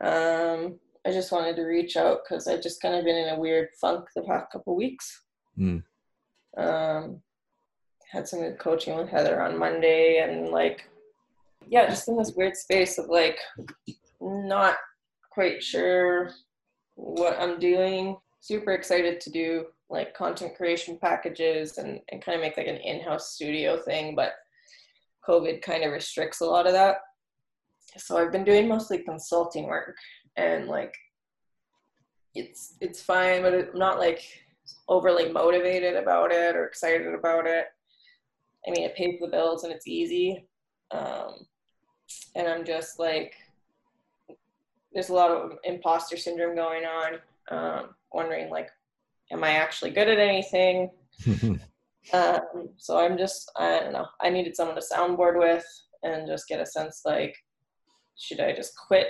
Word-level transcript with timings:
Um, 0.00 0.78
I 1.06 1.10
just 1.10 1.32
wanted 1.32 1.56
to 1.56 1.62
reach 1.62 1.96
out 1.96 2.20
because 2.22 2.46
I've 2.46 2.62
just 2.62 2.80
kind 2.80 2.94
of 2.94 3.04
been 3.04 3.16
in 3.16 3.34
a 3.34 3.38
weird 3.38 3.68
funk 3.80 4.06
the 4.14 4.22
past 4.22 4.50
couple 4.52 4.76
weeks. 4.76 5.22
Mm. 5.58 5.82
Um, 6.56 7.22
had 8.10 8.28
some 8.28 8.40
good 8.40 8.58
coaching 8.58 8.96
with 8.96 9.08
Heather 9.08 9.40
on 9.40 9.58
Monday, 9.58 10.18
and 10.18 10.48
like, 10.48 10.88
yeah, 11.68 11.88
just 11.88 12.08
in 12.08 12.16
this 12.16 12.32
weird 12.36 12.56
space 12.56 12.98
of 12.98 13.08
like 13.08 13.38
not 14.20 14.76
quite 15.30 15.62
sure 15.62 16.30
what 16.94 17.38
I'm 17.40 17.58
doing. 17.58 18.16
Super 18.40 18.72
excited 18.72 19.20
to 19.20 19.30
do 19.30 19.66
like 19.88 20.14
content 20.14 20.56
creation 20.56 20.98
packages 20.98 21.78
and, 21.78 22.00
and 22.10 22.22
kind 22.22 22.36
of 22.36 22.42
make 22.42 22.56
like 22.56 22.66
an 22.66 22.76
in-house 22.76 23.34
studio 23.34 23.76
thing, 23.76 24.14
but 24.14 24.32
COVID 25.28 25.62
kind 25.62 25.84
of 25.84 25.92
restricts 25.92 26.40
a 26.40 26.46
lot 26.46 26.66
of 26.66 26.72
that. 26.72 26.96
So 27.96 28.16
I've 28.16 28.32
been 28.32 28.44
doing 28.44 28.68
mostly 28.68 28.98
consulting 28.98 29.66
work 29.66 29.96
and 30.36 30.66
like 30.66 30.94
it's 32.34 32.74
it's 32.80 33.02
fine, 33.02 33.42
but 33.42 33.54
I'm 33.54 33.78
not 33.78 33.98
like 33.98 34.22
overly 34.88 35.30
motivated 35.30 35.96
about 35.96 36.32
it 36.32 36.56
or 36.56 36.66
excited 36.66 37.14
about 37.14 37.46
it. 37.46 37.66
I 38.66 38.70
mean, 38.70 38.84
it 38.84 38.96
pays 38.96 39.18
the 39.20 39.28
bills 39.28 39.64
and 39.64 39.72
it's 39.72 39.86
easy. 39.86 40.46
Um, 40.92 41.46
and 42.34 42.46
I'm 42.48 42.64
just 42.64 42.98
like, 42.98 43.34
there's 44.92 45.08
a 45.08 45.14
lot 45.14 45.30
of 45.30 45.58
imposter 45.64 46.16
syndrome 46.16 46.54
going 46.54 46.84
on. 46.84 47.14
Um, 47.50 47.94
wondering 48.12 48.50
like, 48.50 48.70
am 49.30 49.42
I 49.42 49.52
actually 49.52 49.90
good 49.90 50.08
at 50.08 50.18
anything? 50.18 50.90
um, 52.12 52.68
so 52.76 52.98
I'm 52.98 53.18
just, 53.18 53.50
I 53.56 53.80
don't 53.80 53.92
know. 53.92 54.06
I 54.20 54.30
needed 54.30 54.56
someone 54.56 54.76
to 54.76 54.82
soundboard 54.82 55.38
with 55.38 55.64
and 56.02 56.26
just 56.26 56.48
get 56.48 56.60
a 56.60 56.66
sense 56.66 57.02
like, 57.04 57.36
should 58.18 58.40
I 58.40 58.52
just 58.52 58.76
quit 58.76 59.06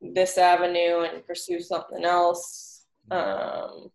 this 0.00 0.38
avenue 0.38 1.00
and 1.00 1.26
pursue 1.26 1.60
something 1.60 2.04
else? 2.04 2.84
Um, 3.10 3.90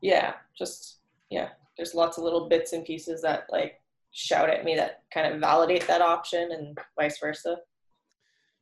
yeah, 0.00 0.34
just 0.56 0.98
yeah. 1.30 1.50
There's 1.76 1.94
lots 1.94 2.18
of 2.18 2.24
little 2.24 2.48
bits 2.48 2.72
and 2.72 2.84
pieces 2.84 3.22
that 3.22 3.44
like 3.50 3.80
shout 4.12 4.50
at 4.50 4.64
me 4.64 4.74
that 4.76 5.02
kind 5.12 5.32
of 5.32 5.40
validate 5.40 5.86
that 5.86 6.00
option 6.00 6.52
and 6.52 6.78
vice 6.98 7.18
versa. 7.18 7.56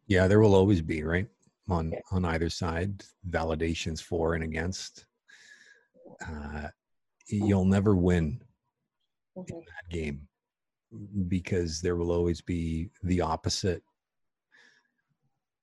Yeah, 0.07 0.29
there 0.29 0.41
will 0.41 0.55
always 0.55 0.83
be, 0.83 1.03
right? 1.03 1.29
On 1.69 1.93
Yeah. 1.93 2.01
on 2.12 2.25
either 2.25 2.49
side, 2.49 3.05
validations 3.29 4.01
for 4.03 4.35
and 4.35 4.45
against. 4.45 5.07
Uh, 6.27 6.69
you'll 7.29 7.65
never 7.67 7.95
win 7.95 8.43
Mhm. 9.37 9.47
that 9.67 9.89
game 9.91 10.27
because 11.29 11.81
there 11.81 11.97
will 11.97 12.11
always 12.11 12.41
be 12.41 12.91
the 13.03 13.21
opposite 13.21 13.83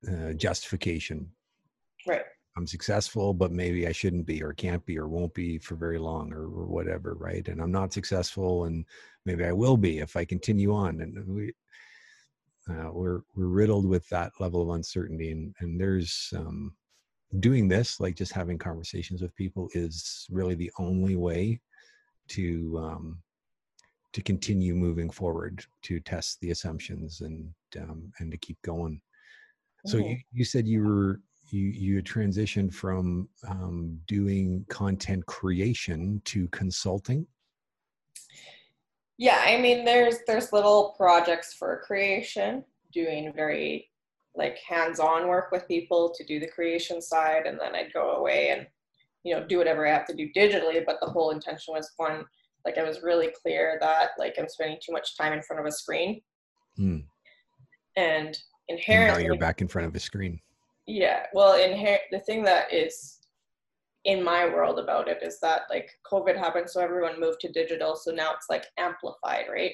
uh, 0.07 0.33
justification. 0.33 1.29
Right. 2.07 2.23
I'm 2.57 2.67
successful, 2.67 3.33
but 3.33 3.51
maybe 3.51 3.85
I 3.85 3.91
shouldn't 3.91 4.25
be, 4.25 4.41
or 4.41 4.53
can't 4.53 4.85
be, 4.85 4.97
or 4.97 5.09
won't 5.09 5.33
be 5.33 5.57
for 5.57 5.75
very 5.75 5.99
long, 5.99 6.31
or, 6.31 6.43
or 6.43 6.65
whatever, 6.65 7.15
right? 7.15 7.45
And 7.47 7.61
I'm 7.61 7.71
not 7.71 7.91
successful, 7.91 8.65
and 8.65 8.85
maybe 9.25 9.43
I 9.43 9.51
will 9.51 9.75
be 9.75 9.99
if 9.99 10.15
I 10.15 10.23
continue 10.23 10.73
on. 10.73 11.01
And 11.01 11.27
we, 11.27 11.53
uh, 12.69 12.91
we're 12.93 13.21
we're 13.35 13.47
riddled 13.47 13.85
with 13.85 14.07
that 14.09 14.31
level 14.39 14.61
of 14.61 14.69
uncertainty, 14.69 15.31
and 15.31 15.53
and 15.59 15.79
there's 15.79 16.31
um, 16.35 16.73
doing 17.41 17.67
this, 17.67 17.99
like 17.99 18.15
just 18.15 18.31
having 18.31 18.57
conversations 18.57 19.21
with 19.21 19.35
people, 19.35 19.69
is 19.73 20.25
really 20.31 20.55
the 20.55 20.71
only 20.79 21.17
way 21.17 21.59
to 22.29 22.77
um, 22.79 23.21
to 24.13 24.21
continue 24.21 24.73
moving 24.75 25.09
forward, 25.09 25.65
to 25.81 25.99
test 25.99 26.39
the 26.39 26.51
assumptions, 26.51 27.19
and 27.19 27.53
um, 27.81 28.13
and 28.19 28.31
to 28.31 28.37
keep 28.37 28.61
going. 28.61 29.01
So 29.85 29.97
you, 29.97 30.17
you 30.31 30.45
said 30.45 30.67
you 30.67 30.83
were 30.83 31.21
you 31.51 31.67
you 31.67 31.95
had 31.97 32.05
transitioned 32.05 32.73
from 32.73 33.29
um, 33.47 33.99
doing 34.07 34.65
content 34.69 35.25
creation 35.25 36.21
to 36.25 36.47
consulting. 36.49 37.27
Yeah, 39.17 39.41
I 39.45 39.57
mean, 39.57 39.85
there's 39.85 40.17
there's 40.27 40.51
little 40.51 40.93
projects 40.97 41.53
for 41.53 41.81
creation, 41.85 42.65
doing 42.91 43.31
very 43.33 43.89
like 44.35 44.57
hands-on 44.57 45.27
work 45.29 45.51
with 45.51 45.67
people 45.67 46.13
to 46.17 46.25
do 46.25 46.39
the 46.39 46.47
creation 46.47 47.01
side, 47.01 47.45
and 47.45 47.59
then 47.59 47.75
I'd 47.75 47.93
go 47.93 48.11
away 48.11 48.49
and 48.49 48.67
you 49.23 49.35
know 49.35 49.45
do 49.45 49.57
whatever 49.57 49.87
I 49.87 49.93
have 49.93 50.07
to 50.07 50.15
do 50.15 50.29
digitally. 50.35 50.83
But 50.85 50.99
the 50.99 51.09
whole 51.09 51.31
intention 51.31 51.73
was 51.73 51.91
one, 51.97 52.25
like 52.65 52.77
I 52.77 52.83
was 52.83 53.03
really 53.03 53.29
clear 53.41 53.77
that 53.81 54.09
like 54.17 54.35
I'm 54.37 54.49
spending 54.49 54.79
too 54.83 54.91
much 54.91 55.15
time 55.15 55.31
in 55.31 55.43
front 55.43 55.59
of 55.61 55.65
a 55.65 55.71
screen, 55.71 56.21
Hmm. 56.75 56.97
and 57.95 58.37
And 58.69 58.79
now 58.87 59.17
you're 59.17 59.37
back 59.37 59.61
in 59.61 59.67
front 59.67 59.87
of 59.87 59.95
a 59.95 59.99
screen. 59.99 60.39
Yeah, 60.87 61.25
well, 61.33 61.53
inher- 61.53 61.99
the 62.11 62.19
thing 62.19 62.43
that 62.43 62.73
is 62.73 63.19
in 64.05 64.23
my 64.23 64.45
world 64.45 64.79
about 64.79 65.07
it 65.07 65.21
is 65.21 65.39
that 65.39 65.61
like 65.69 65.89
COVID 66.11 66.37
happened, 66.37 66.69
so 66.69 66.81
everyone 66.81 67.19
moved 67.19 67.39
to 67.41 67.51
digital. 67.51 67.95
So 67.95 68.11
now 68.11 68.33
it's 68.33 68.49
like 68.49 68.65
amplified, 68.77 69.45
right? 69.51 69.73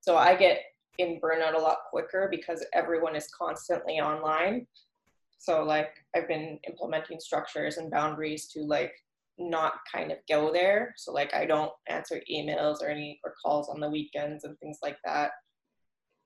So 0.00 0.16
I 0.16 0.34
get 0.34 0.60
in 0.98 1.20
burnout 1.20 1.54
a 1.54 1.62
lot 1.62 1.78
quicker 1.90 2.28
because 2.30 2.64
everyone 2.74 3.16
is 3.16 3.28
constantly 3.28 4.00
online. 4.00 4.66
So 5.38 5.64
like 5.64 5.90
I've 6.14 6.28
been 6.28 6.58
implementing 6.68 7.18
structures 7.18 7.78
and 7.78 7.90
boundaries 7.90 8.46
to 8.48 8.60
like 8.60 8.94
not 9.38 9.74
kind 9.90 10.12
of 10.12 10.18
go 10.28 10.52
there. 10.52 10.94
So 10.96 11.12
like 11.12 11.34
I 11.34 11.46
don't 11.46 11.72
answer 11.88 12.20
emails 12.30 12.82
or 12.82 12.88
any 12.88 13.20
or 13.24 13.34
calls 13.42 13.68
on 13.68 13.80
the 13.80 13.88
weekends 13.88 14.44
and 14.44 14.58
things 14.58 14.78
like 14.82 14.98
that. 15.04 15.32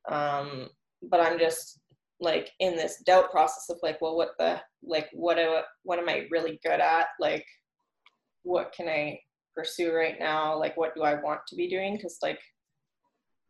Um, 0.09 0.69
but 1.03 1.21
I'm 1.21 1.39
just 1.39 1.81
like 2.21 2.51
in 2.61 2.77
this 2.77 3.03
doubt 3.05 3.31
process 3.31 3.69
of 3.69 3.79
like, 3.83 4.01
well, 4.01 4.17
what 4.17 4.31
the 4.39 4.61
like 4.83 5.09
what 5.13 5.37
do, 5.37 5.61
what 5.83 5.99
am 5.99 6.09
I 6.09 6.27
really 6.31 6.61
good 6.65 6.81
at? 6.81 7.07
Like, 7.21 7.45
what 8.43 8.73
can 8.73 8.89
I 8.89 9.21
pursue 9.55 9.93
right 9.93 10.19
now? 10.19 10.59
Like, 10.59 10.77
what 10.77 10.95
do 10.95 11.03
I 11.03 11.21
want 11.21 11.41
to 11.49 11.57
be 11.57 11.69
doing? 11.69 11.97
Because 11.97 12.19
like, 12.23 12.41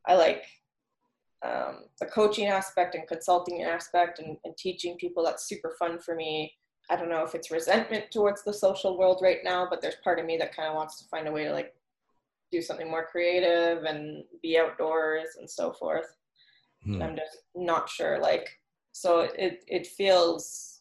I 0.06 0.14
like 0.14 0.44
um, 1.44 1.84
the 2.00 2.06
coaching 2.06 2.46
aspect 2.46 2.94
and 2.94 3.06
consulting 3.06 3.62
aspect 3.62 4.18
and, 4.18 4.36
and 4.44 4.56
teaching 4.56 4.96
people. 4.96 5.24
That's 5.24 5.48
super 5.48 5.74
fun 5.78 5.98
for 5.98 6.14
me. 6.14 6.52
I 6.88 6.96
don't 6.96 7.08
know 7.08 7.24
if 7.24 7.34
it's 7.34 7.50
resentment 7.50 8.10
towards 8.12 8.44
the 8.44 8.52
social 8.52 8.96
world 8.96 9.18
right 9.22 9.40
now, 9.42 9.66
but 9.68 9.80
there's 9.82 9.96
part 10.04 10.18
of 10.20 10.26
me 10.26 10.36
that 10.38 10.54
kind 10.54 10.68
of 10.68 10.76
wants 10.76 10.98
to 10.98 11.08
find 11.08 11.26
a 11.26 11.32
way 11.32 11.44
to 11.44 11.52
like 11.52 11.74
do 12.52 12.62
something 12.62 12.88
more 12.88 13.06
creative 13.06 13.84
and 13.84 14.22
be 14.42 14.58
outdoors 14.58 15.36
and 15.38 15.50
so 15.50 15.72
forth. 15.72 16.06
Hmm. 16.84 17.02
I'm 17.02 17.16
just 17.16 17.38
not 17.54 17.88
sure. 17.88 18.18
Like, 18.20 18.48
so 18.92 19.20
it 19.20 19.64
it 19.66 19.86
feels 19.86 20.80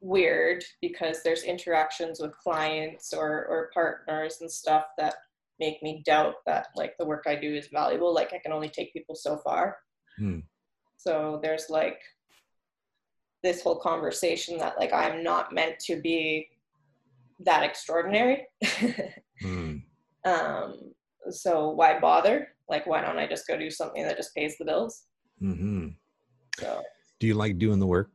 weird 0.00 0.62
because 0.80 1.22
there's 1.22 1.42
interactions 1.42 2.20
with 2.20 2.36
clients 2.38 3.12
or 3.12 3.46
or 3.46 3.70
partners 3.74 4.38
and 4.40 4.50
stuff 4.50 4.84
that 4.96 5.14
make 5.58 5.82
me 5.82 6.02
doubt 6.06 6.36
that 6.46 6.68
like 6.76 6.96
the 6.98 7.04
work 7.04 7.24
I 7.26 7.34
do 7.34 7.52
is 7.54 7.68
valuable. 7.68 8.14
Like 8.14 8.32
I 8.32 8.38
can 8.38 8.52
only 8.52 8.68
take 8.68 8.92
people 8.92 9.14
so 9.14 9.38
far. 9.38 9.78
Hmm. 10.16 10.40
So 10.96 11.40
there's 11.42 11.66
like 11.68 12.00
this 13.42 13.62
whole 13.62 13.78
conversation 13.78 14.58
that 14.58 14.78
like 14.78 14.92
I'm 14.92 15.22
not 15.22 15.52
meant 15.52 15.78
to 15.80 16.00
be 16.00 16.48
that 17.40 17.62
extraordinary. 17.62 18.46
Hmm. 19.40 19.76
um, 20.24 20.94
so 21.30 21.70
why 21.70 22.00
bother? 22.00 22.48
Like 22.68 22.86
why 22.86 23.00
don't 23.00 23.18
I 23.18 23.26
just 23.26 23.46
go 23.46 23.56
do 23.58 23.70
something 23.70 24.02
that 24.04 24.16
just 24.16 24.34
pays 24.34 24.56
the 24.58 24.64
bills? 24.64 25.04
mm-hmm. 25.40 25.88
So 26.58 26.82
Do 27.18 27.26
you 27.26 27.34
like 27.34 27.58
doing 27.58 27.78
the 27.78 27.86
work? 27.86 28.10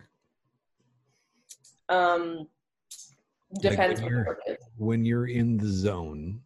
Um, 1.90 2.48
Like 3.62 3.72
depends 3.74 4.02
when 4.02 4.12
you're- 4.12 4.58
when 4.78 5.06
you're 5.06 5.28
in 5.28 5.58
the 5.58 5.68
zone 5.68 6.44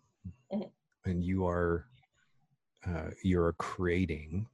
Mhm. 0.51 0.71
and 1.05 1.23
you 1.23 1.45
are 1.47 1.87
uh, 2.85 3.11
you're 3.23 3.53
creating 3.53 4.47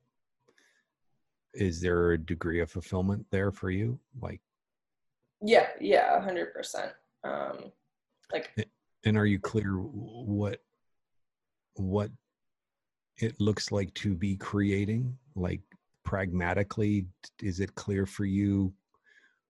is 1.53 1.79
there 1.81 2.13
a 2.13 2.17
degree 2.17 2.61
of 2.61 2.71
fulfillment 2.71 3.25
there 3.29 3.51
for 3.51 3.69
you 3.69 3.99
like 4.21 4.41
Yeah, 5.41 5.69
yeah, 5.79 6.15
a 6.17 6.21
hundred 6.21 6.53
percent. 6.53 6.93
Um, 7.23 7.71
like 8.31 8.55
and 9.05 9.17
are 9.17 9.25
you 9.25 9.39
clear 9.39 9.73
what 9.77 10.61
what 11.75 12.11
it 13.17 13.39
looks 13.39 13.71
like 13.71 13.93
to 13.93 14.13
be 14.13 14.35
creating 14.35 15.15
like 15.35 15.61
pragmatically 16.03 17.05
is 17.41 17.59
it 17.59 17.73
clear 17.75 18.05
for 18.05 18.25
you 18.25 18.73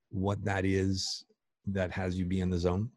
what 0.09 0.43
that 0.43 0.65
is 0.65 1.25
that 1.65 1.91
has 1.91 2.17
you 2.17 2.25
be 2.25 2.41
in 2.41 2.49
the 2.49 2.59
zone 2.59 2.89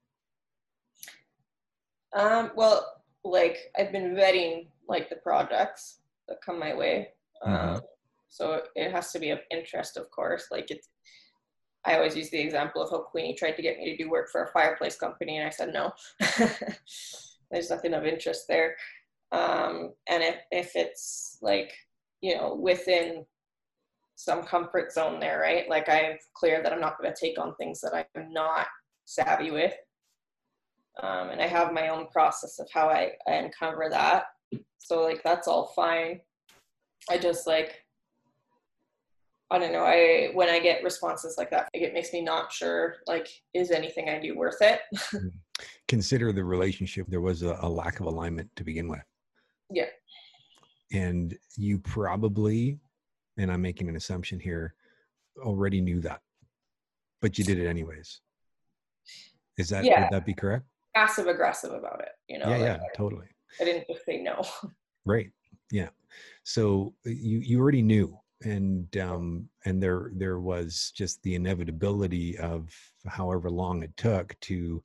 Um, 2.16 2.50
well, 2.56 3.02
like 3.24 3.58
I've 3.78 3.92
been 3.92 4.14
vetting 4.14 4.68
like 4.88 5.10
the 5.10 5.16
projects 5.16 5.98
that 6.28 6.40
come 6.44 6.58
my 6.58 6.74
way. 6.74 7.08
Um, 7.42 7.80
so 8.28 8.62
it 8.74 8.90
has 8.90 9.12
to 9.12 9.18
be 9.18 9.30
of 9.30 9.40
interest, 9.50 9.96
of 9.96 10.10
course. 10.10 10.46
Like 10.50 10.70
it's, 10.70 10.88
I 11.84 11.96
always 11.96 12.16
use 12.16 12.30
the 12.30 12.40
example 12.40 12.82
of 12.82 12.90
how 12.90 12.98
Queenie 12.98 13.34
tried 13.34 13.52
to 13.52 13.62
get 13.62 13.78
me 13.78 13.90
to 13.90 13.96
do 14.02 14.10
work 14.10 14.30
for 14.30 14.44
a 14.44 14.52
fireplace 14.52 14.96
company, 14.96 15.36
and 15.38 15.46
I 15.46 15.50
said 15.50 15.72
no. 15.72 15.92
There's 17.50 17.70
nothing 17.70 17.94
of 17.94 18.04
interest 18.04 18.46
there. 18.48 18.76
Um, 19.32 19.92
and 20.08 20.22
if 20.22 20.36
if 20.50 20.72
it's 20.74 21.38
like 21.42 21.72
you 22.20 22.36
know 22.36 22.54
within 22.54 23.24
some 24.16 24.42
comfort 24.42 24.92
zone 24.92 25.20
there, 25.20 25.40
right? 25.40 25.68
Like 25.68 25.88
I'm 25.88 26.16
clear 26.34 26.62
that 26.62 26.72
I'm 26.72 26.80
not 26.80 26.98
going 26.98 27.12
to 27.12 27.20
take 27.20 27.38
on 27.38 27.54
things 27.56 27.80
that 27.82 28.06
I'm 28.14 28.32
not 28.32 28.66
savvy 29.04 29.50
with. 29.50 29.74
Um, 31.02 31.28
and 31.28 31.42
I 31.42 31.46
have 31.46 31.74
my 31.74 31.88
own 31.88 32.06
process 32.06 32.58
of 32.58 32.66
how 32.72 32.88
I, 32.88 33.12
I 33.28 33.32
uncover 33.32 33.88
that. 33.90 34.24
So 34.78 35.02
like 35.02 35.22
that's 35.22 35.46
all 35.46 35.72
fine. 35.76 36.20
I 37.10 37.18
just 37.18 37.46
like 37.46 37.82
I 39.50 39.58
don't 39.58 39.72
know. 39.72 39.84
I 39.84 40.30
when 40.34 40.48
I 40.48 40.58
get 40.58 40.82
responses 40.82 41.36
like 41.38 41.50
that, 41.50 41.68
like 41.72 41.82
it 41.82 41.94
makes 41.94 42.12
me 42.12 42.20
not 42.20 42.52
sure. 42.52 42.96
Like, 43.06 43.28
is 43.54 43.70
anything 43.70 44.08
I 44.08 44.18
do 44.18 44.36
worth 44.36 44.60
it? 44.60 44.80
Mm. 45.14 45.30
Consider 45.88 46.32
the 46.34 46.44
relationship. 46.44 47.06
There 47.08 47.22
was 47.22 47.40
a, 47.40 47.56
a 47.62 47.68
lack 47.68 47.98
of 48.00 48.04
alignment 48.04 48.50
to 48.56 48.64
begin 48.64 48.88
with. 48.88 49.00
Yeah. 49.70 49.86
And 50.92 51.36
you 51.56 51.78
probably, 51.78 52.78
and 53.38 53.50
I'm 53.50 53.62
making 53.62 53.88
an 53.88 53.96
assumption 53.96 54.38
here, 54.38 54.74
already 55.38 55.80
knew 55.80 56.00
that, 56.00 56.20
but 57.20 57.38
you 57.38 57.44
did 57.44 57.58
it 57.58 57.66
anyways. 57.68 58.20
Is 59.58 59.68
that 59.70 59.84
Yeah. 59.84 60.00
would 60.02 60.10
that 60.10 60.24
be 60.26 60.34
correct? 60.34 60.64
Passive 60.94 61.26
aggressive 61.26 61.72
about 61.72 62.00
it, 62.00 62.12
you 62.28 62.38
know. 62.38 62.48
yeah, 62.48 62.56
like, 62.56 62.60
yeah, 62.66 62.78
totally. 62.94 63.26
I 63.60 63.64
didn't 63.64 63.86
just 63.88 64.04
say 64.04 64.22
no. 64.22 64.42
Right. 65.04 65.30
Yeah. 65.70 65.90
So 66.42 66.92
uh, 67.06 67.10
you 67.10 67.38
you 67.38 67.60
already 67.60 67.82
knew, 67.82 68.18
and 68.42 68.94
um, 68.96 69.48
and 69.64 69.80
there 69.80 70.10
there 70.16 70.40
was 70.40 70.90
just 70.96 71.22
the 71.22 71.36
inevitability 71.36 72.36
of 72.38 72.74
however 73.06 73.48
long 73.48 73.84
it 73.84 73.96
took 73.96 74.34
to 74.40 74.82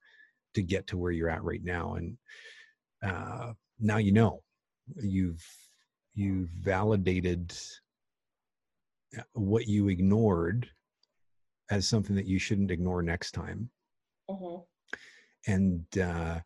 to 0.53 0.61
get 0.61 0.85
to 0.87 0.97
where 0.99 1.11
you're 1.11 1.29
at 1.31 1.43
right 1.43 1.63
now, 1.63 1.95
and 1.95 2.17
uh, 3.03 3.53
now 3.79 3.97
you 3.97 4.11
know 4.11 4.43
you've 5.01 5.45
you've 6.13 6.49
validated 6.49 7.53
what 9.33 9.67
you 9.67 9.89
ignored 9.89 10.69
as 11.69 11.87
something 11.87 12.15
that 12.15 12.25
you 12.25 12.39
shouldn't 12.39 12.71
ignore 12.71 13.01
next 13.01 13.31
time. 13.31 13.69
Hmm 14.29 14.57
and 15.47 15.85
uh, 15.97 16.39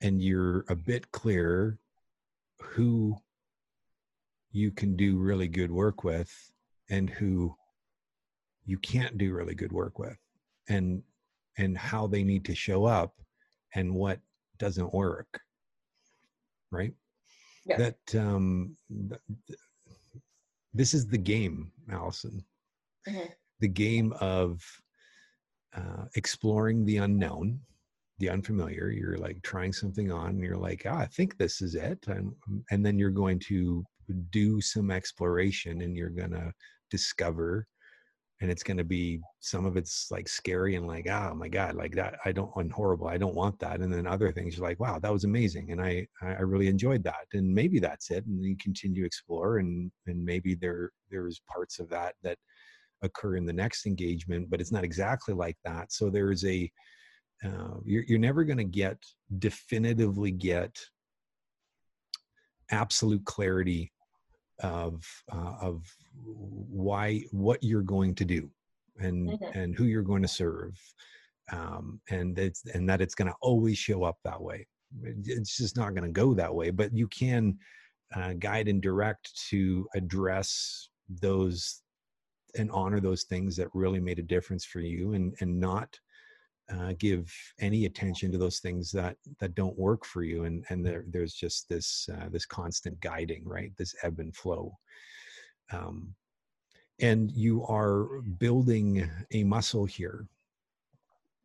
and 0.00 0.22
you're 0.22 0.64
a 0.68 0.76
bit 0.76 1.10
clearer 1.12 1.78
who 2.60 3.16
you 4.50 4.70
can 4.70 4.96
do 4.96 5.18
really 5.18 5.48
good 5.48 5.70
work 5.70 6.04
with 6.04 6.32
and 6.90 7.10
who 7.10 7.54
you 8.64 8.78
can't 8.78 9.18
do 9.18 9.32
really 9.32 9.54
good 9.54 9.72
work 9.72 9.98
with 9.98 10.18
and 10.68 11.02
and 11.56 11.76
how 11.76 12.06
they 12.06 12.22
need 12.22 12.44
to 12.44 12.54
show 12.54 12.84
up 12.84 13.14
and 13.74 13.92
what 13.92 14.20
doesn't 14.58 14.94
work. 14.94 15.40
Right 16.70 16.92
Yeah. 17.68 17.76
that 17.76 18.14
um 18.14 18.76
th- 19.08 19.20
th- 19.46 19.58
this 20.74 20.94
is 20.94 21.06
the 21.06 21.18
game 21.18 21.72
Alison 21.90 22.44
Mhm. 23.06 23.30
the 23.60 23.68
game 23.68 24.12
of 24.20 24.62
uh, 25.74 26.06
exploring 26.14 26.84
the 26.84 26.96
unknown 26.98 27.60
the 28.18 28.28
unfamiliar 28.30 28.90
you're 28.90 29.18
like 29.18 29.40
trying 29.42 29.72
something 29.72 30.10
on 30.10 30.30
and 30.30 30.40
you're 30.42 30.56
like 30.56 30.82
ah, 30.86 30.98
i 30.98 31.06
think 31.06 31.36
this 31.38 31.60
is 31.62 31.74
it 31.74 32.00
and, 32.08 32.32
and 32.70 32.84
then 32.84 32.98
you're 32.98 33.10
going 33.24 33.38
to 33.38 33.84
do 34.30 34.60
some 34.60 34.90
exploration 34.90 35.82
and 35.82 35.96
you're 35.96 36.10
going 36.22 36.30
to 36.30 36.52
discover 36.90 37.66
and 38.40 38.50
it's 38.50 38.62
going 38.62 38.76
to 38.76 38.84
be 38.84 39.20
some 39.40 39.66
of 39.66 39.76
it's 39.76 40.10
like 40.10 40.28
scary 40.28 40.76
and 40.76 40.86
like 40.86 41.08
oh 41.08 41.34
my 41.34 41.48
god 41.48 41.74
like 41.74 41.94
that 41.94 42.18
i 42.24 42.32
don't 42.32 42.50
and 42.56 42.72
horrible 42.72 43.08
i 43.08 43.18
don't 43.18 43.34
want 43.34 43.58
that 43.58 43.80
and 43.80 43.92
then 43.92 44.06
other 44.06 44.30
things 44.30 44.56
you're 44.56 44.66
like 44.66 44.78
wow 44.80 44.98
that 44.98 45.12
was 45.12 45.24
amazing 45.24 45.70
and 45.72 45.80
i 45.80 46.06
i 46.22 46.40
really 46.40 46.68
enjoyed 46.68 47.02
that 47.02 47.26
and 47.32 47.52
maybe 47.52 47.78
that's 47.78 48.10
it 48.10 48.24
and 48.26 48.44
you 48.44 48.56
continue 48.56 49.02
to 49.02 49.06
explore 49.06 49.58
and 49.58 49.90
and 50.06 50.24
maybe 50.24 50.54
there 50.54 50.90
there's 51.10 51.40
parts 51.52 51.78
of 51.78 51.88
that 51.88 52.14
that 52.22 52.38
occur 53.02 53.36
in 53.36 53.46
the 53.46 53.52
next 53.52 53.86
engagement 53.86 54.48
but 54.50 54.60
it's 54.60 54.72
not 54.72 54.84
exactly 54.84 55.34
like 55.34 55.56
that 55.64 55.92
so 55.92 56.10
there's 56.10 56.44
a 56.44 56.70
uh, 57.44 57.76
you're, 57.84 58.02
you're 58.08 58.18
never 58.18 58.42
going 58.42 58.58
to 58.58 58.64
get 58.64 58.98
definitively 59.38 60.32
get 60.32 60.76
absolute 62.70 63.24
clarity 63.24 63.92
of 64.60 65.04
uh, 65.32 65.54
of 65.60 65.84
why 66.14 67.20
what 67.30 67.62
you're 67.62 67.82
going 67.82 68.14
to 68.14 68.24
do 68.24 68.50
and 68.98 69.28
Mhm. 69.28 69.54
and 69.56 69.74
who 69.76 69.84
you're 69.84 70.02
going 70.02 70.22
to 70.22 70.28
serve 70.28 70.74
um, 71.52 72.00
and 72.10 72.38
it's 72.38 72.64
and 72.66 72.88
that 72.88 73.00
it's 73.00 73.14
going 73.14 73.30
to 73.30 73.36
always 73.40 73.78
show 73.78 74.02
up 74.02 74.18
that 74.24 74.40
way 74.40 74.66
it's 75.02 75.56
just 75.56 75.76
not 75.76 75.94
going 75.94 76.02
to 76.02 76.20
go 76.20 76.34
that 76.34 76.54
way 76.54 76.70
but 76.70 76.92
you 76.96 77.06
can 77.08 77.56
uh, 78.14 78.32
guide 78.34 78.68
and 78.68 78.82
direct 78.82 79.30
to 79.48 79.86
address 79.94 80.88
those 81.08 81.82
and 82.56 82.70
honor 82.70 82.98
those 83.00 83.24
things 83.24 83.54
that 83.56 83.68
really 83.74 84.00
made 84.00 84.18
a 84.18 84.22
difference 84.22 84.64
for 84.64 84.80
you 84.80 85.12
and 85.12 85.34
and 85.40 85.58
not 85.60 85.98
uh, 86.70 86.92
give 86.98 87.32
any 87.60 87.86
attention 87.86 88.30
to 88.32 88.38
those 88.38 88.58
things 88.58 88.90
that 88.92 89.16
that 89.40 89.54
don't 89.54 89.78
work 89.78 90.04
for 90.04 90.22
you 90.22 90.44
and 90.44 90.64
and 90.68 90.84
there, 90.84 91.04
there's 91.08 91.34
just 91.34 91.68
this 91.68 92.08
uh, 92.12 92.28
this 92.30 92.46
constant 92.46 92.98
guiding 93.00 93.42
right? 93.44 93.72
This 93.76 93.94
ebb 94.02 94.18
and 94.18 94.34
flow. 94.34 94.76
Um, 95.72 96.14
and 97.00 97.30
you 97.30 97.64
are 97.66 98.20
building 98.38 99.08
a 99.32 99.44
muscle 99.44 99.84
here 99.84 100.26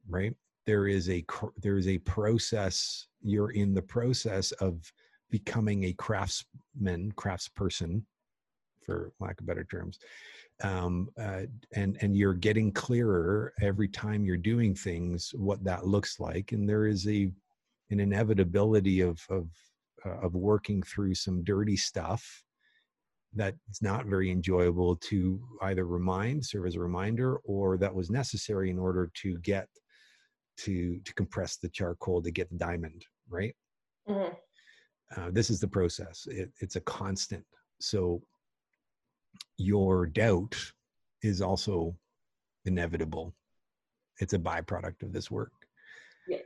right? 0.10 0.34
There 0.66 0.88
is 0.88 1.10
a 1.10 1.24
there 1.62 1.78
is 1.78 1.88
a 1.88 1.98
process 2.00 3.08
you're 3.22 3.52
in 3.52 3.74
the 3.74 3.82
process 3.82 4.52
of 4.54 4.92
becoming 5.30 5.86
a 5.86 5.94
craftsman 5.94 7.12
craftsperson 7.14 8.04
for 8.86 9.12
lack 9.20 9.40
of 9.40 9.48
better 9.48 9.64
terms 9.64 10.00
um, 10.64 11.10
uh, 11.20 11.42
and 11.76 11.98
and 12.02 12.16
you're 12.18 12.34
getting 12.34 12.72
clearer 12.72 13.54
every 13.62 13.88
time 13.88 14.26
you're 14.26 14.38
doing 14.38 14.74
things 14.74 15.32
what 15.36 15.64
that 15.64 15.86
looks 15.86 16.20
like 16.20 16.52
and 16.54 16.68
there 16.68 16.88
is 16.88 17.08
a 17.08 17.30
an 17.92 18.00
inevitability 18.00 19.02
of 19.02 19.20
of 19.30 19.50
uh, 20.06 20.20
of 20.22 20.34
working 20.34 20.82
through 20.82 21.14
some 21.14 21.44
dirty 21.44 21.76
stuff 21.78 22.44
that's 23.36 23.82
not 23.82 24.06
very 24.06 24.30
enjoyable 24.32 24.96
to 24.96 25.42
either 25.64 25.86
remind 25.86 26.46
serve 26.46 26.66
as 26.68 26.76
a 26.76 26.80
reminder 26.80 27.38
or 27.46 27.78
that 27.78 27.94
was 27.94 28.10
necessary 28.10 28.70
in 28.70 28.80
order 28.80 29.12
to 29.16 29.38
get 29.40 29.68
to 30.58 31.00
to 31.04 31.14
compress 31.16 31.58
the 31.58 31.70
charcoal 31.70 32.22
to 32.22 32.32
get 32.32 32.50
the 32.50 32.58
diamond 32.58 33.04
right? 33.30 33.56
Mhm. 34.08 34.38
uh, 35.16 35.32
this 35.32 35.50
is 35.50 35.60
the 35.60 35.68
process. 35.68 36.28
It, 36.28 36.52
it's 36.60 36.76
a 36.76 36.82
constant. 36.82 37.46
So 37.80 38.22
your 39.58 40.06
doubt 40.08 40.56
is 41.22 41.42
also 41.42 41.96
inevitable. 42.66 43.34
It's 44.20 44.34
a 44.34 44.40
byproduct 44.40 45.04
of 45.04 45.14
this 45.14 45.30
work. 45.32 45.52
Yeah. 46.28 46.38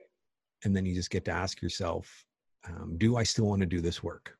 and 0.63 0.75
then 0.75 0.85
you 0.87 0.95
just 0.95 1.11
get 1.11 1.23
to 1.25 1.31
ask 1.31 1.61
yourself 1.61 2.25
um, 2.67 2.97
do 2.97 3.15
i 3.15 3.23
still 3.23 3.45
want 3.45 3.59
to 3.61 3.67
do 3.67 3.79
this 3.79 4.01
work? 4.01 4.35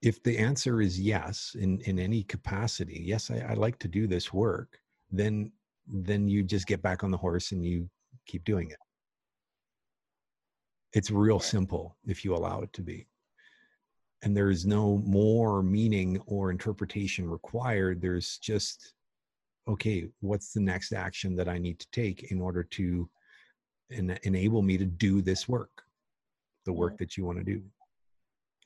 If 0.00 0.22
the 0.22 0.38
answer 0.38 0.80
is 0.80 1.00
yes 1.00 1.56
in 1.58 1.80
in 1.80 1.98
any 1.98 2.22
capacity 2.22 3.02
yes 3.04 3.30
I, 3.30 3.38
I 3.50 3.54
like 3.54 3.78
to 3.80 3.88
do 3.88 4.06
this 4.06 4.32
work 4.32 4.78
then 5.10 5.50
then 5.86 6.28
you 6.28 6.44
just 6.44 6.66
get 6.66 6.82
back 6.82 7.02
on 7.02 7.10
the 7.10 7.16
horse 7.16 7.52
and 7.52 7.64
you 7.64 7.88
keep 8.26 8.44
doing 8.44 8.70
it. 8.70 8.78
It's 10.92 11.10
real 11.10 11.40
simple 11.40 11.96
if 12.06 12.24
you 12.24 12.34
allow 12.36 12.60
it 12.62 12.72
to 12.74 12.82
be 12.82 13.08
and 14.22 14.36
there 14.36 14.50
is 14.50 14.66
no 14.66 14.98
more 14.98 15.62
meaning 15.62 16.20
or 16.26 16.50
interpretation 16.50 17.28
required 17.28 18.00
there's 18.00 18.38
just 18.38 18.94
okay 19.68 20.08
what's 20.20 20.52
the 20.52 20.60
next 20.60 20.92
action 20.92 21.36
that 21.36 21.48
i 21.48 21.58
need 21.58 21.78
to 21.78 21.86
take 21.92 22.30
in 22.30 22.40
order 22.40 22.62
to 22.62 23.08
en- 23.92 24.18
enable 24.22 24.62
me 24.62 24.76
to 24.78 24.84
do 24.84 25.22
this 25.22 25.48
work? 25.48 25.82
The 26.64 26.72
work 26.72 26.98
that 26.98 27.16
you 27.16 27.24
want 27.24 27.38
to 27.38 27.44
do. 27.44 27.62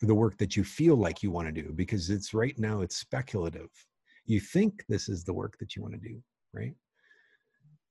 The 0.02 0.14
work 0.14 0.36
that 0.38 0.56
you 0.56 0.64
feel 0.64 0.96
like 0.96 1.22
you 1.22 1.30
want 1.30 1.48
to 1.48 1.62
do 1.62 1.72
because 1.72 2.10
it's 2.10 2.34
right 2.34 2.58
now 2.58 2.82
it's 2.82 2.96
speculative. 2.96 3.70
You 4.26 4.40
think 4.40 4.84
this 4.88 5.08
is 5.08 5.24
the 5.24 5.32
work 5.32 5.56
that 5.58 5.74
you 5.74 5.82
want 5.82 5.94
to 5.94 6.00
do 6.00 6.22
right? 6.52 6.74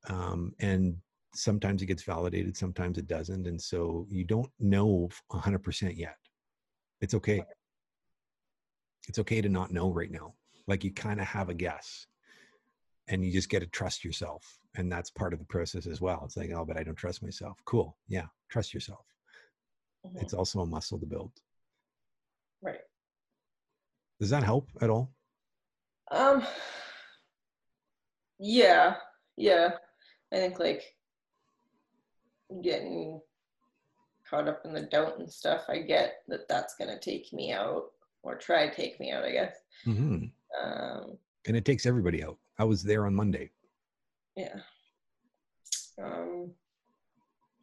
Um, 0.09 0.53
and 0.59 0.95
sometimes 1.35 1.81
it 1.81 1.87
gets 1.87 2.03
validated 2.03 2.55
sometimes 2.55 2.97
it 2.97 3.07
doesn't 3.07 3.45
and 3.45 3.61
so 3.61 4.07
you 4.09 4.23
don't 4.23 4.49
know 4.59 5.09
100% 5.31 5.97
yet. 5.97 6.17
It's 7.01 7.13
okay 7.13 7.43
it's 9.07 9.19
okay 9.19 9.41
to 9.41 9.49
not 9.49 9.71
know 9.71 9.91
right 9.91 10.11
now 10.11 10.33
like 10.67 10.83
you 10.83 10.91
kind 10.91 11.19
of 11.19 11.27
have 11.27 11.49
a 11.49 11.53
guess 11.53 12.07
and 13.07 13.23
you 13.23 13.31
just 13.31 13.49
get 13.49 13.59
to 13.59 13.67
trust 13.67 14.03
yourself 14.03 14.57
and 14.75 14.91
that's 14.91 15.09
part 15.11 15.33
of 15.33 15.39
the 15.39 15.45
process 15.45 15.85
as 15.87 16.01
well 16.01 16.21
it's 16.25 16.37
like 16.37 16.51
oh 16.51 16.65
but 16.65 16.77
i 16.77 16.83
don't 16.83 16.95
trust 16.95 17.21
myself 17.23 17.57
cool 17.65 17.97
yeah 18.07 18.25
trust 18.49 18.73
yourself 18.73 19.05
Mhm. 20.05 20.21
it's 20.21 20.33
also 20.33 20.59
a 20.59 20.65
muscle 20.65 20.99
to 20.99 21.05
build 21.05 21.31
Right. 22.61 22.81
does 24.19 24.29
that 24.29 24.43
help 24.43 24.69
at 24.81 24.89
all 24.89 25.11
Um. 26.11 26.45
Yeah. 28.37 28.97
Yeah. 29.37 29.71
I 30.31 30.35
think 30.35 30.59
like 30.59 30.83
getting 32.61 33.19
caught 34.29 34.47
up 34.47 34.61
in 34.65 34.73
the 34.73 34.81
doubt 34.83 35.17
and 35.19 35.31
stuff. 35.31 35.65
I 35.67 35.79
get 35.79 36.17
that 36.27 36.47
that's 36.47 36.75
gonna 36.75 36.99
take 36.99 37.31
me 37.33 37.51
out 37.51 37.85
or 38.25 38.35
try 38.35 38.67
to 38.67 38.75
take 38.75 38.99
me 38.99 39.11
out. 39.11 39.23
I 39.23 39.31
guess. 39.31 39.55
hmm 39.85 40.25
Um. 40.63 41.17
and 41.47 41.55
it 41.55 41.63
takes 41.65 41.85
everybody 41.85 42.23
out 42.23 42.37
i 42.59 42.63
was 42.63 42.81
there 42.83 43.05
on 43.05 43.13
monday 43.13 43.51
Yeah. 44.35 44.59
Um, 46.01 46.51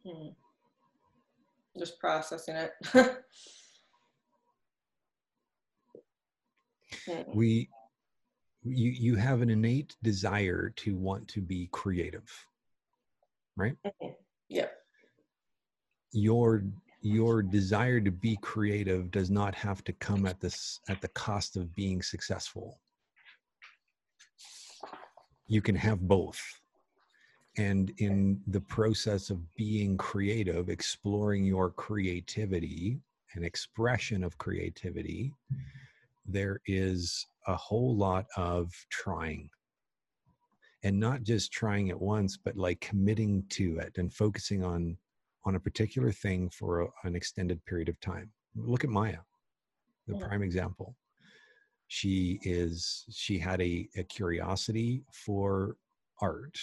hmm. 0.05 0.29
Just 1.77 1.99
processing 1.99 2.55
it. 2.55 2.71
Hmm. 7.07 7.23
we 7.33 7.69
you 8.63 8.91
you 8.91 9.15
have 9.15 9.41
an 9.41 9.49
innate 9.49 9.95
desire 10.03 10.69
to 10.77 10.95
want 10.95 11.27
to 11.29 11.41
be 11.41 11.67
creative 11.71 12.29
right 13.57 13.75
Mhm. 13.85 14.15
Yep. 14.49 14.71
your 16.11 16.63
your 17.03 17.43
desire 17.43 17.99
to 17.99 18.11
be 18.11 18.37
creative 18.41 19.11
does 19.11 19.29
not 19.29 19.53
have 19.53 19.83
to 19.83 19.91
come 19.93 20.25
at 20.25 20.39
this 20.39 20.79
at 20.87 21.01
the 21.01 21.09
cost 21.09 21.57
of 21.57 21.75
being 21.75 22.01
successful. 22.01 22.79
You 25.47 25.61
can 25.61 25.75
have 25.75 25.99
both. 25.99 26.41
And 27.57 27.91
in 27.97 28.39
the 28.47 28.61
process 28.61 29.29
of 29.29 29.39
being 29.55 29.97
creative 29.97 30.69
exploring 30.69 31.43
your 31.43 31.69
creativity 31.69 33.01
and 33.35 33.43
expression 33.43 34.23
of 34.23 34.37
creativity 34.37 35.33
there 36.25 36.61
is 36.67 37.27
a 37.47 37.55
whole 37.55 37.97
lot 37.97 38.25
of 38.37 38.71
trying. 38.89 39.49
And 40.83 40.97
not 40.97 41.23
just 41.23 41.51
trying 41.51 41.89
it 41.89 41.99
once 41.99 42.37
but 42.37 42.55
like 42.55 42.79
committing 42.79 43.43
to 43.49 43.77
it 43.79 43.97
and 43.97 44.11
focusing 44.11 44.63
on 44.63 44.97
on 45.45 45.55
a 45.55 45.59
particular 45.59 46.11
thing 46.11 46.49
for 46.49 46.81
a, 46.81 46.87
an 47.03 47.15
extended 47.15 47.63
period 47.65 47.89
of 47.89 47.99
time. 47.99 48.31
Look 48.55 48.83
at 48.83 48.89
maya 48.89 49.19
the 50.07 50.15
Mhm. 50.15 50.21
prime 50.21 50.43
example. 50.43 50.95
She 51.87 52.39
is 52.43 53.05
she 53.09 53.39
had 53.39 53.61
a, 53.61 53.89
a 53.95 54.03
curiosity 54.03 55.05
for 55.11 55.77
art 56.19 56.57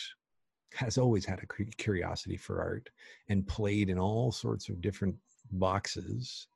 has 0.74 0.98
always 0.98 1.24
had 1.24 1.40
a 1.42 1.46
curiosity 1.76 2.36
for 2.36 2.60
art 2.60 2.90
and 3.28 3.46
played 3.46 3.88
in 3.88 3.98
all 3.98 4.30
sorts 4.30 4.68
of 4.68 4.80
different 4.80 5.16
boxes 5.52 6.46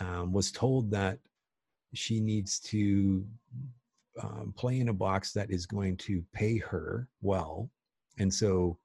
um, 0.00 0.32
was 0.32 0.50
told 0.50 0.90
that 0.90 1.18
she 1.92 2.20
needs 2.20 2.58
to 2.60 3.26
um, 4.22 4.54
play 4.56 4.80
in 4.80 4.88
a 4.88 4.94
box 4.94 5.32
that 5.32 5.50
is 5.50 5.66
going 5.66 5.96
to 5.98 6.24
pay 6.32 6.56
her 6.56 7.08
well. 7.20 7.70
And 8.18 8.32
so 8.32 8.78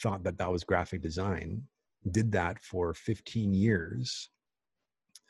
thought 0.00 0.22
that 0.24 0.38
that 0.38 0.50
was 0.50 0.64
graphic 0.64 1.02
design 1.02 1.62
did 2.10 2.30
that 2.32 2.62
for 2.62 2.94
15 2.94 3.52
years 3.52 4.30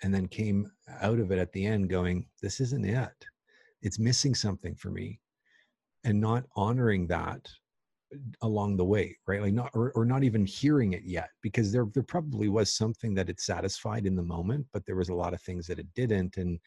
and 0.03 0.15
then 0.15 0.29
came 0.29 0.71
out 1.01 1.19
of 1.19 1.31
it 1.31 1.39
at 1.39 1.53
the 1.53 1.65
end 1.65 1.89
going 1.89 2.27
this 2.43 2.61
isn't 2.61 2.85
it. 2.85 3.27
It's 3.83 3.99
missing 3.99 4.35
something 4.35 4.75
for 4.75 4.91
me 4.91 5.21
and 6.05 6.21
not 6.21 6.45
honoring 6.55 7.07
that 7.09 7.47
along 8.43 8.77
the 8.77 8.85
way 8.85 9.17
right? 9.27 9.43
Like 9.43 9.55
not 9.55 9.71
or, 9.75 9.93
or 9.93 10.05
not 10.05 10.23
even 10.23 10.47
hearing 10.47 10.93
it 10.93 11.03
yet 11.05 11.31
because 11.43 11.73
there 11.73 11.87
there 11.95 12.03
probably 12.03 12.49
was 12.49 12.73
something 12.73 13.15
that 13.15 13.29
it 13.29 13.41
satisfied 13.41 14.07
in 14.07 14.15
the 14.15 14.23
moment 14.23 14.67
but 14.73 14.85
there 14.87 14.97
was 14.97 15.09
a 15.09 15.15
lot 15.15 15.35
of 15.35 15.43
things 15.43 15.67
that 15.67 15.79
it 15.79 15.93
didn't 15.95 16.37
and 16.37 16.59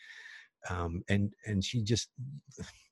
um 0.69 1.01
and 1.07 1.33
and 1.45 1.63
she 1.63 1.81
just 1.81 2.09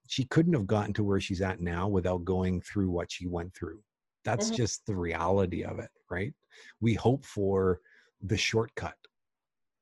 she 0.07 0.23
couldn't 0.25 0.53
have 0.53 0.67
gotten 0.67 0.93
to 0.93 1.03
where 1.03 1.19
she's 1.19 1.41
at 1.41 1.59
now 1.59 1.87
without 1.87 2.23
going 2.23 2.61
through 2.61 2.89
what 2.89 3.11
she 3.11 3.27
went 3.27 3.53
through 3.53 3.81
that's 4.27 4.51
Mhm. 4.51 4.55
just 4.61 4.85
the 4.85 4.95
reality 4.95 5.63
of 5.63 5.79
it 5.79 5.91
right? 6.09 6.33
We 6.81 6.93
hope 6.95 7.25
for 7.25 7.81
the 8.21 8.37
shortcut. 8.37 8.97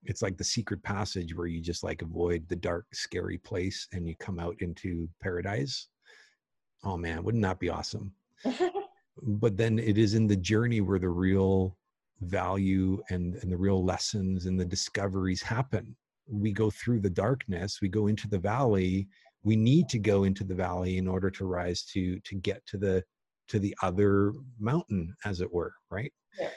It's 0.04 0.22
like 0.22 0.38
the 0.38 0.44
secret 0.44 0.84
passage 0.84 1.36
where 1.36 1.48
you 1.48 1.62
just 1.62 1.84
like 1.84 2.02
avoid 2.02 2.48
the 2.48 2.56
dark 2.56 2.88
scary 2.94 3.38
place 3.40 3.88
and 3.94 4.08
you 4.08 4.16
come 4.18 4.40
out 4.40 4.56
into 4.62 5.10
paradise. 5.22 5.90
Oh 6.84 6.98
man 6.98 7.24
wouldn't 7.24 7.44
that 7.44 7.60
be 7.60 7.70
awesome? 7.70 8.16
But 9.22 9.58
then 9.58 9.80
it 9.80 9.98
is 9.98 10.14
in 10.14 10.28
the 10.28 10.36
journey 10.36 10.82
where 10.82 11.00
the 11.00 11.10
real 11.10 11.78
value 12.22 13.02
and, 13.10 13.36
and 13.36 13.52
the 13.52 13.58
real 13.58 13.84
lessons 13.84 14.46
and 14.46 14.60
the 14.60 14.66
discoveries 14.66 15.42
happen. 15.42 15.96
We 16.28 16.52
go 16.52 16.70
through 16.72 17.02
the 17.02 17.10
darkness 17.10 17.82
we 17.82 17.90
go 17.90 18.08
into 18.08 18.28
the 18.28 18.40
valley. 18.40 19.08
We 19.44 19.56
need 19.56 19.90
to 19.90 20.00
go 20.00 20.24
into 20.26 20.44
the 20.44 20.56
valley 20.56 20.98
in 20.98 21.08
order 21.08 21.30
to 21.32 21.46
rise 21.46 21.84
to 21.94 22.20
to 22.22 22.36
get 22.36 22.66
to 22.68 22.78
the 22.78 23.04
to 23.48 23.60
the 23.60 23.76
other 23.84 24.34
mountain 24.60 25.16
as 25.26 25.42
it 25.42 25.52
were 25.52 25.74
right? 25.90 26.12
Yeah. 26.40 26.50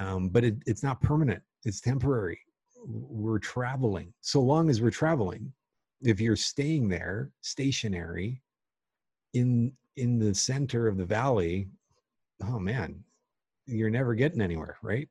um, 0.00 0.28
but 0.28 0.44
it, 0.44 0.56
it's 0.66 0.82
not 0.82 1.00
permanent 1.00 1.42
it's 1.64 1.80
temporary. 1.80 2.38
We're 2.86 3.38
traveling. 3.38 4.12
So 4.20 4.40
long 4.40 4.68
as 4.68 4.82
we're 4.82 4.90
traveling 4.90 5.52
if 6.02 6.20
you're 6.20 6.36
staying 6.36 6.88
there 6.88 7.30
stationary 7.40 8.42
in 9.32 9.72
in 9.96 10.18
the 10.18 10.34
center 10.34 10.86
of 10.86 10.98
the 10.98 11.04
valley 11.04 11.68
oh 12.42 12.58
man 12.58 13.02
you're 13.66 13.90
never 13.90 14.14
getting 14.14 14.42
anywhere 14.42 14.76
right? 14.82 15.08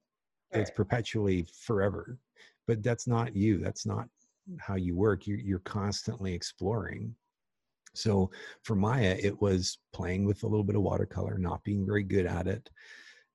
It's 0.51 0.69
perpetually 0.69 1.47
forever. 1.51 2.19
But 2.67 2.83
that's 2.83 3.07
not 3.07 3.35
you 3.35 3.57
that's 3.57 3.85
not 3.85 4.07
how 4.59 4.75
you 4.75 4.95
work. 4.95 5.25
You're, 5.25 5.39
you're 5.39 5.59
constantly 5.59 6.33
exploring 6.33 7.15
so 7.93 8.29
for 8.63 8.75
maya 8.75 9.17
it 9.21 9.39
was 9.41 9.77
playing 9.93 10.25
with 10.25 10.43
a 10.43 10.47
little 10.47 10.63
bit 10.63 10.75
of 10.75 10.81
watercolor 10.81 11.37
not 11.37 11.63
being 11.63 11.85
very 11.85 12.03
good 12.03 12.25
at 12.25 12.47
it 12.47 12.69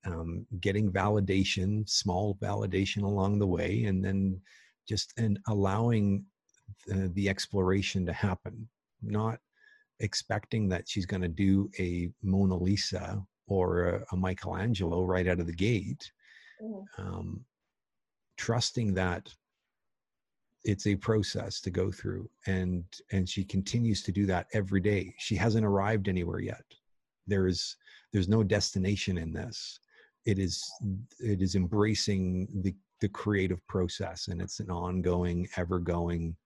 um, 0.04 0.46
getting 0.60 0.90
validation 0.90 1.88
small 1.88 2.36
validation 2.36 3.02
along 3.02 3.38
the 3.38 3.46
way 3.46 3.84
and 3.84 4.04
then 4.04 4.40
just 4.88 5.12
and 5.18 5.38
allowing 5.48 6.24
the, 6.86 7.10
the 7.14 7.28
exploration 7.28 8.06
to 8.06 8.12
happen 8.12 8.68
not 9.02 9.38
expecting 10.00 10.68
that 10.68 10.88
she's 10.88 11.06
going 11.06 11.22
to 11.22 11.28
do 11.28 11.68
a 11.78 12.08
mona 12.22 12.56
lisa 12.56 13.22
or 13.46 13.88
a, 13.88 14.04
a 14.12 14.16
michelangelo 14.16 15.04
right 15.04 15.26
out 15.28 15.40
of 15.40 15.46
the 15.46 15.52
gate 15.52 16.10
Mhm. 16.60 16.84
um, 16.98 17.44
trusting 18.36 18.94
that 18.94 19.32
it's 20.68 20.86
a 20.86 20.94
process 20.96 21.62
to 21.62 21.70
go 21.70 21.90
through 21.90 22.28
and 22.46 22.84
and 23.10 23.26
she 23.26 23.42
continues 23.42 24.02
to 24.02 24.12
do 24.12 24.26
that 24.26 24.48
every 24.52 24.80
day. 24.80 25.14
She 25.18 25.34
hasn't 25.34 25.64
arrived 25.64 26.08
anywhere 26.08 26.40
yet. 26.40 26.64
There's 27.26 27.76
there's 28.12 28.28
no 28.28 28.42
destination 28.42 29.16
in 29.16 29.32
this. 29.32 29.80
It 30.26 30.38
is 30.38 30.62
it 31.20 31.40
is 31.40 31.54
embracing 31.54 32.48
the 32.62 32.74
the 33.00 33.08
creative 33.08 33.66
process 33.66 34.28
and 34.28 34.42
it's 34.42 34.60
an 34.60 34.70
ongoing 34.70 35.48
ever 35.56 35.78
going 35.78 36.36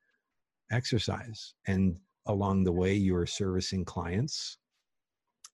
exercise. 0.70 1.54
And 1.66 1.96
along 2.26 2.62
the 2.62 2.78
way 2.80 2.94
you 2.94 3.16
are 3.16 3.26
servicing 3.26 3.84
clients 3.84 4.58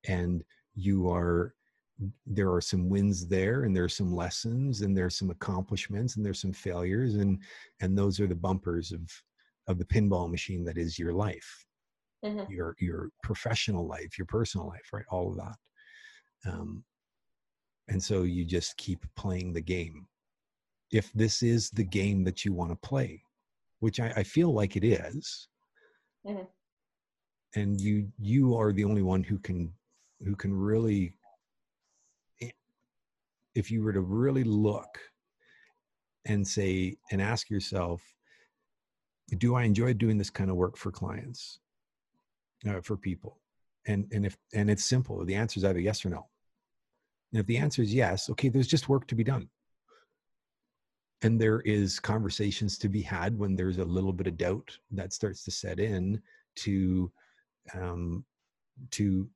and 0.07 0.45
you 0.75 1.11
are 1.11 1.55
there 2.27 2.53
are 2.53 2.61
some 2.61 2.89
wins 2.89 3.27
there 3.27 3.65
and 3.65 3.75
there's 3.75 3.97
some 3.97 4.15
lessons 4.15 4.83
and 4.83 4.97
there's 4.97 5.17
some 5.17 5.31
accomplishments 5.31 6.17
and 6.17 6.25
there's 6.25 6.41
some 6.41 6.53
failures 6.53 7.17
and 7.17 7.43
and 7.81 7.97
those 7.99 8.21
are 8.21 8.27
the 8.27 8.35
bumpers 8.35 8.93
of 8.93 9.11
of 9.67 9.79
the 9.79 9.85
pinball 9.85 10.31
machine 10.31 10.65
that 10.65 10.79
is 10.79 10.99
your 10.99 11.13
life 11.13 11.67
Mhm. 12.25 12.49
your 12.51 12.77
your 12.79 13.11
professional 13.23 13.87
life 13.87 14.17
your 14.17 14.27
personal 14.27 14.69
life 14.69 14.89
right 14.93 15.05
all 15.11 15.31
of 15.31 15.37
that 15.37 16.51
um 16.51 16.85
and 17.89 18.03
so 18.03 18.23
you 18.23 18.45
just 18.45 18.77
keep 18.77 19.05
playing 19.17 19.53
the 19.53 19.61
game 19.61 20.07
if 20.93 21.13
this 21.13 21.43
is 21.43 21.71
the 21.71 21.85
game 21.85 22.23
that 22.25 22.45
you 22.45 22.53
want 22.53 22.71
to 22.71 22.89
play 22.89 23.23
which 23.81 24.01
I, 24.01 24.13
I 24.17 24.23
feel 24.23 24.53
like 24.53 24.77
it 24.77 24.85
is 24.85 25.49
Mhm. 26.25 26.49
and 27.57 27.81
you 27.81 28.13
you 28.19 28.57
are 28.57 28.73
the 28.73 28.85
only 28.85 29.03
one 29.03 29.23
who 29.25 29.39
can 29.39 29.73
who 30.25 30.37
can 30.37 30.53
really 30.55 31.15
if 33.59 33.71
you 33.71 33.83
were 33.83 33.93
to 33.93 34.01
really 34.01 34.45
look 34.45 34.99
and 36.25 36.47
say 36.47 36.97
and 37.11 37.21
ask 37.21 37.51
yourself 37.51 38.03
do 39.37 39.55
i 39.55 39.63
enjoy 39.63 39.93
doing 39.93 40.17
this 40.17 40.31
kind 40.31 40.51
of 40.51 40.57
work 40.57 40.77
for 40.77 40.91
clients 40.91 41.59
uh, 42.67 42.81
for 42.81 42.97
people? 42.97 43.39
And 43.87 44.07
and 44.13 44.27
if 44.27 44.37
and 44.55 44.71
it's 44.71 44.85
simple 44.85 45.25
the 45.25 45.35
answer 45.35 45.59
is 45.59 45.65
either 45.65 45.81
yes 45.81 46.05
or 46.05 46.11
no. 46.11 46.27
And 47.33 47.41
if 47.41 47.47
the 47.47 47.57
answer 47.57 47.83
is 47.83 47.93
yes 47.93 48.29
okay 48.31 48.49
there's 48.49 48.67
just 48.67 48.89
work 48.89 49.07
to 49.09 49.15
be 49.15 49.25
done. 49.25 49.49
And 51.23 51.41
there 51.41 51.61
is 51.63 51.99
conversations 51.99 52.79
to 52.79 52.89
be 52.89 53.03
had 53.03 53.37
when 53.37 53.57
there's 53.57 53.79
a 53.79 53.85
little 53.85 54.13
bit 54.13 54.29
of 54.29 54.37
doubt 54.37 54.77
that 54.93 55.13
starts 55.13 55.43
to 55.45 55.51
set 55.51 55.81
in 55.81 56.21
to 56.57 57.11
um, 57.75 58.25
to 58.93 59.29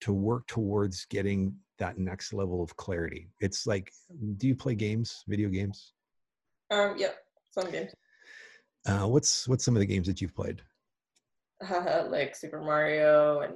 to 0.00 0.12
work 0.12 0.46
towards 0.46 1.04
getting 1.06 1.54
that 1.82 1.98
next 1.98 2.32
level 2.32 2.62
of 2.62 2.70
clarity 2.76 3.22
it's 3.40 3.66
like 3.66 3.92
do 4.36 4.46
you 4.46 4.54
play 4.54 4.74
games 4.86 5.24
video 5.26 5.48
games 5.48 5.78
Um, 6.70 6.90
yep. 6.96 7.14
Some 7.50 7.70
games. 7.70 7.92
uh, 8.86 9.06
what's 9.12 9.48
what's 9.48 9.64
some 9.64 9.76
of 9.76 9.80
the 9.80 9.90
games 9.94 10.06
that 10.06 10.20
you've 10.20 10.34
played 10.34 10.62
like 12.16 12.34
Super 12.34 12.60
Mario 12.60 13.40
and 13.40 13.54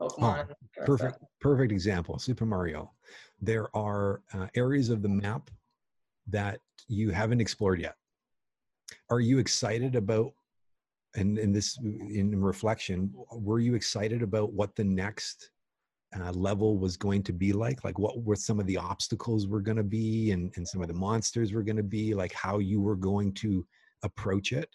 Pokemon. 0.00 0.48
Oh, 0.80 0.84
perfect 0.86 1.18
perfect 1.40 1.72
example 1.72 2.18
super 2.18 2.46
mario 2.46 2.82
there 3.50 3.66
are 3.76 4.22
uh, 4.34 4.46
areas 4.54 4.88
of 4.94 5.02
the 5.02 5.08
map 5.24 5.50
that 6.36 6.60
you 6.86 7.10
haven't 7.10 7.40
explored 7.46 7.80
yet 7.80 7.96
are 9.10 9.20
you 9.20 9.38
excited 9.38 9.94
about 9.96 10.32
and 11.16 11.38
in 11.44 11.50
this 11.52 11.68
in 12.20 12.28
reflection 12.52 13.12
were 13.32 13.60
you 13.66 13.74
excited 13.74 14.22
about 14.22 14.52
what 14.58 14.70
the 14.76 14.84
next 14.84 15.50
uh, 16.16 16.32
level 16.32 16.78
was 16.78 16.96
going 16.96 17.22
to 17.22 17.32
be 17.32 17.52
like 17.52 17.84
like 17.84 17.98
what 17.98 18.22
were 18.22 18.36
some 18.36 18.58
of 18.58 18.66
the 18.66 18.76
obstacles 18.76 19.46
were 19.46 19.60
going 19.60 19.76
to 19.76 19.82
be 19.82 20.30
and, 20.30 20.52
and 20.56 20.66
some 20.66 20.80
of 20.80 20.88
the 20.88 20.94
monsters 20.94 21.52
were 21.52 21.62
going 21.62 21.76
to 21.76 21.82
be 21.82 22.14
like 22.14 22.32
how 22.32 22.58
you 22.58 22.80
were 22.80 22.96
going 22.96 23.32
to 23.34 23.66
approach 24.02 24.52
it? 24.52 24.68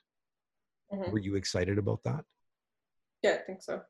Mm-hmm. 0.94 1.12
were 1.12 1.20
you 1.20 1.36
excited 1.36 1.78
about 1.78 2.04
that? 2.04 2.24
Yeah 3.24 3.38
i 3.40 3.44
think 3.46 3.62
so. 3.62 3.82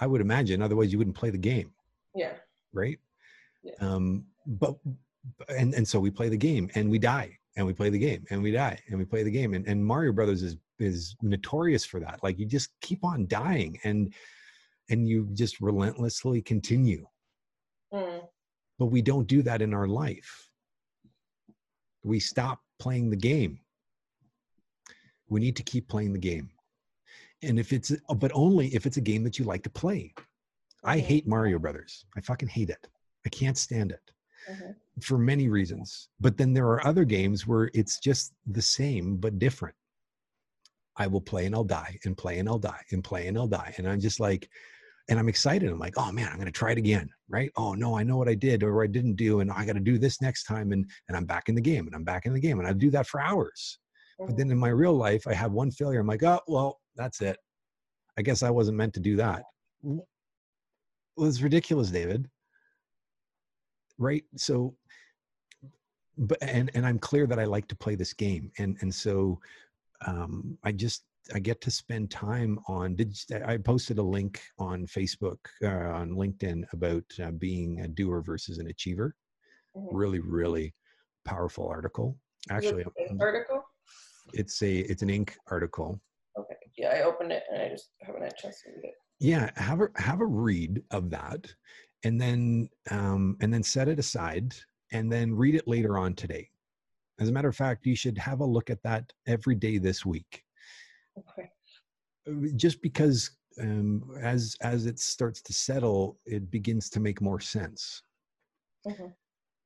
I 0.00 0.06
would 0.06 0.22
imagine 0.22 0.62
otherwise 0.62 0.90
you 0.90 0.98
wouldn't 0.98 1.16
play 1.16 1.30
the 1.30 1.38
game. 1.38 1.72
Yeah. 2.14 2.32
Right? 2.72 2.98
Yeah. 3.62 3.74
um 3.80 4.24
but 4.46 4.76
and 5.50 5.74
and 5.74 5.86
so 5.86 6.00
we 6.00 6.10
play 6.10 6.30
the 6.30 6.36
game 6.36 6.70
and 6.74 6.90
we 6.90 6.98
die 6.98 7.36
and 7.56 7.66
we 7.66 7.74
play 7.74 7.90
the 7.90 7.98
game 7.98 8.24
and 8.30 8.42
we 8.42 8.52
die 8.52 8.78
and 8.88 8.98
we 8.98 9.04
play 9.04 9.22
the 9.22 9.30
game 9.30 9.52
and, 9.52 9.66
and 9.66 9.84
mario 9.84 10.12
brothers 10.12 10.42
is 10.42 10.56
is 10.80 11.14
notorious 11.22 11.84
for 11.84 12.00
that. 12.00 12.20
Like 12.22 12.38
you 12.38 12.46
just 12.46 12.70
keep 12.80 13.04
on 13.04 13.26
dying 13.26 13.78
and 13.84 14.12
and 14.90 15.08
you 15.08 15.28
just 15.32 15.60
relentlessly 15.60 16.42
continue 16.42 17.06
mm. 17.92 18.20
but 18.78 18.86
we 18.86 19.02
don't 19.02 19.26
do 19.26 19.42
that 19.42 19.62
in 19.62 19.72
our 19.72 19.86
life 19.86 20.50
we 22.02 22.20
stop 22.20 22.60
playing 22.78 23.10
the 23.10 23.16
game 23.16 23.58
we 25.28 25.40
need 25.40 25.56
to 25.56 25.62
keep 25.62 25.88
playing 25.88 26.12
the 26.12 26.18
game 26.18 26.50
and 27.42 27.58
if 27.58 27.72
it's 27.72 27.92
but 28.16 28.30
only 28.34 28.68
if 28.74 28.86
it's 28.86 28.96
a 28.96 29.02
game 29.02 29.24
that 29.24 29.38
you 29.38 29.44
like 29.44 29.62
to 29.62 29.70
play 29.70 30.12
i 30.84 30.96
mm-hmm. 30.96 31.06
hate 31.06 31.26
mario 31.26 31.58
brothers 31.58 32.04
i 32.16 32.20
fucking 32.20 32.48
hate 32.48 32.70
it 32.70 32.88
i 33.24 33.28
can't 33.28 33.58
stand 33.58 33.90
it 33.90 34.10
mm-hmm. 34.48 34.70
for 35.00 35.18
many 35.18 35.48
reasons. 35.48 36.08
But 36.20 36.36
then 36.36 36.52
there 36.52 36.66
are 36.66 36.86
other 36.86 37.04
games 37.04 37.46
where 37.46 37.70
it's 37.74 37.98
just 37.98 38.32
the 38.46 38.62
same 38.62 39.16
but 39.16 39.38
different. 39.38 39.74
I 40.96 41.06
will 41.06 41.20
play 41.20 41.46
and 41.46 41.54
I'll 41.54 41.64
die 41.64 41.98
and 42.04 42.16
play 42.16 42.38
and 42.38 42.48
I'll 42.48 42.58
die 42.58 42.82
and 42.90 43.02
play 43.02 43.26
and 43.26 43.38
I'll 43.38 43.46
die. 43.46 43.74
And 43.78 43.88
I'm 43.88 44.00
just 44.00 44.20
like, 44.20 44.50
and 45.10 45.18
I'm 45.18 45.28
excited. 45.28 45.70
I'm 45.70 45.78
like, 45.78 45.98
oh 45.98 46.10
man, 46.10 46.28
I'm 46.28 46.36
going 46.36 46.46
to 46.46 46.52
try 46.52 46.72
it 46.72 46.78
again. 46.78 47.10
Right. 47.28 47.50
Oh 47.56 47.74
no, 47.74 47.96
I 47.98 48.02
know 48.02 48.16
what 48.16 48.28
I 48.28 48.34
did 48.34 48.62
or 48.62 48.82
I 48.82 48.86
didn't 48.86 49.16
do. 49.16 49.40
And 49.40 49.50
I 49.50 49.66
got 49.66 49.74
to 49.74 49.80
do 49.80 49.98
this 49.98 50.22
next 50.22 50.44
time. 50.44 50.72
And, 50.72 50.88
and 51.08 51.16
I'm 51.16 51.26
back 51.26 51.48
in 51.48 51.54
the 51.54 51.60
game 51.60 51.86
and 51.86 51.94
I'm 51.94 52.04
back 52.04 52.24
in 52.24 52.32
the 52.32 52.40
game. 52.40 52.58
And 52.58 52.66
I 52.66 52.72
do 52.72 52.90
that 52.92 53.06
for 53.06 53.20
hours. 53.20 53.78
But 54.18 54.36
then 54.36 54.46
mm-hmm. 54.46 54.52
in 54.52 54.58
my 54.58 54.68
real 54.68 54.94
life, 54.94 55.26
I 55.26 55.34
have 55.34 55.52
one 55.52 55.70
failure. 55.70 56.00
I'm 56.00 56.06
like, 56.06 56.22
oh, 56.22 56.40
well, 56.46 56.80
that's 56.96 57.20
it. 57.20 57.36
I 58.18 58.22
guess 58.22 58.42
I 58.42 58.50
wasn't 58.50 58.76
meant 58.76 58.94
to 58.94 59.00
do 59.00 59.16
that. 59.16 59.44
Well, 59.82 60.06
it's 61.18 61.42
ridiculous, 61.42 61.90
David 61.90 62.28
right 64.00 64.24
so 64.34 64.74
but 66.18 66.38
and 66.42 66.70
and 66.74 66.84
i'm 66.84 66.98
clear 66.98 67.26
that 67.26 67.38
i 67.38 67.44
like 67.44 67.68
to 67.68 67.76
play 67.76 67.94
this 67.94 68.12
game 68.12 68.50
and 68.58 68.76
and 68.80 68.92
so 68.92 69.38
um 70.06 70.58
i 70.64 70.72
just 70.72 71.04
i 71.34 71.38
get 71.38 71.60
to 71.60 71.70
spend 71.70 72.10
time 72.10 72.58
on 72.68 72.94
did 72.96 73.16
i 73.46 73.56
posted 73.56 73.98
a 73.98 74.02
link 74.02 74.40
on 74.58 74.86
facebook 74.86 75.38
uh, 75.62 75.68
on 75.68 76.10
linkedin 76.10 76.64
about 76.72 77.04
uh, 77.22 77.30
being 77.32 77.80
a 77.80 77.88
doer 77.88 78.22
versus 78.22 78.58
an 78.58 78.68
achiever. 78.68 79.14
Mm-hmm. 79.76 79.96
really 79.96 80.18
really 80.18 80.74
powerful 81.24 81.68
article. 81.68 82.16
Actually 82.50 82.84
article? 83.20 83.62
It's 84.32 84.60
a 84.62 84.78
it's 84.78 85.02
an 85.02 85.08
Inc 85.08 85.32
article. 85.48 86.00
Okay 86.36 86.56
yeah 86.76 86.88
i 86.88 87.02
opened 87.02 87.32
it 87.32 87.44
and 87.52 87.62
i 87.62 87.68
just 87.68 87.90
haven't 88.02 88.22
had 88.22 88.32
a 88.32 88.42
chance 88.42 88.62
to 88.62 88.70
read 88.70 88.84
it. 88.84 88.94
Yeah 89.20 89.50
have 89.56 89.80
a 89.80 89.88
have 89.96 90.20
a 90.20 90.26
read 90.26 90.82
of 90.90 91.10
that 91.10 91.52
and 92.04 92.20
then 92.20 92.68
um, 92.90 93.36
and 93.40 93.52
then 93.52 93.62
set 93.62 93.88
it 93.88 93.98
aside 93.98 94.54
and 94.92 95.12
then 95.12 95.32
read 95.34 95.54
it 95.54 95.68
later 95.68 95.98
on 95.98 96.14
today. 96.14 96.48
As 97.20 97.28
a 97.28 97.32
matter 97.32 97.48
of 97.48 97.56
fact 97.56 97.86
you 97.86 97.94
should 97.94 98.18
have 98.18 98.40
a 98.40 98.44
look 98.44 98.70
at 98.70 98.82
that 98.82 99.12
every 99.26 99.54
day 99.54 99.78
this 99.78 100.04
week 100.04 100.42
okay. 101.18 101.50
Just 102.56 102.82
because 102.82 103.30
um, 103.60 104.02
as 104.20 104.56
as 104.60 104.86
it 104.86 104.98
starts 104.98 105.42
to 105.42 105.52
settle 105.52 106.18
it 106.24 106.50
begins 106.50 106.88
to 106.90 107.00
make 107.00 107.20
more 107.20 107.40
sense. 107.40 108.02
Mm-hmm. 108.86 109.08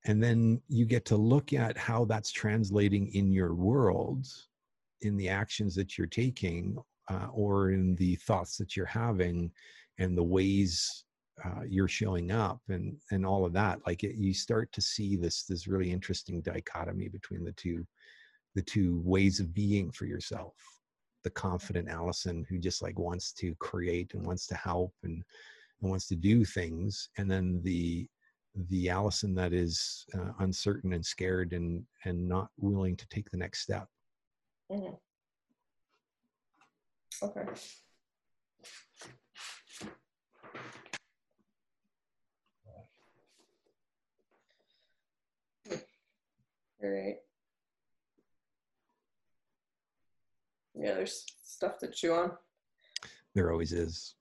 and 0.07 0.21
then 0.21 0.61
you 0.67 0.85
get 0.85 1.05
to 1.05 1.17
look 1.17 1.53
at 1.53 1.79
how 1.79 2.05
that's 2.05 2.33
translating 2.33 3.15
in 3.15 3.31
your 3.31 3.55
world 3.55 4.27
in 5.03 5.17
the 5.17 5.29
actions 5.29 5.77
that 5.77 5.97
you're 5.97 6.09
taking 6.09 6.77
uh, 7.09 7.29
or 7.33 7.71
in 7.71 7.95
the 7.95 8.17
thoughts 8.17 8.57
that 8.57 8.75
you're 8.77 8.87
having 8.87 9.53
and 9.99 10.19
the 10.19 10.23
ways 10.23 11.05
uh, 11.45 11.63
you're 11.69 11.89
showing 11.89 12.33
up 12.33 12.61
and 12.69 12.97
and 13.11 13.25
all 13.25 13.45
of 13.45 13.53
that. 13.53 13.79
Like 13.87 14.03
it, 14.05 14.17
you 14.17 14.35
start 14.35 14.73
to 14.73 14.81
see 14.81 15.17
this 15.17 15.45
this 15.45 15.69
really 15.69 15.93
interesting 15.93 16.41
dichotomy 16.41 17.09
between 17.09 17.45
the 17.45 17.53
two 17.53 17.87
the 18.55 18.63
two 18.63 19.01
ways 19.05 19.41
of 19.41 19.55
being 19.55 19.91
for 19.93 20.07
yourself 20.07 20.55
the 21.25 21.31
confident 21.31 21.89
Alison 21.89 22.47
who 22.49 22.59
just 22.59 22.83
like 22.83 22.99
wants 22.99 23.33
to 23.33 23.55
create 23.57 24.15
and 24.15 24.25
wants 24.25 24.47
to 24.49 24.55
help 24.55 24.93
and, 25.03 25.23
and 25.81 25.91
wants 25.91 26.07
to 26.09 26.17
do 26.17 26.45
things 26.45 27.09
and 27.19 27.31
then 27.31 27.61
the 27.63 28.07
the 28.69 28.89
Alison 28.89 29.35
that 29.35 29.53
is 29.53 30.07
uh, 30.15 30.31
uncertain 30.39 30.93
and 30.93 31.05
scared 31.05 31.53
and 31.53 31.85
and 32.05 32.29
not 32.29 32.49
willing 32.57 32.97
to 32.97 33.09
take 33.09 33.29
the 33.31 33.37
next 33.37 33.63
step 33.63 33.89
mm-hmm. 34.71 34.95
okay 37.23 37.45
Right. 46.85 47.17
Yeah, 50.75 50.94
there's 51.05 51.27
stuff 51.43 51.79
to 51.79 51.89
chew 51.89 52.15
on. 52.15 52.33
There 53.35 53.53
always 53.53 53.73
is. 53.73 54.15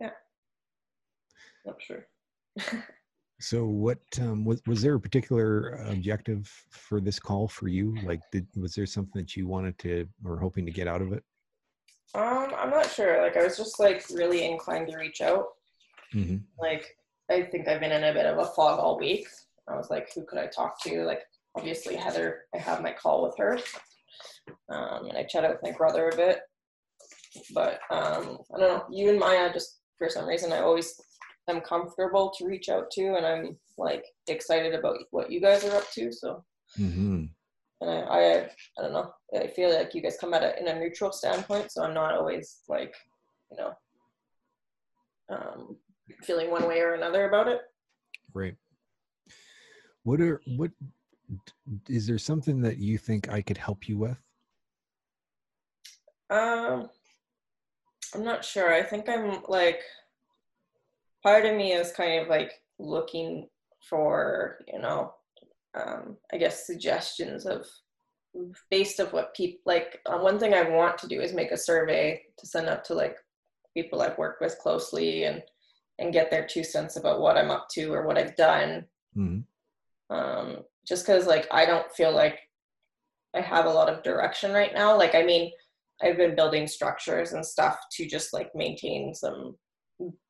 Yeah. 0.00 0.10
Not 1.64 1.80
sure. 1.80 2.06
so 3.40 3.66
what 3.66 3.98
um, 4.20 4.44
was 4.44 4.60
was 4.66 4.82
there 4.82 4.94
a 4.94 5.00
particular 5.00 5.76
objective 5.88 6.52
for 6.70 7.00
this 7.00 7.18
call 7.18 7.48
for 7.48 7.68
you 7.68 7.96
like 8.04 8.20
did 8.32 8.46
was 8.54 8.74
there 8.74 8.84
something 8.84 9.22
that 9.22 9.34
you 9.34 9.46
wanted 9.46 9.78
to 9.78 10.06
or 10.24 10.36
hoping 10.36 10.66
to 10.66 10.72
get 10.72 10.86
out 10.86 11.00
of 11.00 11.12
it 11.12 11.22
um 12.14 12.52
i'm 12.58 12.68
not 12.68 12.90
sure 12.90 13.22
like 13.22 13.38
i 13.38 13.44
was 13.44 13.56
just 13.56 13.80
like 13.80 14.04
really 14.12 14.44
inclined 14.44 14.86
to 14.88 14.96
reach 14.98 15.22
out 15.22 15.46
Mm-hmm. 16.14 16.36
Like, 16.58 16.96
I 17.30 17.42
think 17.42 17.68
I've 17.68 17.80
been 17.80 17.92
in 17.92 18.04
a 18.04 18.12
bit 18.12 18.26
of 18.26 18.38
a 18.38 18.46
fog 18.46 18.78
all 18.78 18.98
week. 18.98 19.26
I 19.70 19.76
was 19.76 19.90
like, 19.90 20.08
who 20.14 20.24
could 20.24 20.38
I 20.38 20.46
talk 20.46 20.82
to? 20.82 21.04
Like, 21.04 21.22
obviously, 21.56 21.96
Heather, 21.96 22.42
I 22.54 22.58
have 22.58 22.82
my 22.82 22.92
call 22.92 23.22
with 23.22 23.36
her. 23.38 23.58
Um, 24.68 25.06
and 25.06 25.16
I 25.16 25.24
chatted 25.24 25.50
with 25.50 25.62
my 25.62 25.72
brother 25.72 26.08
a 26.08 26.16
bit. 26.16 26.40
But 27.54 27.74
um, 27.90 28.38
I 28.54 28.58
don't 28.58 28.60
know, 28.60 28.84
you 28.90 29.10
and 29.10 29.18
Maya, 29.18 29.52
just 29.52 29.80
for 29.98 30.08
some 30.08 30.26
reason, 30.26 30.52
I 30.52 30.60
always 30.60 31.00
am 31.48 31.60
comfortable 31.60 32.32
to 32.36 32.46
reach 32.46 32.68
out 32.68 32.90
to, 32.92 33.14
and 33.14 33.24
I'm 33.24 33.56
like 33.78 34.04
excited 34.26 34.74
about 34.74 34.98
what 35.10 35.30
you 35.30 35.40
guys 35.40 35.64
are 35.64 35.76
up 35.76 35.90
to. 35.92 36.12
So, 36.12 36.44
mm-hmm. 36.78 37.24
and 37.80 37.90
I, 37.90 37.94
I, 37.94 38.50
I 38.78 38.82
don't 38.82 38.92
know, 38.92 39.12
I 39.38 39.46
feel 39.46 39.72
like 39.72 39.94
you 39.94 40.02
guys 40.02 40.18
come 40.20 40.34
at 40.34 40.42
it 40.42 40.58
in 40.58 40.68
a 40.68 40.78
neutral 40.78 41.12
standpoint, 41.12 41.70
so 41.70 41.84
I'm 41.84 41.94
not 41.94 42.14
always 42.14 42.60
like, 42.68 42.94
you 43.50 43.58
know, 43.58 43.72
um, 45.30 45.76
feeling 46.22 46.50
one 46.50 46.66
way 46.66 46.80
or 46.80 46.94
another 46.94 47.28
about 47.28 47.46
it. 47.46 47.60
Right. 48.34 48.56
What 50.04 50.20
are 50.20 50.40
what 50.56 50.70
is 51.88 52.06
there 52.06 52.18
something 52.18 52.60
that 52.62 52.78
you 52.78 52.98
think 52.98 53.28
I 53.28 53.42
could 53.42 53.58
help 53.58 53.88
you 53.88 53.98
with? 53.98 54.16
Um, 56.30 56.88
I'm 58.14 58.24
not 58.24 58.44
sure. 58.44 58.72
I 58.72 58.82
think 58.82 59.08
I'm 59.08 59.42
like 59.48 59.82
part 61.22 61.44
of 61.44 61.54
me 61.54 61.72
is 61.72 61.92
kind 61.92 62.20
of 62.20 62.28
like 62.28 62.52
looking 62.78 63.48
for 63.88 64.58
you 64.72 64.78
know 64.78 65.12
um, 65.74 66.16
I 66.32 66.38
guess 66.38 66.66
suggestions 66.66 67.46
of 67.46 67.66
based 68.70 69.00
of 69.00 69.12
what 69.12 69.34
people 69.34 69.60
like. 69.66 70.00
Uh, 70.06 70.18
one 70.18 70.38
thing 70.38 70.54
I 70.54 70.68
want 70.68 70.98
to 70.98 71.08
do 71.08 71.20
is 71.20 71.32
make 71.32 71.52
a 71.52 71.56
survey 71.56 72.22
to 72.38 72.46
send 72.46 72.68
out 72.68 72.84
to 72.86 72.94
like 72.94 73.16
people 73.74 74.02
I've 74.02 74.18
worked 74.18 74.40
with 74.40 74.58
closely 74.58 75.24
and 75.24 75.42
and 75.98 76.12
get 76.12 76.30
their 76.30 76.46
two 76.46 76.64
cents 76.64 76.96
about 76.96 77.20
what 77.20 77.36
I'm 77.36 77.50
up 77.50 77.68
to 77.72 77.92
or 77.92 78.06
what 78.06 78.18
I've 78.18 78.36
done. 78.36 78.86
Mm-hmm. 79.16 79.40
Um, 80.10 80.58
just 80.86 81.06
because 81.06 81.26
like 81.26 81.46
I 81.50 81.66
don't 81.66 81.90
feel 81.92 82.12
like 82.12 82.38
I 83.34 83.40
have 83.40 83.66
a 83.66 83.70
lot 83.70 83.88
of 83.88 84.02
direction 84.02 84.52
right 84.52 84.74
now. 84.74 84.96
Like 84.96 85.14
I 85.14 85.22
mean, 85.22 85.52
I've 86.02 86.16
been 86.16 86.34
building 86.34 86.66
structures 86.66 87.32
and 87.32 87.44
stuff 87.44 87.78
to 87.92 88.06
just 88.06 88.32
like 88.32 88.50
maintain 88.54 89.14
some 89.14 89.56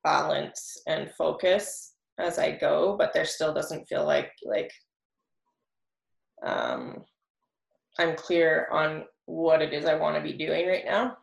balance 0.04 0.76
and 0.86 1.10
focus 1.16 1.94
as 2.18 2.38
I 2.38 2.52
go, 2.52 2.96
but 2.98 3.12
there 3.12 3.24
still 3.24 3.54
doesn't 3.54 3.88
feel 3.88 4.04
like 4.04 4.32
like 4.44 4.70
um, 6.44 7.04
I'm 7.98 8.16
clear 8.16 8.68
on 8.70 9.04
what 9.26 9.62
it 9.62 9.72
is 9.72 9.84
I 9.84 9.94
want 9.94 10.16
to 10.16 10.22
be 10.22 10.32
doing 10.32 10.66
right 10.66 10.84
now. 10.84 11.16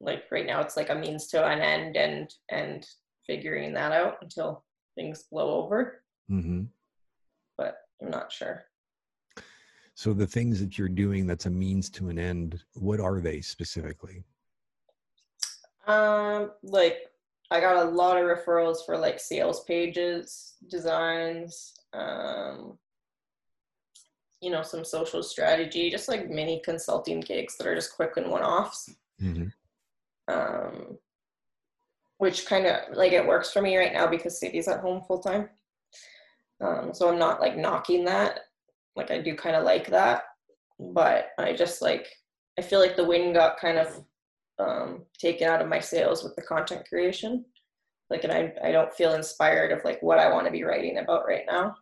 Like 0.00 0.24
right 0.30 0.46
now, 0.46 0.60
it's 0.60 0.76
like 0.76 0.90
a 0.90 0.94
means 0.94 1.26
to 1.28 1.46
an 1.46 1.60
end, 1.60 1.96
and 1.96 2.32
and 2.50 2.86
figuring 3.26 3.74
that 3.74 3.92
out 3.92 4.16
until 4.22 4.64
things 4.94 5.24
blow 5.30 5.62
over. 5.62 6.02
Mm-hmm. 6.30 6.64
But 7.60 7.76
I'm 8.02 8.10
not 8.10 8.32
sure. 8.32 8.64
So 9.94 10.14
the 10.14 10.26
things 10.26 10.58
that 10.60 10.78
you're 10.78 10.88
doing 10.88 11.26
that's 11.26 11.44
a 11.44 11.50
means 11.50 11.90
to 11.90 12.08
an 12.08 12.18
end, 12.18 12.64
what 12.72 13.00
are 13.00 13.20
they 13.20 13.42
specifically? 13.42 14.24
Um, 15.86 16.52
like 16.62 16.96
I 17.50 17.60
got 17.60 17.84
a 17.84 17.90
lot 17.90 18.16
of 18.16 18.24
referrals 18.24 18.78
for 18.86 18.96
like 18.96 19.20
sales 19.20 19.62
pages, 19.64 20.54
designs, 20.70 21.74
um, 21.92 22.78
you 24.40 24.50
know, 24.50 24.62
some 24.62 24.86
social 24.86 25.22
strategy, 25.22 25.90
just 25.90 26.08
like 26.08 26.30
mini 26.30 26.62
consulting 26.64 27.20
gigs 27.20 27.58
that 27.58 27.66
are 27.66 27.74
just 27.74 27.94
quick 27.94 28.16
and 28.16 28.30
one 28.30 28.42
offs. 28.42 28.88
Mm-hmm. 29.20 29.48
Um, 30.34 30.96
which 32.16 32.46
kind 32.46 32.64
of 32.64 32.96
like 32.96 33.12
it 33.12 33.26
works 33.26 33.52
for 33.52 33.60
me 33.60 33.76
right 33.76 33.92
now 33.92 34.06
because 34.06 34.40
Sadie's 34.40 34.68
at 34.68 34.80
home 34.80 35.02
full 35.06 35.18
time. 35.18 35.50
Um, 36.60 36.92
so 36.92 37.08
I'm 37.08 37.18
not 37.18 37.40
like 37.40 37.56
knocking 37.56 38.04
that. 38.04 38.40
Like 38.96 39.10
I 39.10 39.20
do 39.20 39.34
kind 39.34 39.56
of 39.56 39.64
like 39.64 39.88
that, 39.88 40.24
but 40.78 41.28
I 41.38 41.54
just 41.54 41.80
like 41.80 42.06
I 42.58 42.62
feel 42.62 42.80
like 42.80 42.96
the 42.96 43.04
wind 43.04 43.34
got 43.34 43.58
kind 43.58 43.78
of 43.78 44.04
um, 44.58 45.02
taken 45.18 45.48
out 45.48 45.62
of 45.62 45.68
my 45.68 45.80
sails 45.80 46.22
with 46.22 46.36
the 46.36 46.42
content 46.42 46.86
creation. 46.88 47.44
Like, 48.10 48.24
and 48.24 48.32
I 48.32 48.52
I 48.62 48.72
don't 48.72 48.92
feel 48.92 49.14
inspired 49.14 49.72
of 49.72 49.84
like 49.84 50.02
what 50.02 50.18
I 50.18 50.30
want 50.30 50.46
to 50.46 50.52
be 50.52 50.64
writing 50.64 50.98
about 50.98 51.26
right 51.26 51.44
now. 51.50 51.76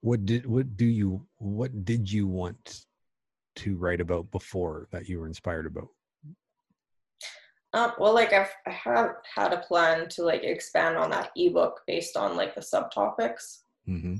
What 0.00 0.26
did 0.26 0.46
what 0.46 0.76
do 0.76 0.84
you 0.84 1.26
what 1.38 1.84
did 1.84 2.10
you 2.10 2.26
want 2.26 2.84
to 3.56 3.76
write 3.76 4.00
about 4.00 4.30
before 4.30 4.88
that 4.92 5.08
you 5.08 5.18
were 5.18 5.26
inspired 5.26 5.66
about? 5.66 5.88
Um, 7.74 7.92
well, 7.98 8.14
like 8.14 8.32
I've, 8.32 8.52
I 8.66 8.70
have 8.70 9.16
had 9.34 9.52
a 9.52 9.60
plan 9.60 10.08
to 10.10 10.22
like 10.22 10.42
expand 10.42 10.96
on 10.96 11.10
that 11.10 11.30
ebook 11.36 11.82
based 11.86 12.16
on 12.16 12.36
like 12.36 12.54
the 12.54 12.60
subtopics. 12.60 13.58
Mm-hmm. 13.88 14.14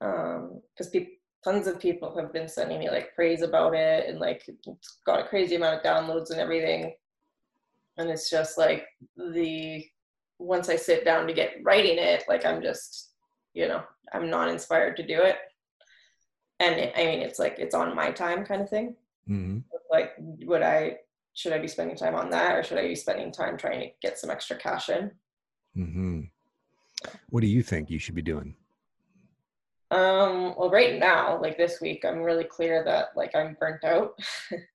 Um, 0.00 0.60
because 0.74 0.90
people, 0.90 1.12
tons 1.44 1.66
of 1.66 1.80
people 1.80 2.16
have 2.18 2.32
been 2.32 2.48
sending 2.48 2.78
me 2.78 2.90
like 2.90 3.14
praise 3.14 3.42
about 3.42 3.74
it, 3.74 4.08
and 4.08 4.18
like 4.18 4.42
it's 4.48 4.98
got 5.06 5.20
a 5.20 5.28
crazy 5.28 5.56
amount 5.56 5.76
of 5.76 5.82
downloads 5.82 6.30
and 6.30 6.40
everything. 6.40 6.94
And 7.98 8.10
it's 8.10 8.30
just 8.30 8.58
like 8.58 8.86
the 9.16 9.84
once 10.38 10.68
I 10.68 10.76
sit 10.76 11.04
down 11.04 11.26
to 11.26 11.32
get 11.32 11.56
writing 11.62 11.98
it, 11.98 12.24
like 12.28 12.44
I'm 12.44 12.62
just, 12.62 13.10
you 13.54 13.68
know, 13.68 13.82
I'm 14.12 14.30
not 14.30 14.48
inspired 14.48 14.96
to 14.96 15.06
do 15.06 15.22
it. 15.22 15.36
And 16.58 16.74
it, 16.76 16.92
I 16.96 17.04
mean, 17.04 17.20
it's 17.20 17.38
like 17.38 17.56
it's 17.58 17.74
on 17.74 17.94
my 17.94 18.10
time 18.10 18.44
kind 18.44 18.62
of 18.62 18.70
thing. 18.70 18.96
Mm-hmm. 19.28 19.58
Like, 19.90 20.12
would 20.18 20.62
I 20.62 20.96
should 21.34 21.52
I 21.52 21.58
be 21.58 21.68
spending 21.68 21.96
time 21.96 22.14
on 22.14 22.30
that 22.30 22.56
or 22.56 22.62
should 22.62 22.78
I 22.78 22.88
be 22.88 22.94
spending 22.94 23.32
time 23.32 23.56
trying 23.56 23.80
to 23.80 23.88
get 24.00 24.18
some 24.18 24.30
extra 24.30 24.56
cash 24.56 24.88
in? 24.88 25.10
Mm-hmm. 25.76 26.20
What 27.30 27.40
do 27.40 27.46
you 27.46 27.62
think 27.62 27.90
you 27.90 27.98
should 27.98 28.14
be 28.14 28.22
doing? 28.22 28.54
Um, 29.92 30.54
well, 30.56 30.70
right 30.70 30.98
now, 30.98 31.38
like 31.38 31.58
this 31.58 31.78
week, 31.82 32.02
I'm 32.06 32.20
really 32.22 32.44
clear 32.44 32.82
that 32.82 33.08
like 33.14 33.36
I'm 33.36 33.58
burnt 33.60 33.84
out 33.84 34.18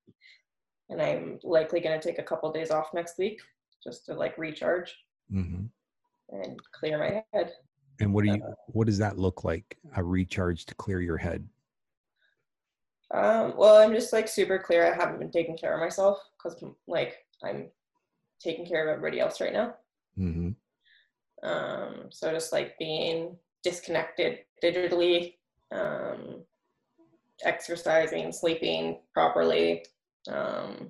and 0.90 1.02
I'm 1.02 1.40
likely 1.44 1.80
going 1.80 2.00
to 2.00 2.08
take 2.08 2.20
a 2.20 2.24
couple 2.24 2.52
days 2.52 2.70
off 2.70 2.94
next 2.94 3.18
week 3.18 3.42
just 3.84 4.06
to 4.06 4.14
like 4.14 4.38
recharge 4.38 4.96
mm-hmm. 5.34 5.66
and 6.30 6.60
clear 6.72 7.00
my 7.00 7.24
head. 7.34 7.52
And 8.00 8.14
what 8.14 8.26
do 8.26 8.30
you, 8.30 8.44
uh, 8.44 8.54
what 8.68 8.86
does 8.86 9.00
that 9.00 9.18
look 9.18 9.44
like? 9.44 9.80
A 9.96 10.04
recharge 10.04 10.68
to 10.68 10.76
clear 10.76 11.02
your 11.02 11.18
head? 11.18 11.50
Um, 13.12 13.54
well, 13.58 13.78
I'm 13.78 13.94
just 13.94 14.14
like 14.14 14.28
super 14.28 14.60
clear. 14.60 14.86
I 14.86 14.96
haven't 14.96 15.18
been 15.18 15.32
taking 15.32 15.58
care 15.58 15.74
of 15.74 15.80
myself 15.80 16.20
because 16.38 16.64
like 16.88 17.16
I'm 17.44 17.70
taking 18.40 18.68
care 18.68 18.88
of 18.88 18.96
everybody 18.96 19.20
else 19.20 19.42
right 19.42 19.54
now. 19.54 19.74
Mm-hmm. 20.20 20.50
Um, 21.48 22.10
so 22.12 22.32
just 22.32 22.54
like 22.54 22.78
being 22.78 23.36
disconnected 23.63 24.39
digitally, 24.63 25.36
um, 25.72 26.43
exercising, 27.43 28.32
sleeping 28.32 29.00
properly, 29.13 29.86
um, 30.30 30.89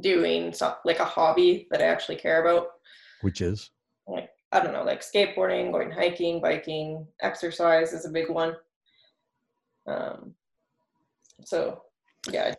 doing 0.00 0.52
so, 0.52 0.74
like 0.84 0.98
a 0.98 1.04
hobby 1.04 1.66
that 1.70 1.80
I 1.80 1.86
actually 1.86 2.16
care 2.16 2.44
about. 2.44 2.68
Which 3.22 3.40
is? 3.40 3.70
Like, 4.06 4.30
I 4.52 4.60
don't 4.60 4.72
know, 4.72 4.84
like 4.84 5.00
skateboarding, 5.00 5.72
going 5.72 5.90
hiking, 5.90 6.40
biking, 6.40 7.06
exercise 7.20 7.92
is 7.92 8.06
a 8.06 8.10
big 8.10 8.30
one. 8.30 8.56
Um, 9.86 10.34
so 11.44 11.82
yeah, 12.30 12.54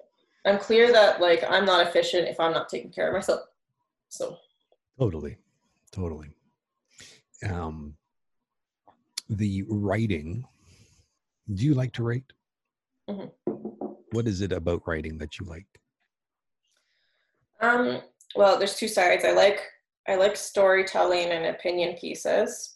I'm 0.45 0.59
clear 0.59 0.91
that 0.91 1.21
like 1.21 1.43
I'm 1.49 1.65
not 1.65 1.85
efficient 1.87 2.27
if 2.27 2.39
I'm 2.39 2.53
not 2.53 2.69
taking 2.69 2.91
care 2.91 3.07
of 3.07 3.13
myself. 3.13 3.41
So 4.09 4.37
totally, 4.99 5.37
totally. 5.91 6.29
Um, 7.49 7.95
the 9.29 9.63
writing. 9.67 10.45
Do 11.53 11.63
you 11.63 11.73
like 11.73 11.93
to 11.93 12.03
write? 12.03 12.33
Mm-hmm. 13.09 13.51
What 14.11 14.27
is 14.27 14.41
it 14.41 14.51
about 14.51 14.83
writing 14.87 15.17
that 15.19 15.39
you 15.39 15.45
like? 15.45 15.67
Um, 17.61 18.01
well, 18.35 18.57
there's 18.57 18.75
two 18.75 18.87
sides. 18.87 19.25
I 19.25 19.31
like 19.31 19.61
I 20.07 20.15
like 20.15 20.35
storytelling 20.35 21.29
and 21.29 21.45
opinion 21.45 21.95
pieces 21.97 22.75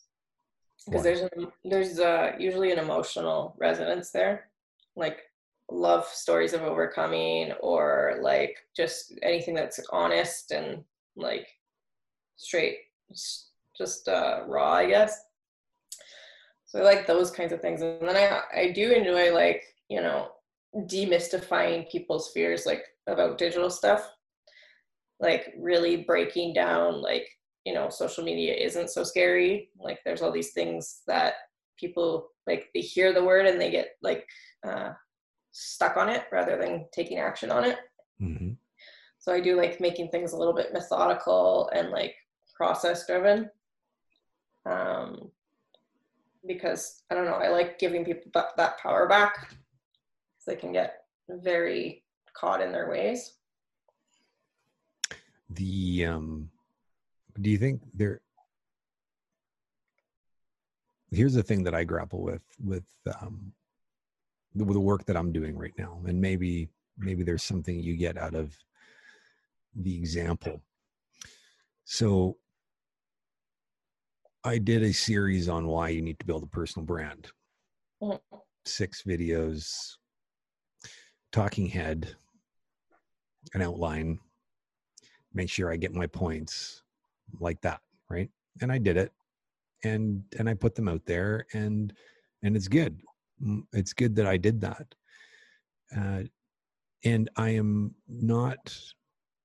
because 0.85 1.03
there's 1.03 1.21
there's 1.63 1.99
uh, 1.99 2.33
usually 2.39 2.71
an 2.71 2.79
emotional 2.79 3.55
resonance 3.59 4.11
there. 4.11 4.49
Like 4.95 5.19
love 5.71 6.05
stories 6.05 6.53
of 6.53 6.61
overcoming 6.61 7.51
or 7.61 8.19
like 8.21 8.57
just 8.75 9.13
anything 9.21 9.53
that's 9.53 9.79
honest 9.91 10.51
and 10.51 10.83
like 11.15 11.47
straight 12.37 12.77
just 13.77 14.07
uh 14.07 14.41
raw 14.47 14.73
i 14.73 14.87
guess 14.87 15.21
so 16.69 16.79
i 16.79 16.83
like 16.83 17.05
those 17.05 17.31
kinds 17.31 17.51
of 17.51 17.61
things 17.61 17.81
and 17.81 18.01
then 18.01 18.15
i 18.15 18.61
i 18.61 18.71
do 18.71 18.91
enjoy 18.91 19.33
like 19.33 19.63
you 19.89 20.01
know 20.01 20.29
demystifying 20.87 21.89
people's 21.89 22.31
fears 22.31 22.65
like 22.65 22.83
about 23.07 23.37
digital 23.37 23.69
stuff 23.69 24.09
like 25.19 25.53
really 25.59 25.97
breaking 25.97 26.53
down 26.53 27.01
like 27.01 27.27
you 27.65 27.73
know 27.73 27.89
social 27.89 28.23
media 28.23 28.53
isn't 28.53 28.89
so 28.89 29.03
scary 29.03 29.69
like 29.79 29.99
there's 30.05 30.21
all 30.21 30.31
these 30.31 30.53
things 30.53 31.01
that 31.07 31.33
people 31.77 32.29
like 32.45 32.69
they 32.73 32.81
hear 32.81 33.13
the 33.13 33.23
word 33.23 33.47
and 33.47 33.59
they 33.59 33.71
get 33.71 33.89
like 34.01 34.25
uh 34.65 34.91
stuck 35.51 35.97
on 35.97 36.09
it 36.09 36.23
rather 36.31 36.57
than 36.57 36.85
taking 36.91 37.19
action 37.19 37.51
on 37.51 37.65
it. 37.65 37.77
Mm-hmm. 38.21 38.51
So 39.17 39.33
I 39.33 39.41
do 39.41 39.55
like 39.55 39.81
making 39.81 40.09
things 40.09 40.31
a 40.31 40.37
little 40.37 40.53
bit 40.53 40.73
methodical 40.73 41.69
and 41.73 41.89
like 41.89 42.15
process 42.55 43.05
driven. 43.05 43.49
Um, 44.65 45.31
because 46.45 47.03
I 47.09 47.15
don't 47.15 47.25
know, 47.25 47.33
I 47.33 47.49
like 47.49 47.79
giving 47.79 48.05
people 48.05 48.31
that, 48.33 48.55
that 48.57 48.79
power 48.79 49.07
back 49.07 49.49
because 49.49 50.45
they 50.47 50.55
can 50.55 50.71
get 50.71 51.03
very 51.29 52.03
caught 52.33 52.61
in 52.61 52.71
their 52.71 52.89
ways. 52.89 53.33
The 55.51 56.05
um, 56.05 56.49
do 57.41 57.49
you 57.49 57.57
think 57.57 57.81
there? 57.93 58.21
Here's 61.11 61.33
the 61.33 61.43
thing 61.43 61.63
that 61.63 61.73
I 61.73 61.83
grapple 61.83 62.21
with 62.21 62.43
with 62.63 62.85
um, 63.19 63.51
the, 64.53 64.63
the 64.63 64.79
work 64.79 65.05
that 65.05 65.17
I'm 65.17 65.31
doing 65.31 65.57
right 65.57 65.73
now, 65.77 65.99
and 66.05 66.21
maybe 66.21 66.69
maybe 66.97 67.23
there's 67.23 67.43
something 67.43 67.79
you 67.79 67.97
get 67.97 68.17
out 68.17 68.35
of 68.35 68.55
the 69.75 69.95
example. 69.95 70.61
So 71.85 72.37
I 74.43 74.57
did 74.57 74.83
a 74.83 74.93
series 74.93 75.49
on 75.49 75.67
why 75.67 75.89
you 75.89 76.01
need 76.01 76.19
to 76.19 76.25
build 76.25 76.43
a 76.43 76.47
personal 76.47 76.85
brand. 76.85 77.27
Mm-hmm. 78.01 78.37
Six 78.65 79.03
videos, 79.03 79.95
talking 81.31 81.67
head, 81.67 82.15
an 83.53 83.61
outline, 83.61 84.19
make 85.33 85.49
sure 85.49 85.71
I 85.71 85.77
get 85.77 85.93
my 85.93 86.07
points 86.07 86.83
like 87.39 87.61
that, 87.61 87.81
right? 88.09 88.29
And 88.61 88.71
I 88.71 88.77
did 88.77 88.97
it. 88.97 89.11
And 89.83 90.23
and 90.37 90.49
I 90.49 90.55
put 90.55 90.75
them 90.75 90.89
out 90.89 91.05
there 91.05 91.45
and 91.53 91.93
and 92.43 92.57
it's 92.57 92.67
good 92.67 93.01
it's 93.73 93.93
good 93.93 94.15
that 94.15 94.27
I 94.27 94.37
did 94.37 94.61
that. 94.61 94.95
Uh, 95.95 96.23
and 97.05 97.29
I 97.37 97.49
am 97.49 97.95
not 98.07 98.77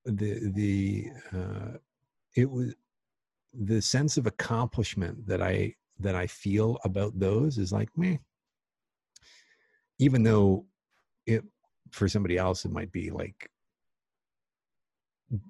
the 0.05 0.51
the 0.55 1.07
uh, 1.33 1.79
it 2.37 2.51
was 2.51 2.75
the 3.63 3.81
sense 3.81 4.17
of 4.17 4.27
accomplishment 4.27 5.27
that 5.27 5.43
I 5.43 5.75
that 6.01 6.15
I 6.15 6.27
feel 6.27 6.79
about 6.85 7.19
those 7.19 7.59
is 7.59 7.73
like 7.73 7.97
me. 7.97 8.19
Even 9.99 10.23
though 10.23 10.67
it 11.27 11.45
for 11.91 12.09
somebody 12.09 12.37
else 12.37 12.65
it 12.65 12.73
might 12.73 12.91
be 12.91 13.11
like 13.11 13.49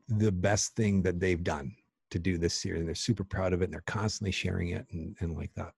the 0.08 0.32
best 0.32 0.76
thing 0.76 1.02
that 1.02 1.18
they've 1.18 1.42
done 1.42 1.74
to 2.10 2.18
do 2.18 2.38
this 2.38 2.54
series 2.54 2.80
and 2.80 2.88
they're 2.88 2.94
super 2.94 3.24
proud 3.24 3.52
of 3.52 3.60
it 3.60 3.64
and 3.64 3.72
they're 3.72 3.82
constantly 3.86 4.30
sharing 4.30 4.68
it 4.68 4.86
and, 4.92 5.16
and 5.20 5.34
like 5.36 5.52
that 5.54 5.72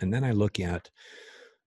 and 0.00 0.12
then 0.12 0.24
i 0.24 0.32
look 0.32 0.58
at 0.58 0.90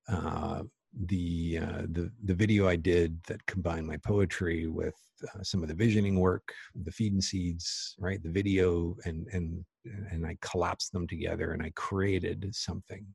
uh, 0.09 0.63
the 1.05 1.59
uh, 1.61 1.81
the 1.91 2.11
the 2.25 2.33
video 2.33 2.67
I 2.67 2.75
did 2.75 3.23
that 3.23 3.45
combined 3.45 3.87
my 3.87 3.97
poetry 3.97 4.67
with 4.67 4.95
uh, 5.23 5.41
some 5.43 5.61
of 5.63 5.69
the 5.69 5.75
visioning 5.75 6.19
work, 6.19 6.53
the 6.83 6.91
feed 6.91 7.13
and 7.13 7.23
seeds, 7.23 7.95
right? 7.99 8.21
The 8.21 8.29
video 8.29 8.97
and 9.05 9.27
and 9.31 9.63
and 10.11 10.25
I 10.25 10.37
collapsed 10.41 10.91
them 10.91 11.07
together 11.07 11.53
and 11.53 11.63
I 11.63 11.71
created 11.75 12.53
something. 12.53 13.05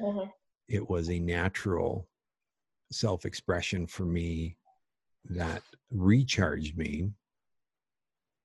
Mm-hmm. 0.00 0.30
it 0.68 0.88
was 0.88 1.10
a 1.10 1.18
natural 1.18 2.06
self 2.92 3.24
expression 3.24 3.86
for 3.86 4.04
me 4.04 4.56
that 5.30 5.62
recharged 5.90 6.76
me 6.76 7.10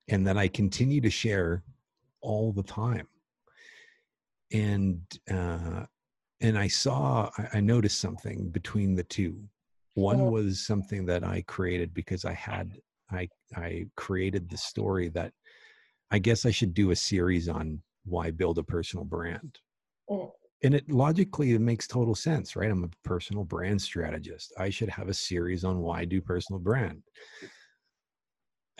and 0.08 0.26
that 0.28 0.38
I 0.38 0.47
continue 0.47 0.99
to 1.02 1.10
share 1.10 1.63
all 2.21 2.52
the 2.52 2.63
time. 2.63 3.08
And 4.52 5.02
uh, 5.32 5.86
and 6.43 6.58
I 6.58 6.67
saw, 6.67 7.32
I, 7.53 7.62
noticed 7.62 7.99
something 7.99 8.49
between 8.49 8.95
the 8.95 9.03
two. 9.03 9.49
One 9.95 10.19
Mhm. 10.19 10.32
was 10.32 10.65
something 10.65 11.06
that 11.06 11.23
I 11.23 11.41
created 11.43 11.93
because 11.93 12.25
I 12.25 12.34
had, 12.34 12.79
I 13.10 13.29
I 13.56 13.88
created 13.95 14.49
the 14.49 14.58
story 14.58 15.10
that 15.10 15.34
I 16.12 16.19
guess 16.19 16.45
I 16.45 16.51
should 16.51 16.73
do 16.73 16.91
a 16.91 16.95
series 16.95 17.47
on 17.47 17.82
why 18.03 18.32
build 18.32 18.58
a 18.58 18.63
personal 18.63 19.06
brand. 19.06 19.60
Mm. 20.10 20.32
And 20.63 20.75
it 20.75 20.89
logically 20.89 21.53
it 21.53 21.60
makes 21.62 21.88
total 21.88 22.15
sense, 22.15 22.56
right? 22.56 22.71
I'm 22.71 22.84
a 22.84 22.89
personal 23.03 23.43
brand 23.43 23.82
strategist. 23.82 24.53
I 24.58 24.69
should 24.69 24.89
have 24.89 25.10
a 25.10 25.13
series 25.13 25.63
on 25.63 25.79
why 25.79 26.06
do 26.06 26.21
personal 26.21 26.60
brand. 26.60 27.03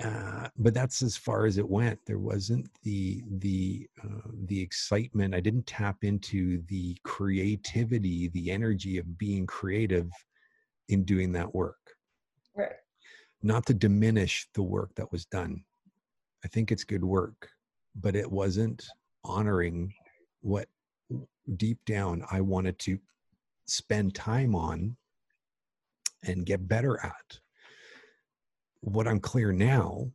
Uh, 0.01 0.47
but 0.58 0.73
that's 0.73 1.03
as 1.03 1.15
far 1.15 1.45
as 1.45 1.58
it 1.58 1.69
went. 1.69 1.99
There 2.06 2.17
wasn't 2.17 2.67
the 2.82 3.23
the 3.38 3.88
uh, 4.03 4.29
the 4.45 4.60
excitement. 4.60 5.36
I 5.36 5.39
didn't 5.39 5.67
tap 5.67 6.03
into 6.03 6.63
the 6.67 6.97
creativity, 7.03 8.29
the 8.29 8.49
energy 8.49 8.97
of 8.97 9.17
being 9.17 9.45
creative 9.45 10.10
in 10.89 11.03
doing 11.03 11.32
that 11.34 11.53
work. 11.53 11.77
Right. 12.56 12.71
Not 13.43 13.67
to 13.67 13.73
diminish 13.73 14.47
the 14.56 14.63
work 14.63 14.95
that 14.95 15.12
was 15.12 15.25
done. 15.25 15.63
I 16.43 16.47
think 16.47 16.71
it's 16.71 16.84
good 16.84 17.03
work, 17.03 17.49
but 17.95 18.15
it 18.15 18.29
wasn't 18.29 18.84
honoring 19.23 19.93
what 20.41 20.67
deep 21.56 21.79
down 21.86 22.25
I 22.32 22.41
wanted 22.41 22.79
to 22.79 22.97
spend 23.65 24.15
time 24.15 24.56
on 24.56 24.97
and 26.23 26.45
get 26.45 26.67
better 26.67 26.99
at. 27.03 27.39
What 28.84 29.08
I'm 29.08 29.22
clear 29.22 29.54
now 29.54 30.12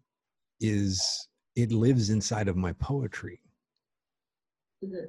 is 0.60 1.28
it 1.56 1.72
lives 1.72 2.10
inside 2.10 2.48
of 2.48 2.56
my 2.56 2.74
poetry. 2.74 3.40
Mhm. 4.84 5.08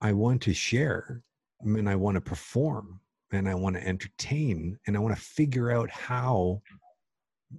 I 0.00 0.12
want 0.12 0.40
to 0.42 0.54
share 0.54 1.24
and 1.60 1.88
I 1.88 1.96
want 1.96 2.14
to 2.14 2.20
perform 2.20 3.00
and 3.32 3.48
I 3.48 3.54
want 3.56 3.74
to 3.74 3.84
entertain 3.84 4.78
and 4.86 4.96
I 4.96 5.00
want 5.00 5.16
to 5.16 5.20
figure 5.20 5.72
out 5.72 5.90
how 5.90 6.62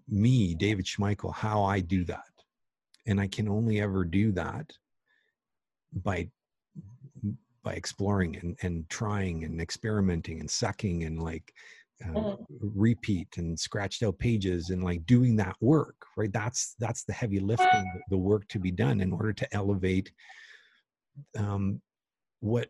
me, 0.07 0.55
David 0.55 0.85
Schmeichel, 0.85 1.33
how 1.33 1.61
I 1.63 1.81
do 1.81 2.05
that. 2.05 2.31
And 3.05 3.19
I 3.19 3.27
can 3.27 3.49
only 3.49 3.81
ever 3.81 4.05
do 4.05 4.31
that 4.31 4.71
by 5.91 6.31
by 7.63 7.73
exploring 7.73 8.37
and, 8.37 8.57
and 8.61 8.89
trying 8.89 9.43
and 9.43 9.59
experimenting 9.59 10.39
and 10.39 10.49
sucking 10.49 11.03
and 11.03 11.21
like 11.21 11.53
uh, 12.05 12.09
Mhm. 12.09 12.45
repeat 12.59 13.27
and 13.37 13.59
scratched 13.59 14.03
out 14.03 14.19
pages 14.19 14.69
and 14.69 14.83
like 14.83 15.05
doing 15.05 15.35
that 15.35 15.55
work 15.61 15.95
right 16.15 16.31
that's 16.31 16.75
that's 16.79 17.03
the 17.03 17.13
heavy 17.13 17.39
lifting 17.39 17.83
the- 17.93 18.03
the 18.11 18.17
work 18.17 18.47
to 18.49 18.59
be 18.59 18.71
done 18.71 19.01
in 19.01 19.11
order 19.11 19.33
to 19.33 19.51
elevate 19.53 20.11
um, 21.37 21.81
what 22.39 22.69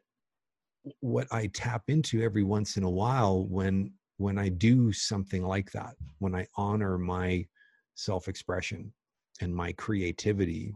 what 1.00 1.28
I 1.32 1.48
tap 1.48 1.84
into 1.90 2.22
every 2.22 2.44
once 2.44 2.78
in 2.78 2.84
a 2.84 2.90
while 2.90 3.46
when 3.46 3.94
when 4.18 4.38
I 4.38 4.50
do 4.50 4.92
something 4.92 5.44
like 5.44 5.72
that, 5.74 5.96
when 6.20 6.34
I 6.34 6.48
honor 6.56 6.98
my 6.98 7.46
self-expression 7.94 8.92
and 9.42 9.56
my 9.56 9.74
creativity. 9.74 10.74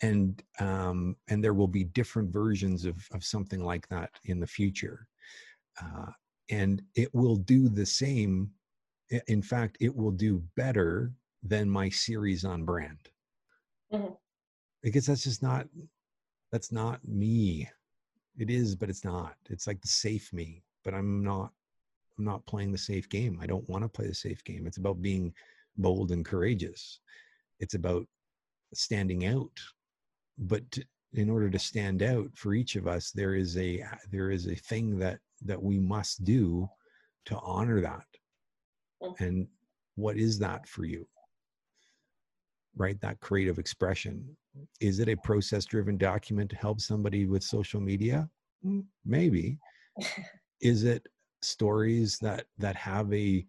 And 0.00 0.42
um, 0.58 1.16
and 1.28 1.44
there 1.44 1.54
will 1.54 1.68
be 1.68 1.84
different 1.84 2.32
versions 2.32 2.84
of 2.84 3.06
of 3.12 3.22
something 3.24 3.62
like 3.62 3.86
that 3.88 4.10
in 4.24 4.40
the 4.40 4.46
future, 4.46 5.06
uh, 5.80 6.10
and 6.52 6.82
it 6.94 7.12
will 7.14 7.36
do 7.36 7.68
the 7.68 7.86
same. 7.86 8.52
In 9.26 9.42
fact, 9.42 9.76
it 9.80 9.94
will 9.94 10.10
do 10.10 10.42
better 10.54 11.12
than 11.42 11.68
my 11.68 11.88
series 11.88 12.44
on 12.44 12.64
brand, 12.64 13.10
Mhm. 13.92 14.16
because 14.82 15.06
that's 15.06 15.24
just 15.24 15.42
not 15.42 15.68
that's 16.50 16.70
not 16.70 17.02
me. 17.08 17.68
It 18.36 18.50
is 18.50 18.76
but 18.76 18.90
it's 18.90 19.04
not. 19.04 19.36
It's 19.50 19.66
like 19.66 19.80
the 19.80 19.88
safe 19.88 20.32
me 20.32 20.62
but 20.84 20.94
i'm 20.94 21.22
not 21.22 21.52
i'm 22.18 22.24
not 22.24 22.44
playing 22.46 22.72
the 22.72 22.78
safe 22.78 23.08
game. 23.08 23.38
I 23.40 23.46
don't 23.46 23.68
want 23.68 23.84
to 23.84 23.88
play 23.88 24.06
the 24.06 24.14
safe 24.14 24.42
game. 24.44 24.66
It's 24.66 24.78
about 24.78 25.00
being 25.02 25.34
bold 25.76 26.10
and 26.12 26.24
courageous. 26.24 27.00
It's 27.60 27.74
about 27.74 28.06
standing 28.74 29.26
out 29.26 29.58
but 30.38 30.68
to- 30.72 30.86
in 31.14 31.28
order 31.28 31.50
to 31.50 31.58
stand 31.58 32.02
out 32.02 32.30
for 32.34 32.54
each 32.54 32.76
of 32.76 32.86
us 32.86 33.10
there 33.10 33.34
is 33.34 33.56
a 33.58 33.84
there 34.10 34.30
is 34.30 34.46
a 34.46 34.54
thing 34.54 34.98
that 34.98 35.18
that 35.44 35.62
we 35.62 35.78
must 35.78 36.24
do 36.24 36.68
to 37.24 37.38
honor 37.40 37.80
that. 37.80 38.06
Mhm. 39.02 39.20
and 39.20 39.48
what 39.96 40.16
is 40.16 40.38
that 40.38 40.66
for 40.66 40.84
you? 40.84 41.06
Right? 42.74 42.98
That 43.00 43.20
creative 43.20 43.58
expression. 43.58 44.36
Is 44.80 44.98
it 45.00 45.08
a 45.08 45.16
process 45.16 45.64
driven 45.64 45.98
document 45.98 46.50
to 46.50 46.56
help 46.56 46.80
somebody 46.80 47.26
with 47.26 47.42
social 47.42 47.80
media? 47.80 48.30
Mm, 48.64 48.86
maybe. 49.04 49.58
Is 50.60 50.84
it 50.84 51.06
stories 51.42 52.18
that 52.20 52.46
that 52.58 52.76
have 52.76 53.12
a 53.12 53.44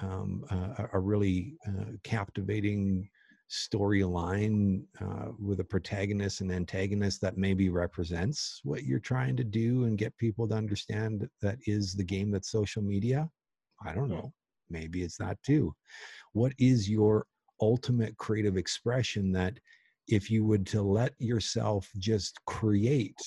um, 0.00 0.44
a, 0.50 0.88
a 0.94 0.98
really 0.98 1.56
uh, 1.68 1.92
captivating 2.02 3.08
storyline 3.54 4.82
uh, 5.00 5.30
with 5.38 5.60
a 5.60 5.64
protagonist 5.64 6.40
and 6.40 6.50
antagonist 6.50 7.20
that 7.20 7.36
maybe 7.36 7.68
represents 7.68 8.60
what 8.64 8.84
you're 8.84 8.98
trying 8.98 9.36
to 9.36 9.44
do 9.44 9.84
and 9.84 9.98
get 9.98 10.16
people 10.16 10.48
to 10.48 10.54
understand 10.54 11.28
that 11.40 11.58
is 11.66 11.94
the 11.94 12.04
game 12.04 12.30
that's 12.30 12.50
social 12.50 12.82
media? 12.82 13.28
I 13.84 13.94
don't 13.94 14.08
know. 14.08 14.32
Maybe 14.70 15.02
it's 15.02 15.18
that 15.18 15.38
too. 15.44 15.74
What 16.32 16.52
is 16.58 16.90
your 16.90 17.26
ultimate 17.60 18.16
creative 18.16 18.56
expression 18.56 19.30
that 19.32 19.54
if 20.08 20.30
you 20.30 20.44
would 20.44 20.66
to 20.66 20.82
let 20.82 21.14
yourself 21.18 21.88
just 21.98 22.38
create 22.46 23.20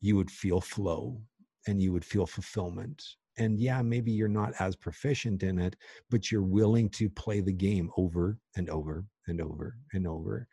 you 0.00 0.16
would 0.16 0.30
feel 0.30 0.60
flow 0.60 1.20
and 1.66 1.82
you 1.82 1.92
would 1.92 2.04
feel 2.04 2.26
fulfillment? 2.26 3.02
And 3.36 3.60
yeah 3.60 3.82
maybe 3.82 4.10
you're 4.10 4.28
not 4.28 4.54
as 4.58 4.74
proficient 4.74 5.42
in 5.42 5.58
it 5.58 5.76
but 6.10 6.30
you're 6.32 6.42
willing 6.42 6.88
to 6.90 7.10
play 7.10 7.40
the 7.40 7.52
game 7.52 7.90
over 7.96 8.38
and 8.56 8.68
over 8.70 9.04
and 9.30 9.40
over 9.40 9.76
and 9.94 10.06
over 10.06 10.46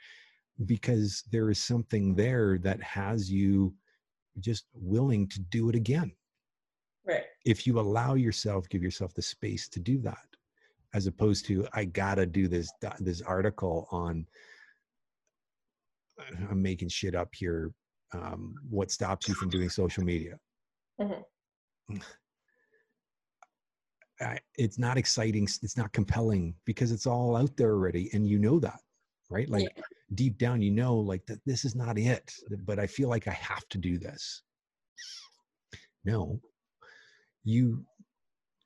because 0.65 1.23
there 1.31 1.49
is 1.49 1.59
something 1.59 2.15
there 2.15 2.57
that 2.59 2.81
has 2.81 3.29
you 3.29 3.73
just 4.39 4.65
willing 4.73 5.27
to 5.27 5.39
do 5.41 5.69
it 5.69 5.75
again 5.75 6.11
Right. 7.05 7.23
if 7.45 7.65
you 7.67 7.79
allow 7.79 8.13
yourself 8.15 8.67
give 8.69 8.83
yourself 8.83 9.13
the 9.13 9.21
space 9.21 9.67
to 9.69 9.79
do 9.79 9.97
that 9.99 10.27
as 10.93 11.07
opposed 11.07 11.45
to 11.47 11.67
i 11.73 11.85
gotta 11.85 12.25
do 12.25 12.47
this 12.47 12.69
this 12.99 13.21
article 13.21 13.87
on 13.91 14.25
i'm 16.49 16.61
making 16.61 16.89
shit 16.89 17.15
up 17.15 17.33
here 17.33 17.71
um, 18.13 18.55
what 18.69 18.89
stops 18.91 19.27
you 19.27 19.33
from 19.35 19.49
doing 19.49 19.69
social 19.69 20.03
media 20.03 20.39
Mhm. 20.99 21.23
I, 24.21 24.39
it's 24.55 24.79
not 24.79 24.97
exciting 24.97 25.43
it's 25.43 25.77
not 25.77 25.91
compelling 25.93 26.55
because 26.65 26.91
it's 26.91 27.05
all 27.05 27.35
out 27.35 27.55
there 27.55 27.71
already 27.71 28.09
and 28.13 28.27
you 28.27 28.39
know 28.39 28.59
that 28.59 28.79
right? 29.29 29.49
Like 29.49 29.77
deep 30.15 30.37
down 30.37 30.61
you 30.61 30.71
know 30.71 30.95
like 30.95 31.25
that 31.25 31.39
this 31.45 31.65
is 31.65 31.75
not 31.75 31.97
it 31.97 32.33
but 32.63 32.79
i 32.79 32.87
feel 32.87 33.09
like 33.09 33.27
i 33.27 33.33
have 33.33 33.67
to 33.69 33.77
do 33.77 33.97
this. 33.97 34.41
No. 36.05 36.39
You 37.43 37.85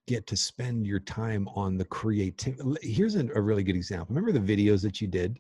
get 0.07 0.27
to 0.27 0.37
spend 0.37 0.85
your 0.85 0.99
time 0.99 1.47
on 1.55 1.77
the 1.77 1.85
creative 1.85 2.59
here's 2.81 3.15
an, 3.15 3.31
a 3.33 3.41
really 3.41 3.63
good 3.63 3.75
example. 3.75 4.13
Remember 4.13 4.31
the 4.31 4.53
videos 4.53 4.81
that 4.83 5.01
you 5.01 5.07
did? 5.07 5.39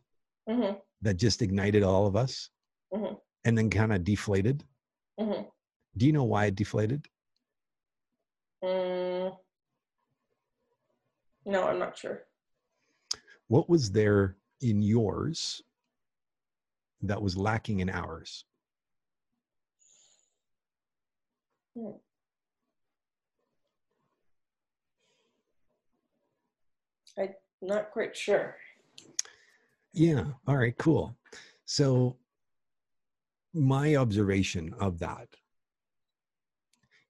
Mhm. 0.49 0.81
that 1.03 1.17
just 1.17 1.41
ignited 1.41 1.83
all 1.83 2.07
of 2.07 2.15
us? 2.15 2.49
Mhm. 2.93 3.19
and 3.45 3.57
then 3.57 3.69
kind 3.69 3.93
of 3.93 4.03
deflated? 4.03 4.63
Mhm. 5.19 5.49
do 5.97 6.05
you 6.05 6.13
know 6.13 6.23
why 6.23 6.45
it 6.45 6.55
deflated? 6.55 7.07
Mm. 8.63 9.37
No, 11.45 11.67
I'm 11.67 11.79
not 11.79 11.97
sure. 11.97 12.23
what 13.47 13.69
was 13.69 13.91
there 13.91 14.35
in 14.61 14.81
yours 14.81 15.61
that 17.01 17.21
was 17.21 17.35
lacking 17.35 17.79
in 17.79 17.89
ours 17.89 18.45
hmm. 21.75 21.91
I'm 27.17 27.33
not 27.61 27.91
quite 27.91 28.15
sure. 28.15 28.55
Yeah. 29.93 30.25
All 30.47 30.57
right. 30.57 30.77
Cool. 30.77 31.15
So, 31.65 32.17
my 33.53 33.95
observation 33.95 34.73
of 34.79 34.99
that 34.99 35.27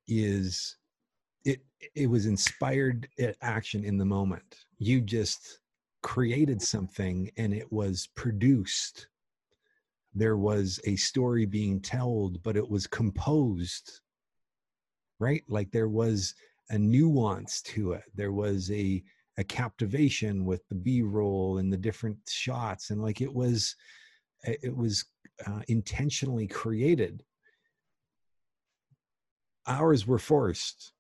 is 0.08 0.78
it 1.46 1.62
it 1.96 2.08
was 2.08 2.26
inspired 2.26 3.08
action 3.42 3.84
in 3.84 3.98
the 3.98 4.06
moment. 4.06 4.66
You 4.78 5.02
just 5.02 5.60
created 6.02 6.62
something 6.62 7.32
and 7.38 7.54
it 7.54 7.72
was 7.72 8.08
produced. 8.16 9.08
There 10.14 10.38
was 10.38 10.80
a 10.86 10.96
story 10.96 11.46
being 11.46 11.80
told, 11.82 12.44
but 12.44 12.58
it 12.58 12.70
was 12.70 12.88
composed 12.88 14.02
right 15.22 15.44
like 15.48 15.72
there 15.72 15.88
was 15.88 16.34
a 16.72 16.78
nuance 16.78 17.62
to 17.62 17.94
it 17.94 18.04
there 18.16 18.34
was 18.34 18.70
a 18.72 19.02
a 19.38 19.44
captivation 19.44 20.44
with 20.44 20.68
the 20.68 20.76
b-roll 20.76 21.60
and 21.60 21.72
the 21.72 21.78
different 21.78 22.18
shots 22.28 22.90
and 22.90 23.02
like 23.02 23.22
it 23.22 23.34
was 23.34 23.76
it 24.44 24.76
was 24.76 25.06
uh, 25.46 25.62
intentionally 25.68 26.48
created 26.48 27.24
ours 29.68 30.08
were 30.08 30.20
forced 30.20 30.94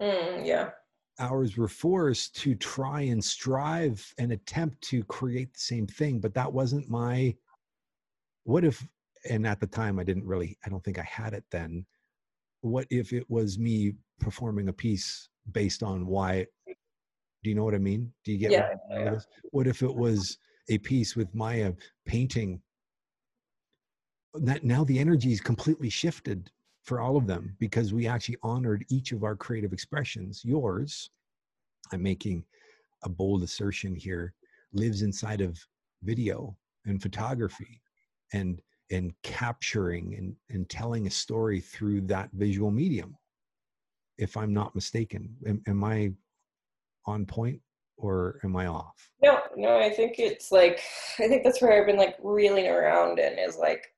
Mm, 0.00 0.46
yeah. 0.46 0.70
ours 1.18 1.56
were 1.56 1.68
forced 1.68 2.34
to 2.36 2.54
try 2.54 3.02
and 3.02 3.22
strive 3.22 4.14
and 4.18 4.32
attempt 4.32 4.80
to 4.82 5.04
create 5.04 5.52
the 5.52 5.60
same 5.60 5.86
thing 5.86 6.18
but 6.20 6.32
that 6.34 6.50
wasn't 6.52 6.88
my 6.88 7.34
what 8.44 8.64
if 8.64 8.86
and 9.28 9.46
at 9.46 9.60
the 9.60 9.66
time 9.66 9.98
i 9.98 10.04
didn't 10.04 10.24
really 10.26 10.56
i 10.64 10.68
don't 10.70 10.82
think 10.82 10.98
i 10.98 11.02
had 11.02 11.34
it 11.34 11.44
then. 11.50 11.84
What 12.62 12.86
if 12.90 13.12
it 13.12 13.28
was 13.30 13.58
me 13.58 13.94
performing 14.18 14.68
a 14.68 14.72
piece 14.72 15.28
based 15.52 15.82
on 15.82 16.06
why 16.06 16.46
do 17.42 17.48
you 17.48 17.54
know 17.54 17.64
what 17.64 17.74
i 17.74 17.78
mean? 17.78 18.12
Do 18.24 18.32
you 18.32 18.38
get 18.38 18.52
Yeah, 18.52 18.68
what, 18.88 19.00
yeah. 19.04 19.18
what 19.50 19.66
if 19.66 19.82
it 19.82 19.94
was 19.94 20.38
a 20.68 20.78
piece 20.78 21.16
with 21.16 21.34
maya 21.34 21.72
painting? 22.06 22.60
That 24.34 24.62
now 24.62 24.84
the 24.84 24.98
energy 24.98 25.32
is 25.32 25.40
completely 25.40 25.88
shifted 25.90 26.50
for 26.90 27.00
all 27.00 27.16
of 27.16 27.28
them 27.28 27.54
because 27.60 27.94
we 27.94 28.08
actually 28.08 28.36
honored 28.42 28.84
each 28.88 29.12
of 29.12 29.22
our 29.22 29.36
creative 29.36 29.72
expressions. 29.72 30.44
Yours 30.44 31.10
i'm 31.92 32.02
making 32.02 32.44
a 33.04 33.08
bold 33.08 33.44
assertion 33.44 33.94
here 33.94 34.34
lives 34.72 35.02
inside 35.02 35.40
of 35.40 35.56
video 36.02 36.56
and 36.86 37.00
photography 37.00 37.80
and 38.32 38.60
and 38.90 39.12
capturing 39.22 40.16
and, 40.18 40.34
and 40.50 40.68
telling 40.68 41.06
a 41.06 41.10
story 41.10 41.60
through 41.60 42.00
that 42.00 42.28
visual 42.32 42.72
medium 42.72 43.16
if 44.18 44.36
i'm 44.36 44.52
not 44.52 44.74
mistaken. 44.74 45.32
Am, 45.46 45.62
am 45.68 45.84
i 45.84 46.10
on 47.06 47.24
point 47.24 47.60
or 47.98 48.40
am 48.42 48.56
i 48.56 48.66
off? 48.66 48.98
No, 49.22 49.38
no, 49.56 49.78
I 49.78 49.90
think 49.90 50.18
it's 50.18 50.50
like 50.50 50.80
I 51.20 51.28
think 51.28 51.44
that's 51.44 51.62
where 51.62 51.72
I've 51.72 51.86
been 51.86 52.04
like 52.04 52.16
reeling 52.20 52.66
around 52.66 53.20
in 53.20 53.38
is 53.38 53.56
like 53.56 53.94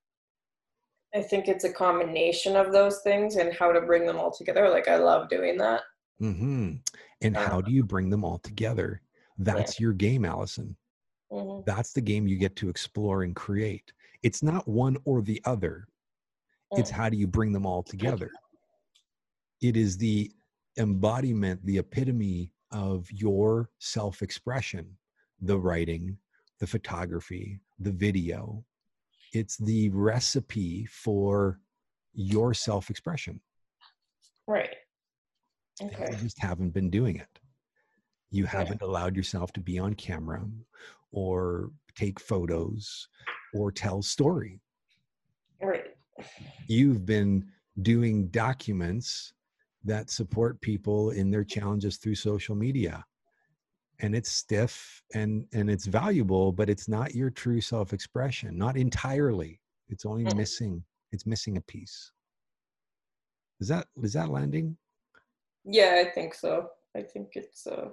I 1.15 1.21
think 1.23 1.47
it's 1.49 1.65
a 1.65 1.73
combination 1.73 2.57
of 2.57 2.73
those 2.73 3.01
things 3.03 3.37
and 3.37 3.53
how 3.53 3.71
to 3.73 3.81
bring 3.83 4.07
them 4.07 4.17
all 4.19 4.31
together. 4.33 4.69
Like 4.71 4.89
I 4.89 4.97
love 4.97 5.29
doing 5.29 5.59
that. 5.59 5.83
Mm-hmm. 6.21 6.77
and 7.23 7.37
how 7.37 7.59
Uh, 7.59 7.63
do 7.63 7.73
you 7.73 7.83
bring 7.83 8.09
them 8.09 8.25
all 8.25 8.39
together 8.39 9.03
that's 9.39 9.81
your 9.81 9.93
game 9.93 10.25
Alison 10.25 10.77
hmm 11.31 11.61
that's 11.67 11.93
the 11.93 12.01
game 12.01 12.27
you 12.29 12.37
get 12.37 12.55
to 12.57 12.69
explore 12.69 13.23
and 13.25 13.35
create 13.35 13.93
it's 14.23 14.43
not 14.43 14.69
one 14.69 14.97
or 15.05 15.21
the 15.23 15.41
other 15.45 15.89
it's 16.77 16.91
Mm. 16.93 16.95
how 16.95 17.09
do 17.09 17.17
you 17.17 17.27
bring 17.27 17.51
them 17.53 17.67
all 17.67 17.83
together 17.83 18.31
it 19.63 19.77
is 19.77 19.97
the 19.97 20.31
embodiment 20.79 21.65
the 21.67 21.79
epitome 21.79 22.53
of 22.71 23.11
your 23.11 23.71
self-expression 23.79 24.87
the 25.41 25.59
writing 25.59 26.17
the 26.61 26.67
photography 26.67 27.59
the 27.81 27.93
video 27.93 28.65
it's 29.33 29.57
the 29.57 29.89
recipe 29.91 30.87
for 30.87 31.59
your 32.15 32.53
self-expression 32.55 33.41
Right. 34.47 34.75
and 35.81 35.91
Okay. 35.93 36.13
you 36.13 36.17
just 36.19 36.39
haven't 36.39 36.71
been 36.71 36.91
doing 36.91 37.17
it 37.17 37.39
you 38.31 38.45
haven't 38.47 38.83
allowed 38.83 39.17
yourself 39.17 39.53
to 39.53 39.61
be 39.61 39.79
on 39.79 39.95
camera 39.95 40.43
or 41.11 41.71
take 41.95 42.19
photos 42.21 43.09
or 43.55 43.71
tell 43.73 44.03
story 44.03 44.61
Right. 45.61 45.97
you've 46.69 47.07
been 47.07 47.47
doing 47.81 48.29
documents 48.29 49.33
that 49.85 50.11
support 50.11 50.61
people 50.61 51.11
in 51.11 51.31
their 51.31 51.45
challenges 51.45 51.97
through 51.97 52.15
social 52.15 52.55
media 52.55 53.05
and 54.03 54.15
it's 54.15 54.31
stiff 54.31 55.03
and 55.15 55.47
and 55.53 55.71
it's 55.71 55.87
valuable 55.87 56.53
but 56.53 56.69
it's 56.69 56.89
not 56.89 57.15
your 57.15 57.31
true 57.31 57.61
self-expression 57.61 58.57
not 58.59 58.77
entirely 58.77 59.61
it's 59.89 60.05
only 60.05 60.25
Mm. 60.25 60.37
missing 60.37 60.85
it's 61.13 61.25
missing 61.27 61.57
a 61.57 61.61
piece 61.63 62.13
is 63.61 63.69
that 63.69 63.87
is 64.03 64.13
that 64.13 64.29
landing 64.29 64.77
Yeah, 65.65 66.03
I 66.05 66.11
think 66.11 66.35
so. 66.35 66.69
I 66.97 67.03
think 67.03 67.29
it's 67.37 67.67
uh 67.67 67.89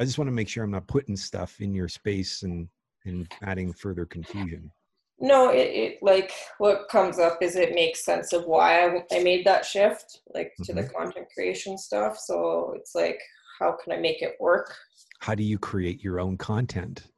i 0.00 0.04
just 0.04 0.18
want 0.18 0.28
to 0.28 0.32
make 0.32 0.48
sure 0.48 0.64
i'm 0.64 0.70
not 0.72 0.88
putting 0.88 1.16
stuff 1.16 1.60
in 1.60 1.72
your 1.74 1.88
space 1.88 2.42
and 2.42 2.68
and 3.04 3.28
adding 3.42 3.72
further 3.72 4.04
confusion 4.04 4.72
no, 5.18 5.48
it, 5.50 5.68
it 5.68 5.98
like 6.02 6.30
what 6.58 6.88
comes 6.90 7.18
up 7.18 7.38
is 7.40 7.56
it 7.56 7.74
makes 7.74 8.04
sense 8.04 8.34
of 8.34 8.44
why 8.44 8.80
I, 8.86 9.02
I 9.16 9.22
made 9.22 9.46
that 9.46 9.64
shift, 9.64 10.20
like 10.34 10.52
to 10.64 10.74
the 10.74 10.82
content 10.84 11.26
creation 11.34 11.78
stuff. 11.78 12.18
So 12.18 12.74
it's 12.76 12.94
like, 12.94 13.18
how 13.58 13.72
can 13.72 13.92
I 13.92 13.96
make 13.96 14.22
it 14.22 14.36
work? 14.40 14.74
how 15.20 15.34
do 15.34 15.42
you 15.42 15.58
create 15.58 16.04
your 16.04 16.20
own 16.20 16.36
content? 16.36 17.08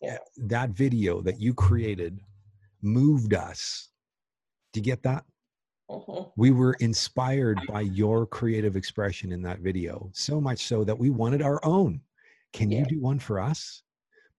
Yeah. 0.00 0.18
that 0.36 0.70
video 0.70 1.20
that 1.22 1.40
you 1.40 1.52
created 1.54 2.20
moved 2.82 3.34
us. 3.34 3.88
Do 4.72 4.80
you 4.80 4.84
get 4.84 5.02
that? 5.02 5.24
Hmm 5.90 6.18
we 6.38 6.52
were 6.52 6.74
inspired 6.74 7.58
by 7.68 7.80
your 7.80 8.24
creative 8.24 8.76
expression 8.76 9.32
in 9.32 9.42
that 9.42 9.58
video 9.58 10.08
so 10.12 10.40
much 10.40 10.66
so 10.66 10.84
that 10.84 10.96
we 10.96 11.10
wanted 11.10 11.42
our 11.42 11.60
own. 11.64 12.00
Can 12.52 12.70
you 12.70 12.86
do 12.86 13.00
one 13.00 13.18
for 13.18 13.40
us? 13.40 13.82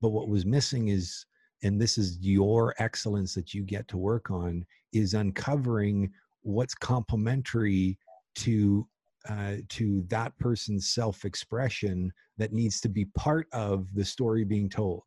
But 0.02 0.10
what 0.10 0.30
was 0.30 0.46
missing 0.46 0.88
is 0.88 1.26
and 1.62 1.80
this 1.80 1.98
is 1.98 2.18
your 2.22 2.74
excellence 2.80 3.34
that 3.34 3.54
you 3.54 3.64
get 3.64 3.86
to 3.90 3.98
work 3.98 4.32
on 4.32 4.66
is 4.94 5.14
uncovering 5.14 6.10
what's 6.44 6.74
complementary 6.74 7.98
to 8.36 8.88
uh, 9.30 9.58
to 9.70 10.04
that 10.08 10.38
person's 10.40 10.90
self-expression 10.90 12.12
that 12.38 12.54
needs 12.54 12.82
to 12.82 12.90
be 12.90 13.06
part 13.06 13.48
of 13.54 13.94
the 13.94 14.04
story 14.04 14.44
being 14.44 14.70
told. 14.70 15.04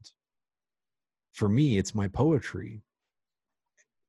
For 1.33 1.49
me 1.49 1.79
it's 1.79 1.95
my 1.95 2.09
poetry 2.09 2.83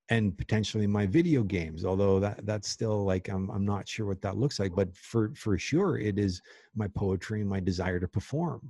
and 0.09 0.37
potentially 0.37 0.85
my 0.85 1.05
video 1.05 1.41
games 1.41 1.85
although 1.85 2.19
that 2.19 2.45
that's 2.45 2.67
still 2.67 3.05
like 3.05 3.29
I'm, 3.29 3.49
I'm 3.49 3.65
not 3.65 3.87
sure 3.87 4.05
what 4.05 4.21
that 4.21 4.35
looks 4.35 4.59
like 4.59 4.75
but 4.75 4.93
for 4.93 5.31
for 5.35 5.57
sure 5.57 5.97
it 5.97 6.19
is 6.19 6.41
my 6.75 6.89
poetry 6.89 7.39
and 7.39 7.49
my 7.49 7.61
desire 7.61 7.99
to 7.99 8.07
perform. 8.07 8.69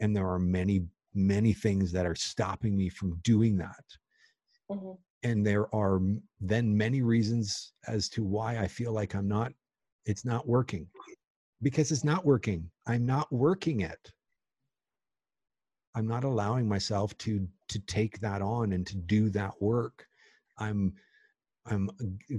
And 0.00 0.14
there 0.16 0.28
are 0.28 0.40
many 0.40 0.84
many 1.14 1.52
things 1.52 1.92
that 1.92 2.06
are 2.06 2.16
stopping 2.16 2.76
me 2.76 2.88
from 2.88 3.18
doing 3.22 3.56
that. 3.58 3.84
Hmm 4.68 4.92
and 5.22 5.46
there 5.46 5.72
are 5.74 6.00
then 6.40 6.76
many 6.76 7.02
reasons 7.02 7.72
as 7.86 8.08
to 8.08 8.24
why 8.24 8.58
i 8.58 8.66
feel 8.66 8.92
like 8.92 9.14
i'm 9.14 9.28
not 9.28 9.52
it's 10.06 10.24
not 10.24 10.46
working. 10.46 10.86
Because 11.60 11.92
it's 11.92 12.04
not 12.04 12.24
working. 12.24 12.68
I'm 12.86 13.06
not 13.06 13.32
working 13.32 13.80
it. 13.80 14.12
I'm 15.94 16.08
not 16.08 16.24
allowing 16.24 16.68
myself 16.68 17.16
to 17.18 17.46
to 17.68 17.78
take 17.80 18.18
that 18.20 18.42
on 18.42 18.72
and 18.72 18.86
to 18.86 18.96
do 18.96 19.28
that 19.30 19.52
work. 19.60 20.06
I'm 20.58 20.94
i'm 21.66 21.88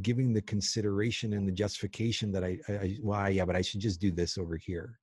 giving 0.01 0.33
the 0.33 0.41
consideration 0.41 1.33
and 1.33 1.47
the 1.47 1.51
justification 1.51 2.31
that 2.31 2.43
i, 2.43 2.57
I 2.67 2.97
why 3.01 3.29
yeah 3.29 3.45
but 3.45 3.55
i 3.55 3.61
should 3.61 3.79
just 3.79 4.01
do 4.01 4.11
this 4.11 4.37
over 4.37 4.57
here. 4.57 4.99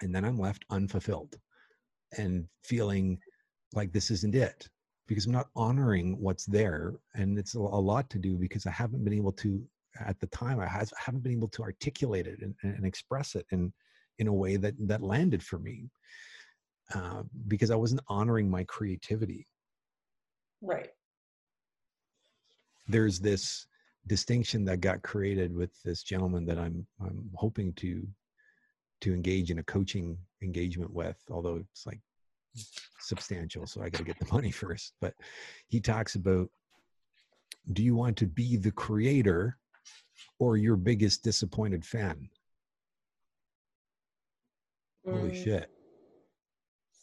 And 0.00 0.14
then 0.14 0.24
i'm 0.24 0.38
left 0.38 0.64
unfulfilled 0.70 1.38
and 2.16 2.46
feeling 2.64 3.18
like 3.74 3.92
this 3.92 4.10
isn't 4.10 4.34
it 4.34 4.68
because 5.06 5.26
i'm 5.26 5.32
not 5.32 5.50
honoring 5.54 6.16
what's 6.18 6.46
there. 6.46 6.94
And 7.14 7.38
it's 7.38 7.54
a 7.54 7.60
lot 7.60 8.08
to 8.10 8.18
do 8.18 8.36
because 8.36 8.66
i 8.66 8.70
haven't 8.70 9.04
been 9.04 9.12
able 9.12 9.32
to 9.32 9.62
at 10.06 10.18
the 10.20 10.26
time 10.28 10.60
i 10.60 10.66
has, 10.66 10.92
haven't 10.96 11.22
been 11.22 11.32
able 11.32 11.48
to 11.48 11.62
articulate 11.62 12.26
it 12.26 12.40
and, 12.42 12.54
and 12.62 12.84
express 12.84 13.34
it 13.34 13.46
in 13.50 13.72
in 14.18 14.28
a 14.28 14.32
way 14.32 14.56
that 14.56 14.74
that 14.78 15.02
landed 15.02 15.42
for 15.42 15.58
me 15.58 15.90
uh, 16.94 17.22
because 17.48 17.70
i 17.70 17.76
wasn't 17.76 18.00
honoring 18.08 18.50
my 18.50 18.64
creativity 18.64 19.46
Right. 20.62 20.90
there's 22.86 23.18
this 23.18 23.66
distinction 24.06 24.64
that 24.64 24.80
got 24.80 25.02
created 25.02 25.54
with 25.54 25.70
this 25.84 26.02
gentleman 26.02 26.46
that 26.46 26.58
I'm 26.58 26.86
I'm 27.00 27.30
hoping 27.34 27.72
to 27.74 28.06
to 29.02 29.14
engage 29.14 29.50
in 29.50 29.60
a 29.60 29.62
coaching 29.62 30.18
engagement 30.42 30.92
with, 30.92 31.16
although 31.30 31.56
it's 31.56 31.86
like 31.86 32.00
substantial, 32.98 33.66
so 33.66 33.80
I 33.80 33.88
got 33.88 33.98
to 33.98 34.04
get 34.04 34.18
the 34.18 34.32
money 34.32 34.50
first. 34.50 34.94
But 35.00 35.14
he 35.68 35.80
talks 35.80 36.14
about 36.14 36.48
do 37.72 37.82
you 37.82 37.94
want 37.94 38.16
to 38.18 38.26
be 38.26 38.56
the 38.56 38.72
creator 38.72 39.56
or 40.38 40.56
your 40.56 40.76
biggest 40.76 41.22
disappointed 41.24 41.84
fan? 41.84 42.30
Holy 45.10 45.30
Mm, 45.30 45.34
shit. 45.34 45.70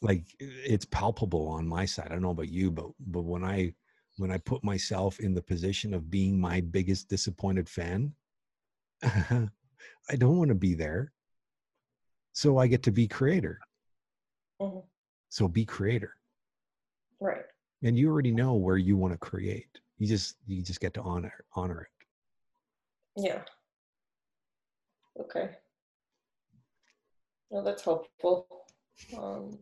Like 0.01 0.25
it's 0.39 0.85
palpable 0.85 1.47
on 1.47 1.67
my 1.67 1.85
side. 1.85 2.07
I 2.07 2.09
don't 2.09 2.21
know 2.21 2.29
about 2.31 2.49
you, 2.49 2.69
but 2.71 2.87
but 2.99 3.23
when 3.23 3.43
I 3.43 3.73
when 4.17 4.31
I 4.31 4.37
put 4.37 4.63
myself 4.63 5.19
in 5.19 5.33
the 5.33 5.41
position 5.41 5.93
of 5.93 6.09
being 6.11 6.39
my 6.39 6.61
biggest 6.61 7.09
disappointed 7.09 7.67
fan, 7.67 8.13
I 9.03 9.49
don't 10.17 10.37
want 10.37 10.49
to 10.49 10.55
be 10.55 10.73
there. 10.75 11.13
So 12.31 12.57
I 12.57 12.67
get 12.67 12.83
to 12.83 12.91
be 12.91 13.07
creator. 13.07 13.59
mhm, 14.59 14.87
So 15.29 15.47
be 15.47 15.63
creator. 15.65 16.17
Right. 17.19 17.45
And 17.83 17.97
you 17.97 18.09
already 18.09 18.31
know 18.31 18.53
where 18.55 18.77
you 18.77 18.97
want 18.97 19.13
to 19.13 19.17
create. 19.17 19.79
You 19.97 20.07
just 20.07 20.35
you 20.47 20.61
just 20.61 20.79
get 20.79 20.93
to 20.95 21.01
honor 21.01 21.33
honor 21.53 21.81
it. 21.83 21.96
Yeah. 23.17 23.41
Okay. 25.19 25.49
Well, 27.49 27.63
that's 27.63 27.83
helpful. 27.83 28.47
Um, 29.17 29.57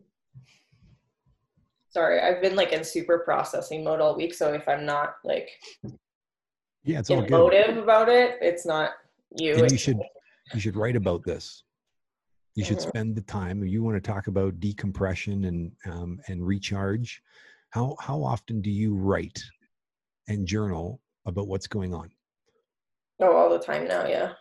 sorry, 1.88 2.20
I've 2.20 2.42
been 2.42 2.54
like 2.54 2.72
in 2.72 2.84
super 2.84 3.20
processing 3.20 3.82
mode 3.82 4.00
all 4.00 4.14
week, 4.14 4.34
so 4.34 4.52
if 4.52 4.68
I'm 4.68 4.84
not 4.84 5.16
like 5.24 5.48
Yeah, 6.84 6.98
it's 6.98 7.10
all 7.10 7.22
good. 7.22 7.32
emotive 7.32 7.78
about 7.78 8.10
it, 8.10 8.38
it's 8.42 8.66
not 8.66 8.90
you. 9.34 9.56
And 9.56 9.70
you 9.70 9.78
should 9.78 9.98
you 10.52 10.60
should 10.60 10.76
write 10.76 10.96
about 10.96 11.24
this. 11.24 11.64
You 12.56 12.64
should 12.64 12.78
Mhm. 12.78 12.88
spend 12.88 13.16
the 13.16 13.22
time. 13.22 13.64
You 13.64 13.82
want 13.82 13.96
to 13.96 14.06
talk 14.06 14.26
about 14.26 14.60
decompression 14.60 15.46
and 15.46 15.72
um, 15.86 16.20
and 16.28 16.46
recharge, 16.46 17.22
how 17.70 17.96
how 18.00 18.22
often 18.22 18.60
do 18.60 18.70
you 18.70 18.94
write 18.94 19.42
and 20.28 20.46
journal 20.46 21.00
about 21.24 21.48
what's 21.48 21.66
going 21.66 21.94
on? 21.94 22.10
Oh, 23.20 23.34
all 23.34 23.50
the 23.50 23.58
time 23.58 23.88
now, 23.88 24.06
yeah. 24.06 24.32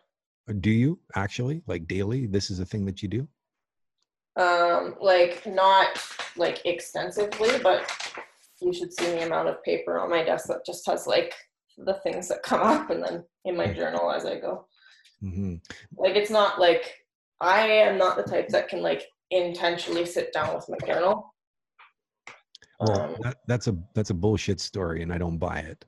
Or 0.48 0.54
Do 0.54 0.70
you 0.70 1.00
actually 1.16 1.62
like 1.68 1.88
daily? 1.88 2.28
This 2.28 2.52
is 2.52 2.60
a 2.60 2.66
thing 2.66 2.86
that 2.86 3.02
you 3.02 3.10
do. 3.10 3.28
Um, 4.38 4.96
like 5.00 5.46
not 5.46 6.00
like 6.36 6.66
extensively, 6.66 7.58
but 7.64 7.90
you 8.62 8.74
should 8.74 8.94
see 8.94 9.06
the 9.06 9.26
amount 9.26 9.48
of 9.48 9.64
paper 9.64 10.00
on 10.00 10.10
my 10.10 10.24
desk 10.24 10.48
that 10.48 10.66
just 10.66 10.86
has 10.88 11.08
like 11.08 11.34
the 11.78 11.96
things 12.04 12.28
that 12.28 12.44
come 12.44 12.62
up 12.64 12.90
and 12.90 13.04
then 13.04 13.24
in 13.46 13.56
my 13.56 13.68
journal 13.68 14.12
as 14.12 14.26
I 14.26 14.40
go. 14.40 14.68
Mm-hmm. 15.24 15.56
Like 15.98 16.16
it's 16.16 16.32
not 16.32 16.60
like 16.60 16.94
I 17.42 17.68
am 17.68 17.98
not 17.98 18.18
the 18.18 18.24
type 18.24 18.50
that 18.50 18.68
can 18.68 18.82
like 18.82 19.04
intentionally 19.32 20.06
sit 20.06 20.34
down 20.34 20.56
with 20.56 20.70
my 20.70 20.78
journal. 20.86 21.34
Well, 22.80 23.02
Um, 23.02 23.16
that, 23.22 23.38
that's 23.48 23.68
a 23.68 23.78
that's 23.94 24.10
a 24.10 24.14
bullshit 24.14 24.60
story, 24.60 25.02
and 25.02 25.14
I 25.14 25.18
don't 25.18 25.38
buy 25.38 25.60
it. 25.60 25.86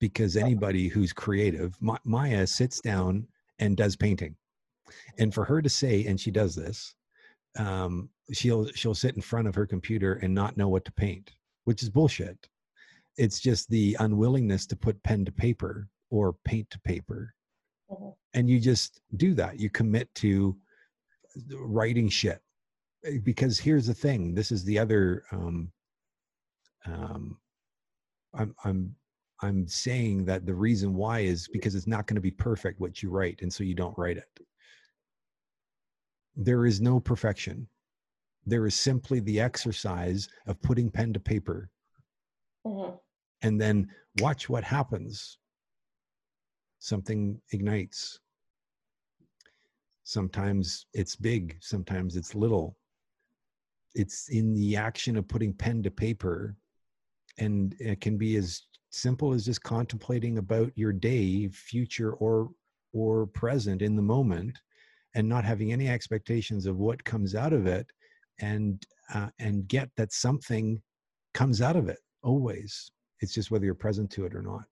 Because 0.00 0.36
anybody 0.36 0.88
who's 0.88 1.12
creative, 1.12 1.76
Ma- 1.80 1.98
Maya 2.04 2.46
sits 2.46 2.80
down 2.80 3.26
and 3.58 3.76
does 3.76 3.96
painting, 3.96 4.36
and 5.18 5.32
for 5.32 5.44
her 5.44 5.62
to 5.62 5.68
say, 5.68 6.04
and 6.06 6.20
she 6.20 6.30
does 6.30 6.54
this, 6.54 6.94
um, 7.56 8.10
she'll 8.32 8.66
she'll 8.72 8.94
sit 8.94 9.14
in 9.16 9.22
front 9.22 9.46
of 9.48 9.54
her 9.54 9.66
computer 9.66 10.14
and 10.14 10.34
not 10.34 10.56
know 10.56 10.68
what 10.68 10.84
to 10.84 10.92
paint, 10.92 11.32
which 11.64 11.82
is 11.82 11.90
bullshit. 11.90 12.48
It's 13.16 13.38
just 13.40 13.68
the 13.70 13.96
unwillingness 14.00 14.66
to 14.66 14.76
put 14.76 15.00
pen 15.04 15.24
to 15.24 15.32
paper 15.32 15.88
or 16.10 16.34
paint 16.44 16.68
to 16.70 16.80
paper, 16.80 17.32
Mhm. 17.90 18.16
and 18.34 18.50
you 18.50 18.58
just 18.60 19.00
do 19.16 19.34
that. 19.34 19.58
You 19.60 19.70
commit 19.70 20.12
to 20.16 20.58
writing 21.52 22.08
shit 22.08 22.42
because 23.22 23.58
here's 23.58 23.86
the 23.86 23.94
thing 23.94 24.34
this 24.34 24.50
is 24.52 24.64
the 24.64 24.78
other 24.78 25.24
um 25.32 25.70
um 26.86 27.38
i'm 28.34 28.54
i'm 28.64 28.94
i'm 29.44 29.66
saying 29.68 30.24
that 30.24 30.46
the 30.46 30.54
reason 30.54 30.94
why 30.94 31.20
is 31.20 31.48
because 31.48 31.74
it's 31.74 31.86
not 31.86 32.06
going 32.06 32.14
to 32.16 32.20
be 32.20 32.30
perfect 32.30 32.80
what 32.80 33.02
you 33.02 33.10
write 33.10 33.40
and 33.42 33.52
so 33.52 33.62
you 33.62 33.74
don't 33.74 33.96
write 33.98 34.16
it. 34.16 34.28
There 36.36 36.66
is 36.66 36.80
no 36.80 36.98
perfection. 36.98 37.68
There 38.46 38.66
is 38.66 38.74
simply 38.74 39.20
the 39.20 39.40
exercise 39.40 40.28
of 40.46 40.60
putting 40.62 40.90
pen 40.90 41.12
to 41.12 41.20
paper. 41.20 41.70
Mhm. 42.66 42.98
and 43.42 43.60
then 43.60 43.86
watch 44.20 44.48
what 44.48 44.64
happens. 44.64 45.38
Something 46.78 47.40
ignites. 47.52 48.20
Sometimes 50.04 50.86
it's 50.94 51.14
big 51.14 51.58
sometimes 51.60 52.16
it's 52.16 52.34
little. 52.34 52.78
It's 53.94 54.28
in 54.30 54.54
the 54.54 54.76
action 54.76 55.16
of 55.18 55.28
putting 55.28 55.52
pen 55.52 55.82
to 55.82 55.90
paper 55.90 56.56
and 57.38 57.74
it 57.80 58.00
can 58.00 58.16
be 58.16 58.36
as 58.36 58.62
simple 58.94 59.32
as 59.32 59.44
just 59.44 59.62
contemplating 59.62 60.38
about 60.38 60.72
your 60.76 60.92
day 60.92 61.48
future 61.48 62.12
or 62.14 62.50
or 62.92 63.26
present 63.26 63.82
in 63.82 63.96
the 63.96 64.02
moment 64.02 64.58
and 65.14 65.28
not 65.28 65.44
having 65.44 65.72
any 65.72 65.88
expectations 65.88 66.66
of 66.66 66.78
what 66.78 67.04
comes 67.04 67.34
out 67.34 67.52
of 67.52 67.66
it 67.66 67.86
and 68.40 68.84
uh, 69.12 69.28
and 69.38 69.68
get 69.68 69.90
that 69.96 70.12
something 70.12 70.80
comes 71.34 71.60
out 71.60 71.76
of 71.76 71.88
it 71.88 71.98
always. 72.22 72.90
It's 73.20 73.34
just 73.34 73.50
whether 73.50 73.64
you're 73.64 73.74
present 73.74 74.10
to 74.12 74.24
it 74.26 74.34
or 74.34 74.42
not. 74.42 74.64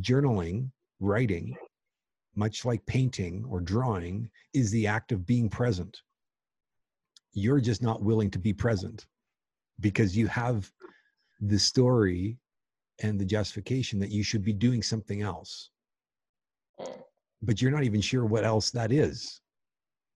Journaling 0.00 0.70
writing 1.00 1.56
much 2.36 2.64
like 2.64 2.84
painting 2.86 3.44
or 3.48 3.60
drawing 3.60 4.30
is 4.54 4.70
the 4.70 4.86
act 4.86 5.12
of 5.12 5.26
being 5.26 5.48
present. 5.48 6.00
You're 7.32 7.60
just 7.60 7.82
not 7.82 8.02
willing 8.02 8.30
to 8.30 8.38
be 8.38 8.52
present 8.52 9.06
because 9.80 10.16
you 10.16 10.26
have 10.28 10.70
the 11.40 11.58
story 11.58 12.38
and 13.00 13.18
the 13.18 13.24
justification 13.24 13.98
that 14.00 14.10
you 14.10 14.22
should 14.22 14.44
be 14.44 14.52
doing 14.52 14.82
something 14.82 15.22
else. 15.22 15.70
Mm. 16.80 17.02
but 17.42 17.60
you're 17.60 17.70
not 17.70 17.84
even 17.84 18.00
sure 18.00 18.24
what 18.24 18.44
else 18.44 18.70
that 18.70 18.92
is. 18.92 19.40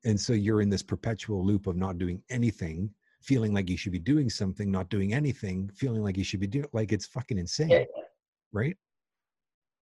And 0.04 0.20
so 0.20 0.32
you're 0.32 0.60
in 0.60 0.70
this 0.70 0.82
perpetual 0.82 1.44
loop 1.44 1.66
of 1.66 1.76
not 1.76 1.98
doing 1.98 2.22
anything 2.30 2.90
feeling 3.22 3.54
like 3.54 3.70
you 3.70 3.76
should 3.76 3.92
be 3.92 3.98
doing 3.98 4.28
something 4.28 4.70
not 4.70 4.90
doing 4.90 5.14
anything 5.14 5.70
feeling 5.74 6.02
like 6.02 6.18
you 6.18 6.24
should 6.24 6.40
be 6.40 6.46
doing 6.46 6.66
like 6.74 6.92
it's 6.92 7.06
fucking 7.06 7.38
insane 7.38 7.86
right? 8.52 8.76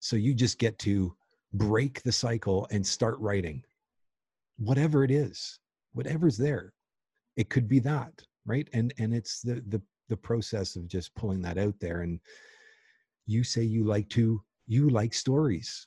So 0.00 0.16
you 0.16 0.34
just 0.34 0.58
get 0.58 0.78
to 0.80 1.14
break 1.54 2.02
the 2.02 2.12
cycle 2.12 2.66
and 2.70 2.86
start 2.86 3.18
writing. 3.18 3.64
Whatever 4.58 5.04
it 5.04 5.10
is 5.10 5.58
whatever's 5.92 6.36
there 6.36 6.72
it 7.36 7.48
could 7.48 7.66
be 7.66 7.78
that 7.80 8.22
right? 8.44 8.68
And 8.74 8.92
and 8.98 9.14
it's 9.14 9.40
the 9.40 9.62
the 9.68 9.80
the 10.08 10.16
process 10.16 10.76
of 10.76 10.88
just 10.88 11.14
pulling 11.14 11.40
that 11.42 11.56
out 11.56 11.74
there 11.80 12.02
and 12.02 12.20
you 13.30 13.44
say 13.44 13.62
you 13.62 13.84
like 13.84 14.08
to 14.08 14.42
you 14.66 14.90
like 14.90 15.14
stories 15.14 15.86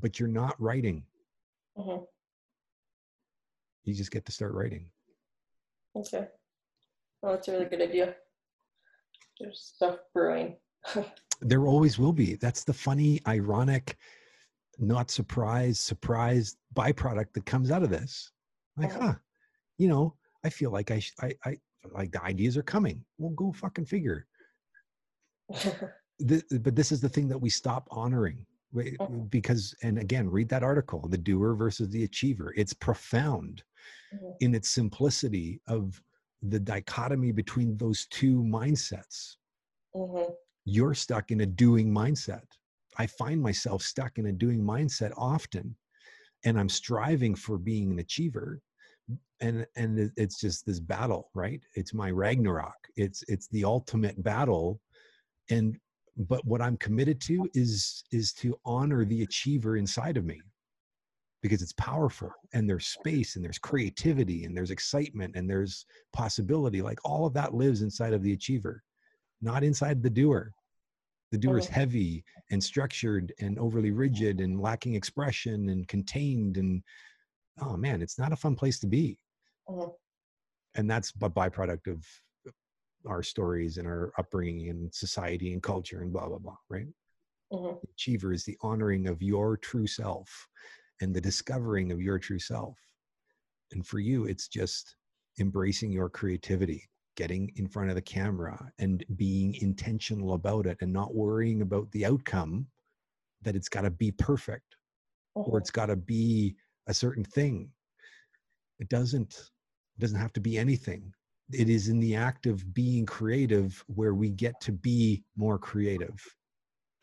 but 0.00 0.18
you're 0.20 0.28
not 0.42 0.54
writing 0.60 1.02
Mhm. 1.76 2.06
you 3.84 3.94
just 3.94 4.10
get 4.12 4.24
to 4.26 4.32
start 4.32 4.52
writing 4.54 4.90
Okay. 5.96 6.28
Well, 7.22 7.32
that's 7.32 7.48
a 7.48 7.52
really 7.52 7.64
good 7.64 7.80
idea. 7.82 8.14
There's 9.40 9.60
stuff 9.74 9.98
brewing. 10.14 10.56
there 11.40 11.66
always 11.66 11.98
will 11.98 12.12
be 12.12 12.34
that's 12.36 12.62
the 12.62 12.72
funny 12.72 13.20
ironic 13.26 13.96
not 14.78 15.10
surprised 15.10 15.80
surprised 15.80 16.56
byproduct 16.74 17.32
that 17.32 17.46
comes 17.46 17.70
out 17.70 17.82
of 17.82 17.90
this 17.90 18.30
like 18.76 18.92
Mhm. 18.92 19.00
huh 19.00 19.14
you 19.78 19.88
know 19.88 20.16
i 20.44 20.50
feel 20.50 20.70
like 20.70 20.90
i 20.90 20.98
sh- 21.00 21.14
i 21.20 21.32
i 21.44 21.56
like 21.92 22.10
the 22.12 22.22
ideas 22.24 22.56
are 22.56 22.62
coming 22.74 23.04
well 23.18 23.30
go 23.42 23.52
fucking 23.52 23.84
figure 23.86 24.26
But 26.20 26.74
this 26.74 26.90
is 26.90 27.00
the 27.00 27.08
thing 27.08 27.28
that 27.28 27.38
we 27.40 27.50
stop 27.50 27.86
honoring 27.90 28.44
Mhm. 28.74 29.30
because 29.30 29.74
and 29.82 29.98
again 29.98 30.28
read 30.28 30.48
that 30.50 30.62
article 30.62 31.08
the 31.08 31.16
doer 31.16 31.54
versus 31.54 31.88
the 31.88 32.04
achiever 32.04 32.52
it's 32.56 32.74
profound 32.74 33.62
Mhm. 34.12 34.36
in 34.40 34.54
its 34.54 34.68
simplicity 34.68 35.60
of 35.68 36.02
the 36.42 36.60
dichotomy 36.60 37.32
between 37.32 37.76
those 37.78 38.06
two 38.08 38.42
mindsets 38.42 39.36
Mhm. 39.94 40.36
you're 40.66 40.94
stuck 40.94 41.30
in 41.30 41.40
a 41.40 41.46
doing 41.46 41.88
mindset. 41.90 42.44
I 42.98 43.06
find 43.06 43.40
myself 43.40 43.82
stuck 43.82 44.18
in 44.18 44.26
a 44.26 44.32
doing 44.32 44.60
mindset 44.60 45.12
often, 45.16 45.76
and 46.44 46.58
I'm 46.60 46.68
striving 46.68 47.34
for 47.34 47.56
being 47.58 47.92
an 47.92 47.98
achiever. 48.00 48.60
And 49.40 49.66
and 49.76 50.12
it's 50.16 50.38
just 50.40 50.66
this 50.66 50.80
battle, 50.80 51.30
right? 51.34 51.62
It's 51.74 51.94
my 51.94 52.10
Ragnarok. 52.10 52.76
It's 52.96 53.22
it's 53.28 53.48
the 53.48 53.64
ultimate 53.64 54.22
battle. 54.22 54.80
And 55.50 55.78
but 56.16 56.44
what 56.44 56.60
I'm 56.60 56.76
committed 56.76 57.20
to 57.22 57.48
is 57.54 58.04
is 58.10 58.32
to 58.34 58.58
honor 58.64 59.04
the 59.04 59.22
achiever 59.22 59.76
inside 59.76 60.16
of 60.16 60.24
me 60.24 60.40
because 61.42 61.62
it's 61.62 61.74
powerful 61.74 62.32
and 62.52 62.68
there's 62.68 62.88
space 62.88 63.36
and 63.36 63.44
there's 63.44 63.58
creativity 63.58 64.44
and 64.44 64.56
there's 64.56 64.72
excitement 64.72 65.36
and 65.36 65.48
there's 65.48 65.86
possibility. 66.12 66.82
Like 66.82 66.98
all 67.04 67.26
of 67.26 67.34
that 67.34 67.54
lives 67.54 67.82
inside 67.82 68.12
of 68.12 68.22
the 68.22 68.32
achiever 68.32 68.82
not 69.40 69.62
inside 69.62 70.02
the 70.02 70.10
doer. 70.10 70.52
The 71.30 71.38
doer 71.38 71.58
is 71.58 71.66
heavy 71.66 72.24
and 72.50 72.62
structured 72.62 73.32
and 73.40 73.58
overly 73.58 73.90
rigid 73.90 74.40
and 74.40 74.60
lacking 74.60 74.94
expression 74.94 75.68
and 75.68 75.86
contained 75.86 76.56
and 76.56 76.82
oh 77.60 77.76
man 77.76 78.00
it's 78.02 78.18
not 78.18 78.32
a 78.32 78.36
fun 78.36 78.54
place 78.56 78.78
to 78.80 78.86
be. 78.86 79.18
Mhm. 79.68 79.94
and 80.74 80.90
that's 80.90 81.12
a 81.22 81.30
byproduct 81.30 81.86
of 81.86 82.06
our 83.08 83.22
stories 83.22 83.78
and 83.78 83.88
our 83.88 84.12
upbringing 84.18 84.68
and 84.70 84.94
society 84.94 85.52
and 85.52 85.62
culture 85.62 86.00
and 86.02 86.12
blah 86.12 86.28
blah 86.28 86.38
blah 86.38 86.56
right 86.68 86.86
Mhm. 87.52 87.80
the 87.82 87.88
achiever 87.92 88.32
is 88.32 88.44
the 88.44 88.58
honoring 88.62 89.08
of 89.08 89.22
your 89.22 89.56
true 89.56 89.86
self 89.86 90.48
and 91.00 91.14
the 91.14 91.20
discovering 91.20 91.92
of 91.92 92.00
your 92.00 92.18
true 92.18 92.38
self 92.38 92.78
and 93.72 93.86
for 93.86 93.98
you 93.98 94.24
it's 94.26 94.48
just 94.48 94.96
embracing 95.40 95.92
your 95.92 96.08
creativity 96.10 96.88
getting 97.16 97.50
in 97.56 97.68
front 97.68 97.88
of 97.90 97.96
the 97.96 98.02
camera 98.02 98.72
and 98.78 99.04
being 99.16 99.54
intentional 99.56 100.34
about 100.34 100.66
it 100.66 100.78
and 100.82 100.92
not 100.92 101.14
worrying 101.14 101.62
about 101.62 101.90
the 101.92 102.06
outcome 102.06 102.66
that 103.42 103.56
it's 103.56 103.68
got 103.68 103.82
to 103.82 103.90
be 103.90 104.12
perfect 104.12 104.76
or 105.34 105.58
Mhm. 105.58 105.60
it's 105.60 105.70
got 105.70 105.86
to 105.86 105.96
be 105.96 106.56
a 106.88 106.94
certain 106.94 107.24
thing 107.24 107.72
it 108.78 108.88
doesn't 108.88 109.50
it 109.96 110.00
doesn't 110.00 110.18
have 110.20 110.32
to 110.32 110.40
be 110.40 110.58
anything 110.58 111.12
it 111.52 111.68
is 111.68 111.88
in 111.88 111.98
the 111.98 112.14
act 112.14 112.46
of 112.46 112.72
being 112.74 113.06
creative 113.06 113.82
where 113.86 114.14
we 114.14 114.30
get 114.30 114.60
to 114.60 114.72
be 114.72 115.22
more 115.36 115.58
creative 115.58 116.22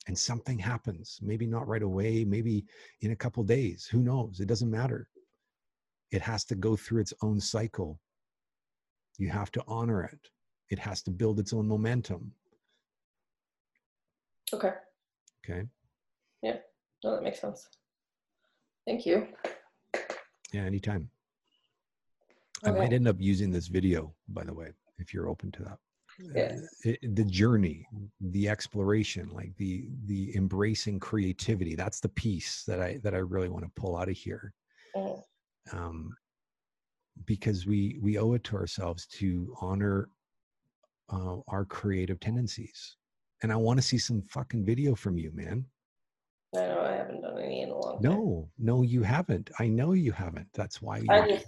and 0.08 0.18
something 0.18 0.60
happens 0.60 1.20
maybe 1.22 1.48
not 1.48 1.68
right 1.68 1.82
away 1.82 2.24
maybe 2.24 2.66
in 3.02 3.12
a 3.12 3.16
couple 3.16 3.44
days 3.44 3.86
who 3.86 4.00
knows 4.00 4.40
it 4.40 4.48
doesn't 4.48 4.70
matter 4.70 5.10
it 6.12 6.22
has 6.22 6.46
to 6.46 6.56
go 6.56 6.76
through 6.76 7.02
its 7.02 7.14
own 7.22 7.40
cycle 7.40 8.00
you 9.18 9.30
have 9.30 9.52
to 9.52 9.64
honor 9.68 10.04
it 10.04 10.30
it 10.70 10.78
has 10.80 11.02
to 11.02 11.12
build 11.12 11.40
its 11.40 11.54
own 11.54 11.68
momentum 11.68 12.32
Okay. 14.54 14.74
okay 15.44 15.64
Yeah. 16.44 16.58
No, 17.04 17.16
that 17.16 17.24
makes 17.24 17.40
sense. 17.42 17.68
Thank 18.86 19.06
you. 19.08 19.28
yeah 20.54 20.62
anytime 20.62 21.10
i 22.64 22.72
might 22.72 22.94
end 22.94 23.08
up 23.08 23.18
using 23.20 23.52
this 23.52 23.68
video 23.68 24.14
by 24.30 24.44
the 24.44 24.54
way 24.54 24.72
if 24.98 25.14
you're 25.14 25.28
open 25.28 25.52
to 25.52 25.64
that. 25.64 25.78
Yeah. 26.34 26.56
Uh, 26.56 26.92
it, 27.02 27.16
the 27.16 27.26
journey 27.26 27.86
the 28.22 28.48
exploration 28.48 29.30
like 29.34 29.52
the 29.58 29.90
the 30.06 30.34
embracing 30.36 30.98
creativity 30.98 31.76
that's 31.76 32.00
the 32.00 32.08
piece 32.08 32.64
that 32.64 32.80
i 32.80 32.98
that 33.04 33.14
i 33.14 33.18
really 33.18 33.50
want 33.50 33.66
to 33.66 33.72
pull 33.76 33.98
out 33.98 34.08
of 34.08 34.16
here. 34.16 34.54
Mm. 34.96 35.22
um, 35.74 36.16
because 37.26 37.66
we 37.66 37.98
we 38.02 38.18
owe 38.18 38.34
it 38.34 38.46
to 38.46 38.56
ourselves 38.56 39.06
to 39.08 39.54
honor 39.60 40.10
uh, 41.10 41.38
our 41.50 41.66
creative 41.66 42.20
tendencies. 42.22 42.96
And 43.44 43.52
i 43.52 43.58
want 43.58 43.78
to 43.78 43.86
see 43.86 43.98
some 43.98 44.22
fucking 44.22 44.66
video 44.66 44.96
from 44.96 45.18
you 45.18 45.32
man. 45.34 45.66
I 46.56 46.60
know 46.60 46.80
I 46.80 46.94
haven't 46.94 47.22
done 47.22 47.38
any 47.42 47.64
in 47.64 47.70
a 47.70 47.78
long 47.78 48.02
time. 48.02 48.04
no 48.04 48.50
no 48.58 48.82
you 48.84 49.04
haven't. 49.04 49.52
I 49.60 49.68
know 49.68 49.92
you 49.92 50.14
haven't. 50.14 50.48
That's 50.54 50.82
why 50.82 51.00
you 51.00 51.08
I 51.10 51.28
just, 51.28 51.46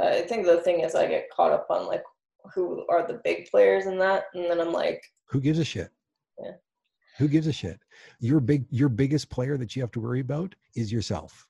I 0.00 0.22
think 0.22 0.46
the 0.46 0.60
thing 0.60 0.80
is, 0.80 0.94
I 0.94 1.06
get 1.06 1.30
caught 1.30 1.52
up 1.52 1.66
on 1.70 1.86
like 1.86 2.02
who 2.54 2.86
are 2.88 3.06
the 3.06 3.20
big 3.24 3.50
players 3.50 3.86
in 3.86 3.98
that, 3.98 4.24
and 4.34 4.44
then 4.50 4.60
I'm 4.60 4.72
like, 4.72 5.02
who 5.28 5.40
gives 5.40 5.58
a 5.58 5.64
shit? 5.64 5.90
Yeah. 6.42 6.52
who 7.18 7.28
gives 7.28 7.48
a 7.48 7.52
shit? 7.52 7.80
Your 8.20 8.40
big 8.40 8.66
your 8.70 8.88
biggest 8.88 9.30
player 9.30 9.56
that 9.56 9.74
you 9.74 9.82
have 9.82 9.90
to 9.92 10.00
worry 10.00 10.20
about 10.20 10.54
is 10.76 10.92
yourself. 10.92 11.46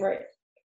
Right, 0.00 0.20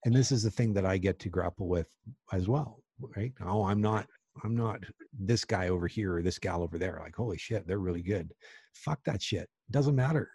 and 0.06 0.14
this 0.14 0.32
is 0.32 0.44
the 0.44 0.52
thing 0.52 0.74
that 0.74 0.86
i 0.86 0.98
get 0.98 1.20
to 1.20 1.30
grapple 1.30 1.70
with 1.70 1.88
as 2.34 2.50
well 2.50 2.82
right? 3.16 3.34
Oh 3.46 3.64
i'm 3.66 3.82
not 3.82 4.08
i'm 4.44 4.56
not 4.56 4.80
this 5.18 5.46
guy 5.46 5.70
over 5.70 5.88
here 5.88 6.18
or 6.18 6.22
this 6.22 6.40
gal 6.40 6.64
over 6.64 6.78
there. 6.78 7.00
Like 7.02 7.16
holy 7.16 7.38
shit 7.38 7.68
they're 7.68 7.80
really 7.80 8.02
good. 8.02 8.34
Fuck 8.74 9.00
that 9.06 9.22
shit. 9.22 9.50
Doesn't 9.72 9.96
matter. 9.96 10.30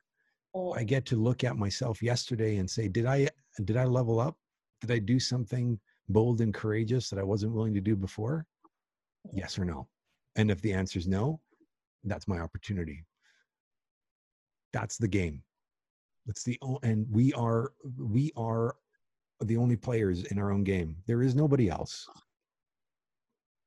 Mm. 0.55 0.77
i 0.77 0.85
get 0.85 1.05
to 1.07 1.17
look 1.17 1.45
at 1.45 1.57
myself 1.57 2.03
yesterday 2.03 2.57
and 2.57 2.71
say 2.71 2.89
did 2.89 3.07
i 3.07 3.29
did 3.65 3.77
i 3.77 3.85
level 3.85 4.21
up? 4.21 4.37
Did 4.81 4.91
i 4.91 4.99
do 4.99 5.19
something 5.19 5.79
bold 6.09 6.41
and 6.41 6.55
courageous 6.55 7.11
that 7.11 7.19
i 7.19 7.23
wasn't 7.23 7.53
willing 7.53 7.75
to 7.75 7.81
do 7.81 7.97
before? 7.97 8.47
Yes 9.33 9.59
or 9.59 9.65
no? 9.65 9.89
And 10.37 10.51
if 10.51 10.61
the 10.61 10.73
answer 10.73 10.99
is 10.99 11.09
no 11.09 11.41
that's 12.07 12.29
my 12.29 12.39
opportunity. 12.39 13.05
That's 14.73 14.97
the 14.97 15.09
game. 15.09 15.43
That's 16.27 16.43
the 16.43 16.59
and 16.83 17.07
we 17.11 17.33
are 17.35 17.73
we 17.99 18.33
are 18.37 18.77
the 19.41 19.57
only 19.57 19.77
players 19.77 20.25
in 20.25 20.39
our 20.39 20.53
own 20.53 20.65
game. 20.65 20.97
There 21.07 21.23
is 21.23 21.35
nobody 21.35 21.69
else. 21.69 22.09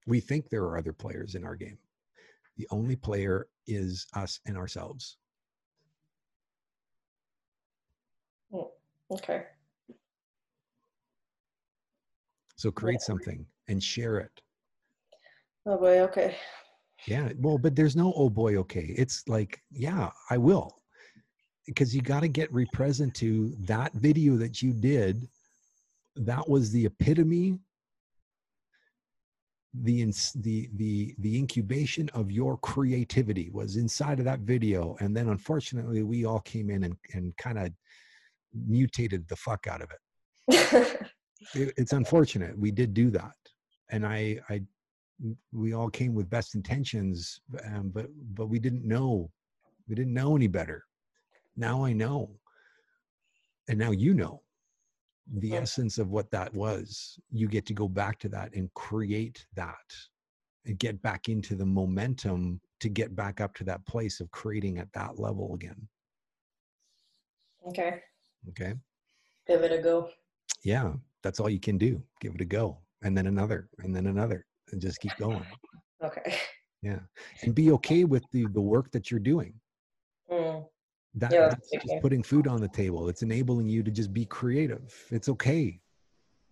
We 0.07 0.19
think 0.19 0.49
there 0.49 0.63
are 0.63 0.77
other 0.77 0.93
players 0.93 1.35
in 1.35 1.43
our 1.43 1.55
game. 1.55 1.77
The 2.57 2.67
only 2.71 2.95
player 2.95 3.47
is 3.67 4.07
us 4.13 4.39
and 4.45 4.57
ourselves. 4.57 5.17
Hmm, 8.51 8.63
okay, 9.11 9.43
so 12.59 12.71
create 12.71 13.01
something 13.01 13.45
and 13.69 13.81
share 13.81 14.17
it 14.17 14.41
oh 15.65 15.77
boy, 15.77 15.99
okay, 15.99 16.35
Yeah, 17.07 17.29
well, 17.37 17.57
but 17.57 17.75
there's 17.75 17.95
no 17.95 18.13
oh 18.15 18.29
boy, 18.29 18.55
okay. 18.57 18.93
It's 18.97 19.27
like, 19.27 19.61
yeah, 19.71 20.09
I 20.29 20.37
will. 20.37 20.75
Because 21.65 21.95
you 21.95 22.01
got 22.01 22.21
to 22.21 22.27
get 22.27 22.51
represent 22.51 23.13
to 23.15 23.53
that 23.59 23.93
video 23.93 24.35
that 24.37 24.61
you 24.61 24.73
did. 24.73 25.27
That 26.15 26.49
was 26.49 26.71
the 26.71 26.85
epitome, 26.85 27.59
the 29.73 30.01
ins- 30.01 30.33
the 30.33 30.69
the 30.75 31.15
the 31.19 31.37
incubation 31.37 32.09
of 32.09 32.31
your 32.31 32.57
creativity 32.57 33.51
was 33.53 33.75
inside 33.75 34.17
of 34.19 34.25
that 34.25 34.39
video. 34.39 34.97
And 34.99 35.15
then 35.15 35.29
unfortunately 35.29 36.01
we 36.03 36.25
all 36.25 36.41
came 36.41 36.69
in 36.71 36.83
and, 36.83 36.95
and 37.13 37.37
kind 37.37 37.59
of 37.59 37.71
mutated 38.67 39.27
the 39.27 39.35
fuck 39.35 39.67
out 39.67 39.81
of 39.81 39.89
it 39.91 41.01
it, 41.53 41.73
it's 41.77 41.93
unfortunate 41.93 42.57
we 42.57 42.71
did 42.71 42.93
do 42.93 43.09
that 43.09 43.35
and 43.91 44.05
i 44.05 44.39
i 44.49 44.61
we 45.51 45.73
all 45.73 45.89
came 45.89 46.13
with 46.13 46.29
best 46.29 46.55
intentions 46.55 47.41
um, 47.65 47.89
but 47.93 48.07
but 48.35 48.47
we 48.47 48.59
didn't 48.59 48.85
know 48.85 49.29
we 49.89 49.95
didn't 49.95 50.13
know 50.13 50.35
any 50.35 50.47
better. 50.47 50.85
Now 51.57 51.83
i 51.83 51.91
know. 51.91 52.39
And 53.67 53.77
now 53.77 53.91
you 53.91 54.13
know 54.13 54.43
the 55.33 55.49
Yeah. 55.53 55.61
essence 55.61 55.97
of 55.97 56.09
what 56.09 56.31
that 56.31 56.53
was. 56.53 57.19
You 57.31 57.47
get 57.47 57.65
to 57.67 57.73
go 57.73 57.87
back 57.87 58.19
to 58.19 58.29
that 58.29 58.53
and 58.53 58.73
create 58.75 59.45
that 59.55 59.75
and 60.65 60.77
get 60.79 61.01
back 61.01 61.27
into 61.27 61.55
the 61.55 61.65
momentum 61.65 62.61
to 62.79 62.89
get 62.89 63.15
back 63.15 63.41
up 63.41 63.55
to 63.55 63.63
that 63.65 63.85
place 63.85 64.19
of 64.21 64.31
creating 64.31 64.77
at 64.77 64.93
that 64.93 65.19
level 65.19 65.53
again. 65.55 65.87
Okay, 67.67 68.01
okay? 68.49 68.75
Give 69.47 69.63
it 69.63 69.71
a 69.71 69.81
go. 69.81 70.09
yeah 70.63 70.93
that's 71.23 71.39
all 71.39 71.49
you 71.49 71.59
can 71.59 71.77
do 71.77 72.01
give 72.21 72.35
it 72.35 72.41
a 72.41 72.45
go 72.45 72.77
and 73.01 73.17
then 73.17 73.27
another 73.27 73.69
and 73.79 73.95
then 73.95 74.07
another 74.07 74.45
and 74.71 74.81
just 74.81 74.99
keep 74.99 75.15
going. 75.17 75.43
Okay, 76.01 76.37
yeah 76.81 76.99
and 77.43 77.53
be 77.53 77.71
okay 77.71 78.05
with 78.05 78.23
the 78.31 78.45
the 78.53 78.61
work 78.61 78.89
that 78.91 79.11
you're 79.11 79.19
doing. 79.19 79.53
Mm, 80.31 80.65
that, 81.15 81.31
Yeah, 81.31 81.49
that's 81.49 81.69
that's 81.69 81.83
just 81.83 82.01
putting 82.01 82.23
food 82.23 82.47
on 82.47 82.61
the 82.61 82.69
table. 82.69 83.09
It's 83.09 83.21
enabling 83.21 83.67
you 83.67 83.83
to 83.83 83.91
just 83.91 84.13
be 84.13 84.23
creative. 84.23 84.95
It's 85.11 85.27
okay. 85.27 85.81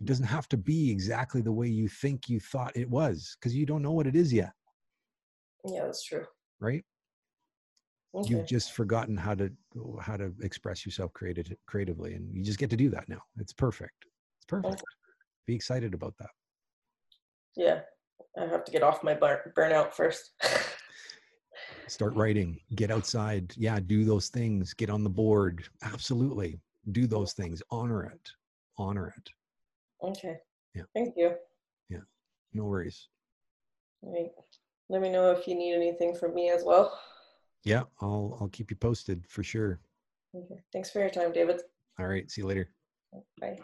It 0.01 0.05
doesn't 0.05 0.25
have 0.25 0.49
to 0.49 0.57
be 0.57 0.91
exactly 0.91 1.41
the 1.41 1.51
way 1.53 1.67
you 1.67 1.87
think 1.87 2.27
you 2.27 2.41
thought 2.41 2.75
it 2.75 2.89
was 2.89 3.37
because 3.39 3.55
you 3.55 3.65
don't 3.65 3.81
know 3.81 3.93
what 3.93 4.05
it 4.05 4.17
is 4.17 4.33
yet. 4.33 4.51
Yeah, 5.63 5.85
that's 5.85 6.03
true. 6.03 6.25
right? 6.59 6.83
Okay, 8.13 8.29
you've 8.29 8.47
just 8.47 8.73
forgotten 8.73 9.15
how 9.15 9.33
to 9.35 9.49
how 10.01 10.17
to 10.17 10.33
express 10.41 10.85
yourself 10.85 11.13
creative, 11.13 11.53
creatively 11.67 12.15
and 12.15 12.35
you 12.35 12.43
just 12.43 12.59
get 12.59 12.69
to 12.71 12.77
do 12.77 12.89
that 12.89 13.07
now. 13.07 13.21
It's 13.37 13.53
perfect 13.53 14.05
perfect 14.47 14.81
be 15.45 15.55
excited 15.55 15.93
about 15.93 16.15
that 16.17 16.29
yeah, 17.55 17.79
I 18.39 18.45
have 18.45 18.63
to 18.65 18.71
get 18.71 18.83
off 18.83 19.03
my 19.03 19.15
burn- 19.15 19.51
burnout 19.57 19.91
first. 19.93 20.31
start 21.87 22.13
writing 22.15 22.59
get 22.75 22.91
outside 22.91 23.53
yeah 23.57 23.79
do 23.79 24.03
those 24.05 24.27
things 24.29 24.73
get 24.73 24.89
on 24.89 25.03
the 25.03 25.09
board 25.09 25.63
absolutely 25.83 26.59
do 26.91 27.07
those 27.07 27.33
things 27.33 27.63
honor 27.71 28.03
it 28.05 28.29
honor 28.77 29.13
it 29.17 29.29
okay, 30.03 30.37
Yeah. 30.75 30.83
thank 30.93 31.15
you. 31.17 31.33
Yeah. 31.89 31.99
No 32.53 32.65
worries 32.65 33.07
Right. 34.03 34.29
Let 34.89 35.01
me 35.01 35.09
know 35.09 35.31
if 35.31 35.47
you 35.47 35.55
need 35.55 35.73
anything 35.73 36.13
from 36.15 36.35
me 36.35 36.49
as 36.49 36.63
well. 36.63 36.99
yeah 37.63 37.83
i'll 38.01 38.37
i'll 38.39 38.49
keep 38.49 38.69
you 38.69 38.77
posted 38.77 39.25
for 39.27 39.43
sure 39.43 39.79
Okay. 40.35 40.59
Thanks 40.73 40.91
for 40.91 40.99
your 40.99 41.09
time, 41.09 41.31
David. 41.31 41.61
all 41.99 42.07
right 42.07 42.29
see 42.29 42.41
you 42.41 42.47
later 42.47 42.69
Bye. 43.41 43.57